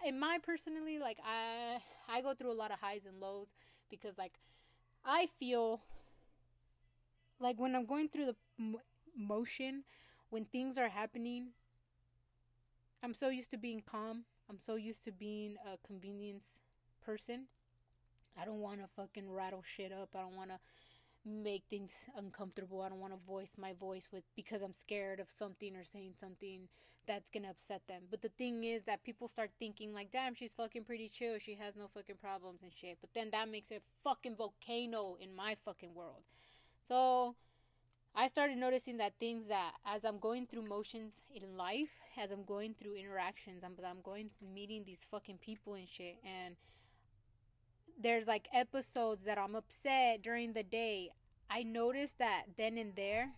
in 0.05 0.19
my 0.19 0.37
personally 0.43 0.99
like 0.99 1.17
i 1.25 1.77
i 2.09 2.21
go 2.21 2.33
through 2.33 2.51
a 2.51 2.53
lot 2.53 2.71
of 2.71 2.79
highs 2.79 3.05
and 3.05 3.19
lows 3.19 3.47
because 3.89 4.17
like 4.17 4.33
i 5.05 5.27
feel 5.39 5.81
like 7.39 7.59
when 7.59 7.75
i'm 7.75 7.85
going 7.85 8.09
through 8.09 8.25
the 8.25 8.35
motion 9.17 9.83
when 10.29 10.45
things 10.45 10.77
are 10.77 10.89
happening 10.89 11.49
i'm 13.03 13.13
so 13.13 13.29
used 13.29 13.51
to 13.51 13.57
being 13.57 13.81
calm 13.85 14.23
i'm 14.49 14.59
so 14.59 14.75
used 14.75 15.03
to 15.03 15.11
being 15.11 15.55
a 15.71 15.77
convenience 15.85 16.59
person 17.05 17.45
i 18.39 18.45
don't 18.45 18.59
want 18.59 18.79
to 18.79 18.87
fucking 18.95 19.29
rattle 19.29 19.63
shit 19.63 19.91
up 19.91 20.09
i 20.15 20.21
don't 20.21 20.35
want 20.35 20.49
to 20.49 20.59
make 21.25 21.63
things 21.69 22.09
uncomfortable. 22.17 22.81
I 22.81 22.89
don't 22.89 22.99
want 22.99 23.13
to 23.13 23.25
voice 23.25 23.53
my 23.57 23.73
voice 23.73 24.09
with 24.11 24.23
because 24.35 24.61
I'm 24.61 24.73
scared 24.73 25.19
of 25.19 25.29
something 25.29 25.75
or 25.75 25.83
saying 25.83 26.13
something 26.19 26.67
that's 27.05 27.29
gonna 27.29 27.49
upset 27.49 27.81
them. 27.87 28.03
But 28.09 28.21
the 28.21 28.29
thing 28.29 28.63
is 28.63 28.83
that 28.83 29.03
people 29.03 29.27
start 29.27 29.51
thinking 29.59 29.93
like, 29.93 30.11
damn, 30.11 30.35
she's 30.35 30.53
fucking 30.53 30.85
pretty 30.85 31.09
chill. 31.09 31.37
She 31.39 31.55
has 31.55 31.75
no 31.75 31.87
fucking 31.93 32.15
problems 32.15 32.63
and 32.63 32.71
shit. 32.73 32.97
But 33.01 33.13
then 33.13 33.29
that 33.31 33.49
makes 33.49 33.71
it 33.71 33.83
fucking 34.03 34.35
volcano 34.35 35.17
in 35.19 35.35
my 35.35 35.55
fucking 35.65 35.93
world. 35.93 36.23
So 36.81 37.35
I 38.15 38.27
started 38.27 38.57
noticing 38.57 38.97
that 38.97 39.13
things 39.19 39.47
that 39.47 39.71
as 39.85 40.05
I'm 40.05 40.19
going 40.19 40.45
through 40.45 40.67
motions 40.67 41.23
in 41.33 41.57
life, 41.57 41.89
as 42.21 42.29
I'm 42.29 42.43
going 42.43 42.75
through 42.75 42.95
interactions, 42.95 43.63
I'm 43.63 43.75
I'm 43.83 44.01
going 44.03 44.29
meeting 44.53 44.83
these 44.85 45.05
fucking 45.09 45.39
people 45.39 45.73
and 45.73 45.87
shit 45.87 46.17
and 46.23 46.55
there's 47.99 48.27
like 48.27 48.47
episodes 48.53 49.23
that 49.23 49.37
I'm 49.37 49.55
upset 49.55 50.21
during 50.21 50.53
the 50.53 50.63
day. 50.63 51.09
I 51.49 51.63
noticed 51.63 52.19
that 52.19 52.43
then 52.57 52.77
and 52.77 52.95
there. 52.95 53.31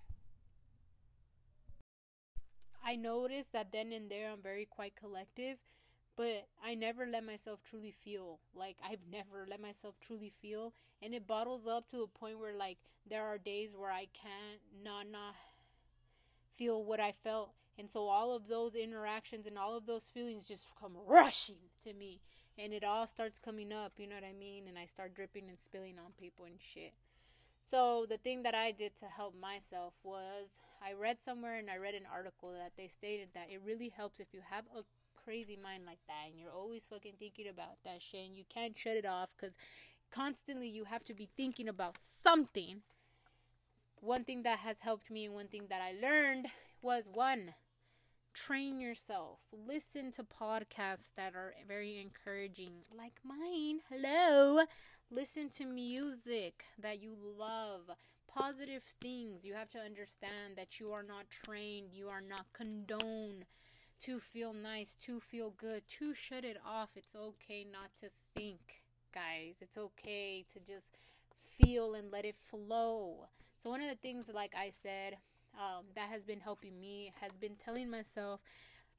I 2.83 2.95
noticed 2.95 3.53
that 3.53 3.71
then 3.71 3.91
and 3.91 4.09
there 4.09 4.31
I'm 4.31 4.41
very 4.41 4.65
quite 4.65 4.95
collective, 4.95 5.57
but 6.15 6.47
I 6.63 6.75
never 6.75 7.05
let 7.05 7.25
myself 7.25 7.59
truly 7.63 7.91
feel. 7.91 8.39
Like 8.53 8.77
I've 8.83 9.05
never 9.11 9.45
let 9.49 9.61
myself 9.61 9.95
truly 9.99 10.31
feel, 10.41 10.73
and 11.01 11.13
it 11.13 11.27
bottles 11.27 11.67
up 11.67 11.89
to 11.91 12.03
a 12.03 12.07
point 12.07 12.39
where 12.39 12.55
like 12.55 12.77
there 13.09 13.25
are 13.25 13.37
days 13.37 13.75
where 13.77 13.91
I 13.91 14.07
can't 14.13 14.61
not 14.83 15.07
not 15.11 15.35
feel 16.55 16.83
what 16.83 16.99
I 16.99 17.13
felt, 17.23 17.51
and 17.77 17.89
so 17.89 18.07
all 18.07 18.35
of 18.35 18.47
those 18.47 18.75
interactions 18.75 19.45
and 19.45 19.57
all 19.57 19.75
of 19.75 19.85
those 19.85 20.05
feelings 20.05 20.47
just 20.47 20.73
come 20.79 20.97
rushing 21.07 21.55
to 21.83 21.93
me 21.93 22.21
and 22.57 22.73
it 22.73 22.83
all 22.83 23.07
starts 23.07 23.39
coming 23.39 23.73
up, 23.73 23.93
you 23.97 24.07
know 24.07 24.15
what 24.15 24.23
I 24.23 24.33
mean? 24.33 24.67
And 24.67 24.77
I 24.77 24.85
start 24.85 25.13
dripping 25.13 25.49
and 25.49 25.59
spilling 25.59 25.99
on 25.99 26.13
people 26.19 26.45
and 26.45 26.55
shit. 26.59 26.93
So 27.67 28.05
the 28.07 28.17
thing 28.17 28.43
that 28.43 28.55
I 28.55 28.71
did 28.71 28.95
to 28.99 29.05
help 29.05 29.35
myself 29.39 29.93
was 30.03 30.59
I 30.81 30.93
read 30.93 31.17
somewhere 31.23 31.57
and 31.57 31.69
I 31.69 31.77
read 31.77 31.95
an 31.95 32.07
article 32.11 32.53
that 32.53 32.73
they 32.77 32.87
stated 32.87 33.29
that 33.33 33.49
it 33.49 33.61
really 33.65 33.89
helps 33.89 34.19
if 34.19 34.27
you 34.33 34.41
have 34.49 34.65
a 34.75 34.83
crazy 35.25 35.57
mind 35.61 35.83
like 35.85 35.99
that 36.07 36.29
and 36.29 36.39
you're 36.39 36.51
always 36.51 36.85
fucking 36.87 37.13
thinking 37.17 37.47
about 37.47 37.77
that 37.83 37.99
shit 37.99 38.27
and 38.27 38.37
you 38.37 38.43
can't 38.47 38.77
shut 38.77 38.95
it 38.95 39.05
off 39.05 39.29
cuz 39.37 39.53
constantly 40.11 40.67
you 40.67 40.83
have 40.83 41.03
to 41.03 41.13
be 41.13 41.27
thinking 41.35 41.67
about 41.67 41.97
something. 42.23 42.83
One 44.01 44.23
thing 44.23 44.43
that 44.43 44.59
has 44.59 44.79
helped 44.79 45.09
me 45.09 45.25
and 45.25 45.33
one 45.33 45.47
thing 45.47 45.67
that 45.69 45.81
I 45.81 45.93
learned 45.93 46.47
was 46.81 47.05
one 47.11 47.55
train 48.35 48.79
yourself. 48.79 49.39
Listen 49.51 50.11
to 50.11 50.23
podcasts 50.23 51.13
that 51.15 51.33
are 51.35 51.55
very 51.67 51.99
encouraging, 51.99 52.73
like 52.95 53.19
mine. 53.23 53.79
Hello. 53.89 54.65
Listen 55.09 55.49
to 55.49 55.65
music 55.65 56.65
that 56.77 56.99
you 56.99 57.15
love, 57.15 57.89
positive 58.27 58.83
things. 59.01 59.45
You 59.45 59.53
have 59.53 59.69
to 59.69 59.79
understand 59.79 60.57
that 60.57 60.79
you 60.79 60.91
are 60.91 61.03
not 61.03 61.29
trained, 61.29 61.93
you 61.93 62.09
are 62.09 62.21
not 62.21 62.45
condoned 62.53 63.45
to 64.01 64.19
feel 64.19 64.53
nice, 64.53 64.95
to 64.95 65.19
feel 65.19 65.51
good, 65.57 65.83
to 65.99 66.13
shut 66.13 66.45
it 66.45 66.57
off. 66.65 66.89
It's 66.95 67.15
okay 67.15 67.65
not 67.69 67.95
to 68.01 68.09
think, 68.35 68.83
guys. 69.13 69.57
It's 69.61 69.77
okay 69.77 70.45
to 70.53 70.59
just 70.59 70.97
feel 71.57 71.95
and 71.95 72.11
let 72.11 72.25
it 72.25 72.35
flow. 72.49 73.27
So, 73.57 73.69
one 73.69 73.81
of 73.81 73.89
the 73.89 73.95
things, 73.95 74.25
like 74.33 74.53
I 74.55 74.69
said, 74.69 75.17
um, 75.57 75.85
that 75.95 76.09
has 76.09 76.23
been 76.23 76.39
helping 76.39 76.79
me 76.79 77.13
has 77.21 77.31
been 77.39 77.55
telling 77.63 77.89
myself 77.89 78.41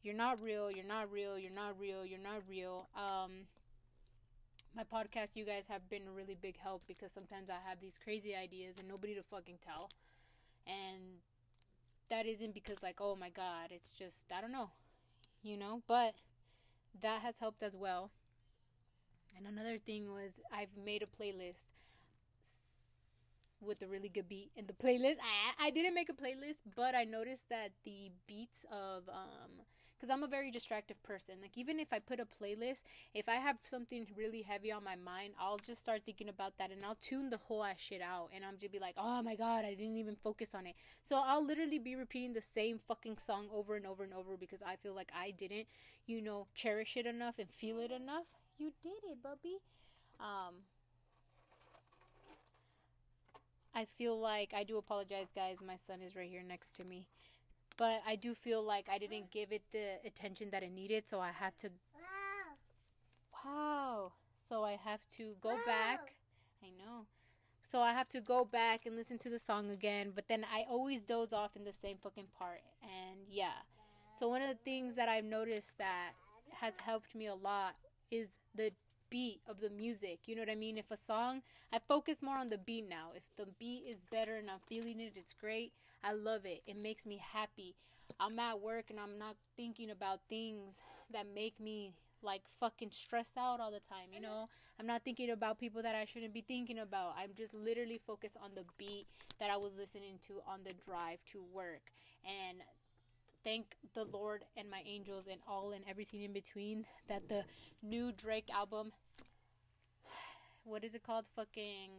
you're 0.03 0.15
not 0.15 0.41
real 0.41 0.71
you're 0.71 0.87
not 0.87 1.11
real 1.11 1.39
you're 1.39 1.53
not 1.53 1.79
real 1.79 2.05
you're 2.05 2.19
not 2.19 2.41
real 2.49 2.89
um, 2.97 3.47
my 4.75 4.85
podcast 4.85 5.37
you 5.37 5.45
guys 5.45 5.65
have 5.69 5.89
been 5.89 6.03
a 6.09 6.11
really 6.11 6.37
big 6.41 6.57
help 6.59 6.83
because 6.87 7.13
sometimes 7.13 7.51
i 7.51 7.69
have 7.69 7.81
these 7.81 7.99
crazy 8.03 8.35
ideas 8.35 8.77
and 8.79 8.89
nobody 8.89 9.15
to 9.15 9.23
fucking 9.23 9.59
tell 9.65 9.91
and 10.67 11.21
that 12.09 12.27
isn't 12.27 12.55
because 12.55 12.83
like 12.83 12.97
oh 13.01 13.17
my 13.17 13.31
god 13.31 13.71
it's 13.71 13.91
just 13.91 14.33
i 14.37 14.41
don't 14.41 14.53
know 14.53 14.71
you 15.47 15.57
know 15.57 15.83
but 15.87 16.15
that 17.01 17.23
has 17.23 17.39
helped 17.39 17.63
as 17.63 17.77
well 17.77 18.11
and 19.37 19.47
another 19.47 19.79
thing 19.79 20.11
was 20.11 20.33
i've 20.53 20.77
made 20.85 21.03
a 21.03 21.23
playlist 21.23 21.67
with 23.61 23.83
a 23.83 23.87
really 23.87 24.09
good 24.09 24.29
beat 24.29 24.51
in 24.57 24.67
the 24.67 24.73
playlist. 24.73 25.17
I 25.21 25.67
I 25.67 25.71
didn't 25.71 25.95
make 25.95 26.09
a 26.09 26.13
playlist, 26.13 26.61
but 26.75 26.95
I 26.95 27.05
noticed 27.05 27.49
that 27.49 27.71
the 27.85 28.11
beats 28.27 28.65
of 28.71 29.09
um 29.09 29.65
because 29.97 30.11
I'm 30.11 30.23
a 30.23 30.29
very 30.29 30.51
distractive 30.51 31.03
person. 31.03 31.37
Like 31.41 31.57
even 31.57 31.81
if 31.81 31.93
I 31.93 31.99
put 31.99 32.21
a 32.21 32.27
playlist, 32.27 32.85
if 33.15 33.29
I 33.29 33.37
have 33.37 33.57
something 33.65 34.07
really 34.17 34.43
heavy 34.43 34.71
on 34.71 34.85
my 34.85 34.97
mind, 34.97 35.35
I'll 35.41 35.59
just 35.59 35.81
start 35.81 36.03
thinking 36.05 36.29
about 36.29 36.59
that 36.59 36.71
and 36.71 36.85
I'll 36.85 36.97
tune 36.97 37.31
the 37.31 37.39
whole 37.39 37.65
ass 37.65 37.79
shit 37.79 38.03
out 38.03 38.29
and 38.35 38.45
I'm 38.45 38.59
just 38.59 38.73
be 38.73 38.79
like, 38.79 38.95
oh 38.99 39.23
my 39.23 39.35
god, 39.35 39.65
I 39.65 39.71
didn't 39.75 39.97
even 39.97 40.17
focus 40.17 40.55
on 40.55 40.67
it. 40.67 40.75
So 41.03 41.21
I'll 41.25 41.45
literally 41.45 41.79
be 41.79 41.97
repeating 41.97 42.35
the 42.35 42.43
same 42.43 42.79
fucking 42.87 43.19
song 43.19 43.47
over 43.53 43.77
and 43.77 43.87
over 43.87 44.05
and 44.05 44.13
over 44.13 44.37
because 44.37 44.63
I 44.63 44.77
feel 44.77 44.95
like 44.95 45.11
I 45.19 45.31
didn't, 45.31 45.67
you 46.07 46.21
know, 46.21 46.47
cherish 46.55 46.97
it 46.97 47.07
enough 47.07 47.39
and 47.39 47.49
feel 47.51 47.81
it 47.81 47.91
enough. 47.91 48.27
You 48.59 48.73
did 48.83 49.11
it, 49.11 49.23
Bubby. 49.23 49.59
Um, 50.21 50.55
I 53.75 53.85
feel 53.99 54.19
like 54.19 54.55
I 54.57 54.65
do 54.65 54.79
apologize, 54.79 55.27
guys. 55.35 55.59
My 55.67 55.77
son 55.87 56.01
is 56.01 56.17
right 56.17 56.31
here 56.31 56.43
next 56.43 56.77
to 56.77 56.85
me. 56.85 57.07
But 57.77 58.03
I 58.07 58.17
do 58.17 58.35
feel 58.35 58.63
like 58.63 58.89
I 58.91 58.99
didn't 58.99 59.31
give 59.31 59.53
it 59.53 59.63
the 59.73 59.99
attention 60.05 60.51
that 60.51 60.63
it 60.63 60.73
needed, 60.73 61.09
so 61.09 61.21
I 61.21 61.31
have 61.31 61.57
to. 61.59 61.71
Wow. 63.45 64.13
So 64.49 64.65
I 64.65 64.79
have 64.83 65.07
to 65.17 65.35
go 65.41 65.57
back. 65.67 66.15
I 66.63 66.69
know. 66.69 67.07
So 67.71 67.81
I 67.81 67.93
have 67.93 68.09
to 68.09 68.21
go 68.21 68.45
back 68.45 68.87
and 68.87 68.97
listen 68.97 69.19
to 69.19 69.29
the 69.29 69.39
song 69.39 69.71
again, 69.71 70.13
but 70.15 70.29
then 70.29 70.45
I 70.45 70.65
always 70.71 71.03
doze 71.03 71.33
off 71.33 71.57
in 71.57 71.65
the 71.65 71.73
same 71.73 71.97
fucking 72.03 72.29
part. 72.39 72.61
And 72.83 73.21
yeah. 73.29 73.59
So 74.19 74.29
one 74.29 74.41
of 74.41 74.49
the 74.49 74.59
things 74.65 74.95
that 74.95 75.09
I've 75.09 75.25
noticed 75.25 75.77
that 75.79 76.13
has 76.53 76.75
helped 76.81 77.15
me 77.15 77.27
a 77.27 77.35
lot 77.35 77.75
is 78.11 78.29
the 78.55 78.71
beat 79.11 79.41
of 79.49 79.61
the 79.61 79.71
music. 79.71 80.21
You 80.27 80.37
know 80.37 80.43
what 80.43 80.51
I 80.51 80.55
mean? 80.55 80.79
If 80.79 80.91
a 80.91 80.97
song, 80.97 81.43
I 81.73 81.79
focus 81.79 82.23
more 82.23 82.37
on 82.37 82.49
the 82.49 82.59
beat 82.59 82.89
now. 82.89 83.11
If 83.15 83.23
the 83.37 83.51
beat 83.59 83.85
is 83.89 83.99
better 84.11 84.37
and 84.37 84.51
I'm 84.51 84.61
feeling 84.69 85.01
it, 85.01 85.13
it's 85.17 85.35
great. 85.35 85.73
I 86.05 86.13
love 86.13 86.45
it. 86.45 86.63
It 86.67 86.77
makes 86.77 87.07
me 87.07 87.21
happy. 87.33 87.75
I'm 88.21 88.39
at 88.39 88.61
work 88.61 88.87
and 88.91 89.01
I'm 89.01 89.19
not 89.19 89.37
thinking 89.57 89.91
about 89.91 90.21
things 90.29 90.77
that 91.13 91.27
make 91.35 91.59
me 91.61 91.93
like 92.23 92.43
fucking 92.61 92.91
stress 92.91 93.31
out 93.39 93.61
all 93.61 93.71
the 93.71 93.81
time, 93.89 94.09
you 94.13 94.21
know? 94.21 94.49
I'm 94.81 94.87
not 94.87 95.05
thinking 95.05 95.31
about 95.31 95.59
people 95.59 95.83
that 95.83 95.95
I 95.95 96.05
shouldn't 96.05 96.35
be 96.35 96.41
thinking 96.41 96.79
about. 96.79 97.15
I'm 97.17 97.31
just 97.37 97.55
literally 97.55 98.01
focused 98.07 98.37
on 98.43 98.51
the 98.55 98.65
beat 98.79 99.07
that 99.39 99.51
I 99.51 99.57
was 99.57 99.73
listening 99.79 100.19
to 100.27 100.41
on 100.47 100.61
the 100.65 100.73
drive 100.85 101.19
to 101.33 101.43
work. 101.53 101.93
And 102.25 102.59
thank 103.47 103.77
the 103.95 104.05
Lord 104.05 104.45
and 104.57 104.69
my 104.69 104.83
angels 104.85 105.27
and 105.31 105.41
all 105.47 105.73
and 105.73 105.85
everything 105.89 106.23
in 106.23 106.33
between 106.33 106.85
that 107.09 107.29
the 107.29 107.45
new 107.81 108.11
Drake 108.11 108.51
album 108.53 108.93
what 110.67 110.83
is 110.83 110.95
it 110.95 111.03
called? 111.05 111.27
Fucking 111.37 111.91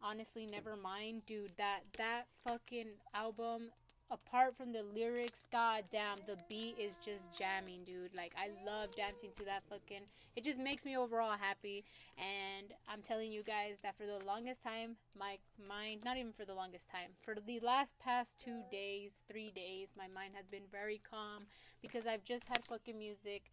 honestly 0.00 0.46
never 0.46 0.76
mind 0.76 1.26
dude. 1.26 1.52
That 1.58 1.80
that 1.98 2.26
fucking 2.46 2.92
album 3.12 3.70
apart 4.10 4.56
from 4.56 4.72
the 4.72 4.82
lyrics, 4.82 5.46
goddamn, 5.52 6.18
the 6.26 6.36
beat 6.48 6.76
is 6.78 6.96
just 6.96 7.36
jamming, 7.36 7.84
dude. 7.84 8.14
Like 8.14 8.32
I 8.36 8.48
love 8.66 8.94
dancing 8.96 9.30
to 9.36 9.44
that 9.44 9.62
fucking. 9.68 10.02
It 10.36 10.44
just 10.44 10.58
makes 10.58 10.84
me 10.84 10.96
overall 10.96 11.36
happy. 11.38 11.84
And 12.18 12.72
I'm 12.88 13.02
telling 13.02 13.30
you 13.32 13.42
guys 13.42 13.76
that 13.82 13.96
for 13.96 14.06
the 14.06 14.24
longest 14.24 14.62
time, 14.62 14.96
my 15.18 15.38
mind, 15.68 16.02
not 16.04 16.16
even 16.16 16.32
for 16.32 16.44
the 16.44 16.54
longest 16.54 16.88
time, 16.88 17.10
for 17.22 17.34
the 17.34 17.60
last 17.60 17.94
past 17.98 18.38
two 18.38 18.62
days, 18.70 19.12
three 19.28 19.50
days, 19.50 19.88
my 19.96 20.08
mind 20.08 20.32
has 20.36 20.46
been 20.46 20.66
very 20.70 21.00
calm 21.08 21.44
because 21.82 22.06
I've 22.06 22.24
just 22.24 22.46
had 22.48 22.64
fucking 22.68 22.98
music. 22.98 23.50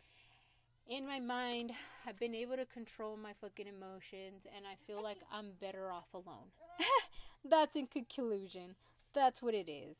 In 0.87 1.05
my 1.05 1.19
mind, 1.19 1.71
I've 2.07 2.19
been 2.19 2.33
able 2.35 2.55
to 2.55 2.65
control 2.65 3.17
my 3.17 3.33
fucking 3.41 3.67
emotions, 3.67 4.47
and 4.55 4.65
I 4.65 4.75
feel 4.87 5.03
like 5.03 5.19
I'm 5.31 5.51
better 5.61 5.91
off 5.91 6.07
alone. 6.13 6.51
That's 7.45 7.75
in 7.75 7.87
conclusion. 7.87 8.75
That's 9.13 9.41
what 9.41 9.53
it 9.53 9.69
is. 9.69 9.97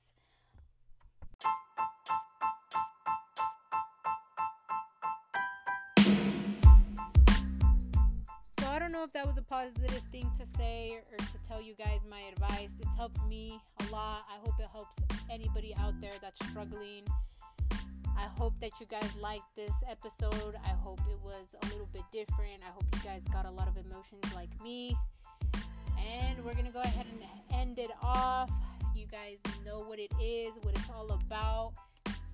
Know 8.97 9.03
if 9.03 9.13
that 9.13 9.27
was 9.27 9.37
a 9.37 9.43
positive 9.43 10.01
thing 10.11 10.27
to 10.35 10.43
say 10.57 10.97
or 11.11 11.17
to 11.17 11.37
tell 11.47 11.61
you 11.61 11.75
guys 11.75 11.99
my 12.09 12.19
advice. 12.31 12.71
It's 12.79 12.95
helped 12.95 13.23
me 13.27 13.61
a 13.81 13.91
lot. 13.91 14.25
I 14.27 14.39
hope 14.43 14.55
it 14.59 14.67
helps 14.71 14.97
anybody 15.29 15.75
out 15.79 15.93
there 16.01 16.13
that's 16.19 16.43
struggling. 16.47 17.03
I 17.71 18.25
hope 18.39 18.53
that 18.59 18.71
you 18.79 18.87
guys 18.87 19.07
liked 19.21 19.55
this 19.55 19.73
episode. 19.87 20.55
I 20.65 20.69
hope 20.69 20.99
it 21.11 21.19
was 21.23 21.53
a 21.61 21.65
little 21.67 21.87
bit 21.93 22.01
different. 22.11 22.63
I 22.63 22.71
hope 22.73 22.85
you 22.91 23.01
guys 23.03 23.21
got 23.31 23.45
a 23.45 23.51
lot 23.51 23.67
of 23.67 23.77
emotions 23.77 24.33
like 24.33 24.49
me. 24.63 24.97
And 25.99 26.43
we're 26.43 26.53
going 26.53 26.65
to 26.65 26.73
go 26.73 26.81
ahead 26.81 27.05
and 27.05 27.61
end 27.61 27.77
it 27.77 27.91
off. 28.01 28.49
You 28.95 29.05
guys 29.05 29.37
know 29.63 29.81
what 29.81 29.99
it 29.99 30.11
is, 30.19 30.53
what 30.63 30.75
it's 30.75 30.89
all 30.89 31.11
about. 31.11 31.73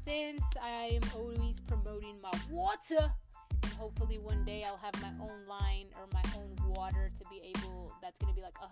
Since 0.07 0.43
I 0.61 0.97
am 0.97 1.01
always 1.13 1.59
promoting 1.59 2.15
my 2.21 2.31
water 2.49 3.11
hopefully 3.77 4.17
one 4.19 4.43
day 4.45 4.63
I'll 4.65 4.77
have 4.77 4.93
my 5.01 5.11
own 5.21 5.47
line 5.47 5.87
or 5.97 6.07
my 6.13 6.23
own 6.35 6.55
water 6.75 7.11
to 7.15 7.23
be 7.29 7.53
able 7.55 7.91
that's 8.01 8.17
gonna 8.19 8.33
be 8.33 8.41
like 8.41 8.55
100% 8.55 8.69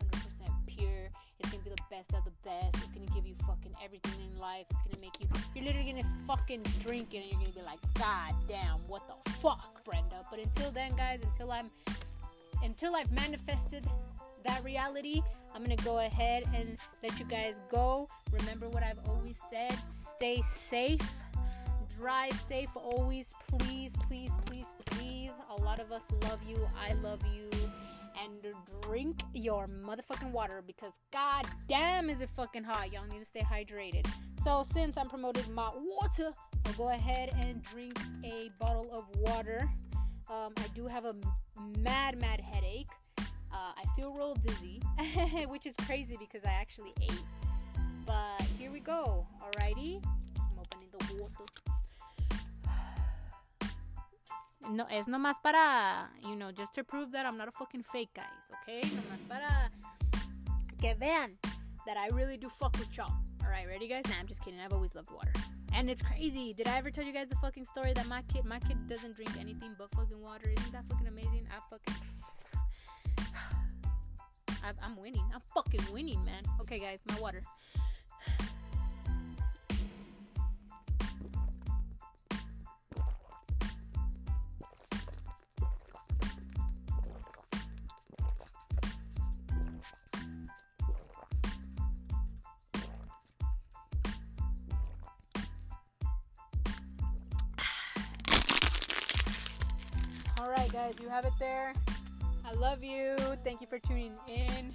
pure. 0.68 1.10
It's 1.40 1.50
gonna 1.50 1.64
be 1.64 1.70
the 1.70 1.84
best 1.90 2.14
of 2.14 2.26
the 2.26 2.32
best. 2.44 2.76
It's 2.76 2.88
gonna 2.88 3.12
give 3.16 3.26
you 3.26 3.36
fucking 3.48 3.74
everything 3.84 4.20
in 4.22 4.40
life. 4.40 4.66
It's 4.70 4.82
gonna 4.82 5.00
make 5.00 5.20
you 5.20 5.28
you're 5.56 5.66
literally 5.66 5.92
gonna 5.92 6.26
fucking 6.28 6.64
drink 6.80 7.14
it 7.14 7.24
and 7.24 7.32
you're 7.32 7.40
gonna 7.40 7.54
be 7.54 7.62
like, 7.62 7.80
God 7.96 8.36
damn, 8.48 8.80
what 8.88 9.04
the 9.08 9.32
fuck, 9.32 9.84
Brenda. 9.86 10.26
But 10.30 10.40
until 10.40 10.72
then, 10.72 10.96
guys, 10.96 11.22
until 11.24 11.52
I'm 11.52 11.70
until 12.64 12.96
I've 12.96 13.12
manifested 13.12 13.86
that 14.44 14.64
reality, 14.64 15.22
I'm 15.56 15.64
gonna 15.64 15.76
go 15.78 16.00
ahead 16.00 16.44
and 16.54 16.78
let 17.02 17.18
you 17.20 17.26
guys 17.26 17.56
go. 17.70 18.08
Remember 18.32 18.70
what 18.70 18.84
I've 18.84 19.00
always 19.08 19.40
said: 19.50 19.74
stay 19.86 20.42
safe 20.42 21.02
drive 22.02 22.34
safe 22.34 22.70
always. 22.76 23.34
Please, 23.48 23.94
please, 24.08 24.32
please, 24.32 24.32
please. 24.46 24.61
A 25.62 25.64
lot 25.64 25.80
of 25.80 25.92
us 25.92 26.04
love 26.24 26.42
you. 26.44 26.68
I 26.80 26.94
love 26.94 27.20
you. 27.36 27.50
And 28.22 28.54
drink 28.82 29.22
your 29.34 29.68
motherfucking 29.68 30.32
water 30.32 30.64
because 30.66 30.94
god 31.14 31.46
damn 31.68 32.10
is 32.10 32.22
it 32.22 32.30
fucking 32.36 32.64
hot. 32.64 32.92
Y'all 32.92 33.06
need 33.06 33.20
to 33.20 33.26
stay 33.26 33.42
hydrated. 33.42 34.08
So 34.44 34.66
since 34.74 34.98
I'm 34.98 35.08
promoting 35.08 35.54
my 35.54 35.70
water, 35.76 36.32
I'll 36.66 36.74
go 36.74 36.90
ahead 36.90 37.32
and 37.46 37.62
drink 37.64 37.94
a 38.24 38.50
bottle 38.60 38.90
of 38.92 39.06
water. 39.20 39.70
Um, 40.30 40.54
I 40.58 40.68
do 40.74 40.88
have 40.88 41.06
a 41.06 41.16
mad, 41.80 42.18
mad 42.18 42.42
headache. 42.42 42.88
Uh, 43.20 43.74
I 43.78 43.84
feel 43.96 44.14
real 44.14 44.34
dizzy, 44.36 44.82
which 45.48 45.66
is 45.66 45.76
crazy 45.86 46.18
because 46.20 46.44
I 46.44 46.52
actually 46.54 46.94
ate. 47.02 47.24
But 48.06 48.42
here 48.58 48.72
we 48.72 48.80
go. 48.80 49.28
Alrighty. 49.44 50.04
I'm 50.38 50.60
opening 50.60 50.88
the 50.92 51.22
water. 51.22 51.71
No, 54.70 54.86
es 54.90 55.08
nomás 55.08 55.42
para, 55.42 56.10
you 56.24 56.36
know, 56.36 56.52
just 56.52 56.74
to 56.76 56.84
prove 56.84 57.12
that 57.12 57.26
I'm 57.26 57.38
not 57.38 57.48
a 57.48 57.52
fucking 57.52 57.84
fake, 57.92 58.14
guys, 58.14 58.26
okay? 58.62 58.82
Nomás 58.90 59.28
para 59.28 59.72
que 60.80 60.96
vean 60.96 61.38
that 61.86 61.98
I 61.98 62.08
really 62.14 62.38
do 62.38 62.50
fuck 62.50 62.78
with 62.78 62.96
y'all. 62.96 63.12
Alright, 63.44 63.68
ready, 63.68 63.88
guys? 63.88 64.04
Nah, 64.08 64.16
I'm 64.20 64.28
just 64.28 64.44
kidding. 64.44 64.60
I've 64.60 64.74
always 64.74 64.94
loved 64.96 65.12
water. 65.12 65.34
And 65.74 65.90
it's 65.90 66.02
crazy. 66.02 66.54
Did 66.54 66.68
I 66.68 66.78
ever 66.78 66.92
tell 66.92 67.04
you 67.04 67.14
guys 67.14 67.28
the 67.30 67.36
fucking 67.38 67.66
story 67.66 67.94
that 67.94 68.08
my 68.08 68.22
kid, 68.24 68.46
my 68.46 68.60
kid 68.60 68.88
doesn't 68.88 69.16
drink 69.16 69.32
anything 69.40 69.76
but 69.78 69.90
fucking 69.96 70.22
water? 70.22 70.50
Isn't 70.58 70.72
that 70.74 70.86
fucking 70.90 71.08
amazing? 71.08 71.48
I 71.52 71.60
fucking. 71.70 71.96
I'm 74.84 74.96
winning. 74.96 75.26
I'm 75.34 75.42
fucking 75.56 75.82
winning, 75.92 76.24
man. 76.24 76.44
Okay, 76.62 76.80
guys, 76.80 77.00
my 77.10 77.20
water. 77.20 77.44
All 100.42 100.50
right, 100.50 100.74
guys, 100.74 100.96
you 101.00 101.08
have 101.08 101.24
it 101.26 101.34
there. 101.40 101.72
I 102.44 102.54
love 102.56 102.84
you. 102.84 103.16
Thank 103.44 103.62
you 103.62 103.68
for 103.68 103.78
tuning 103.78 104.16
in. 104.28 104.74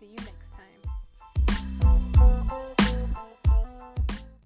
See 0.00 0.06
you 0.06 0.16
next 0.16 0.54
time. 2.78 2.89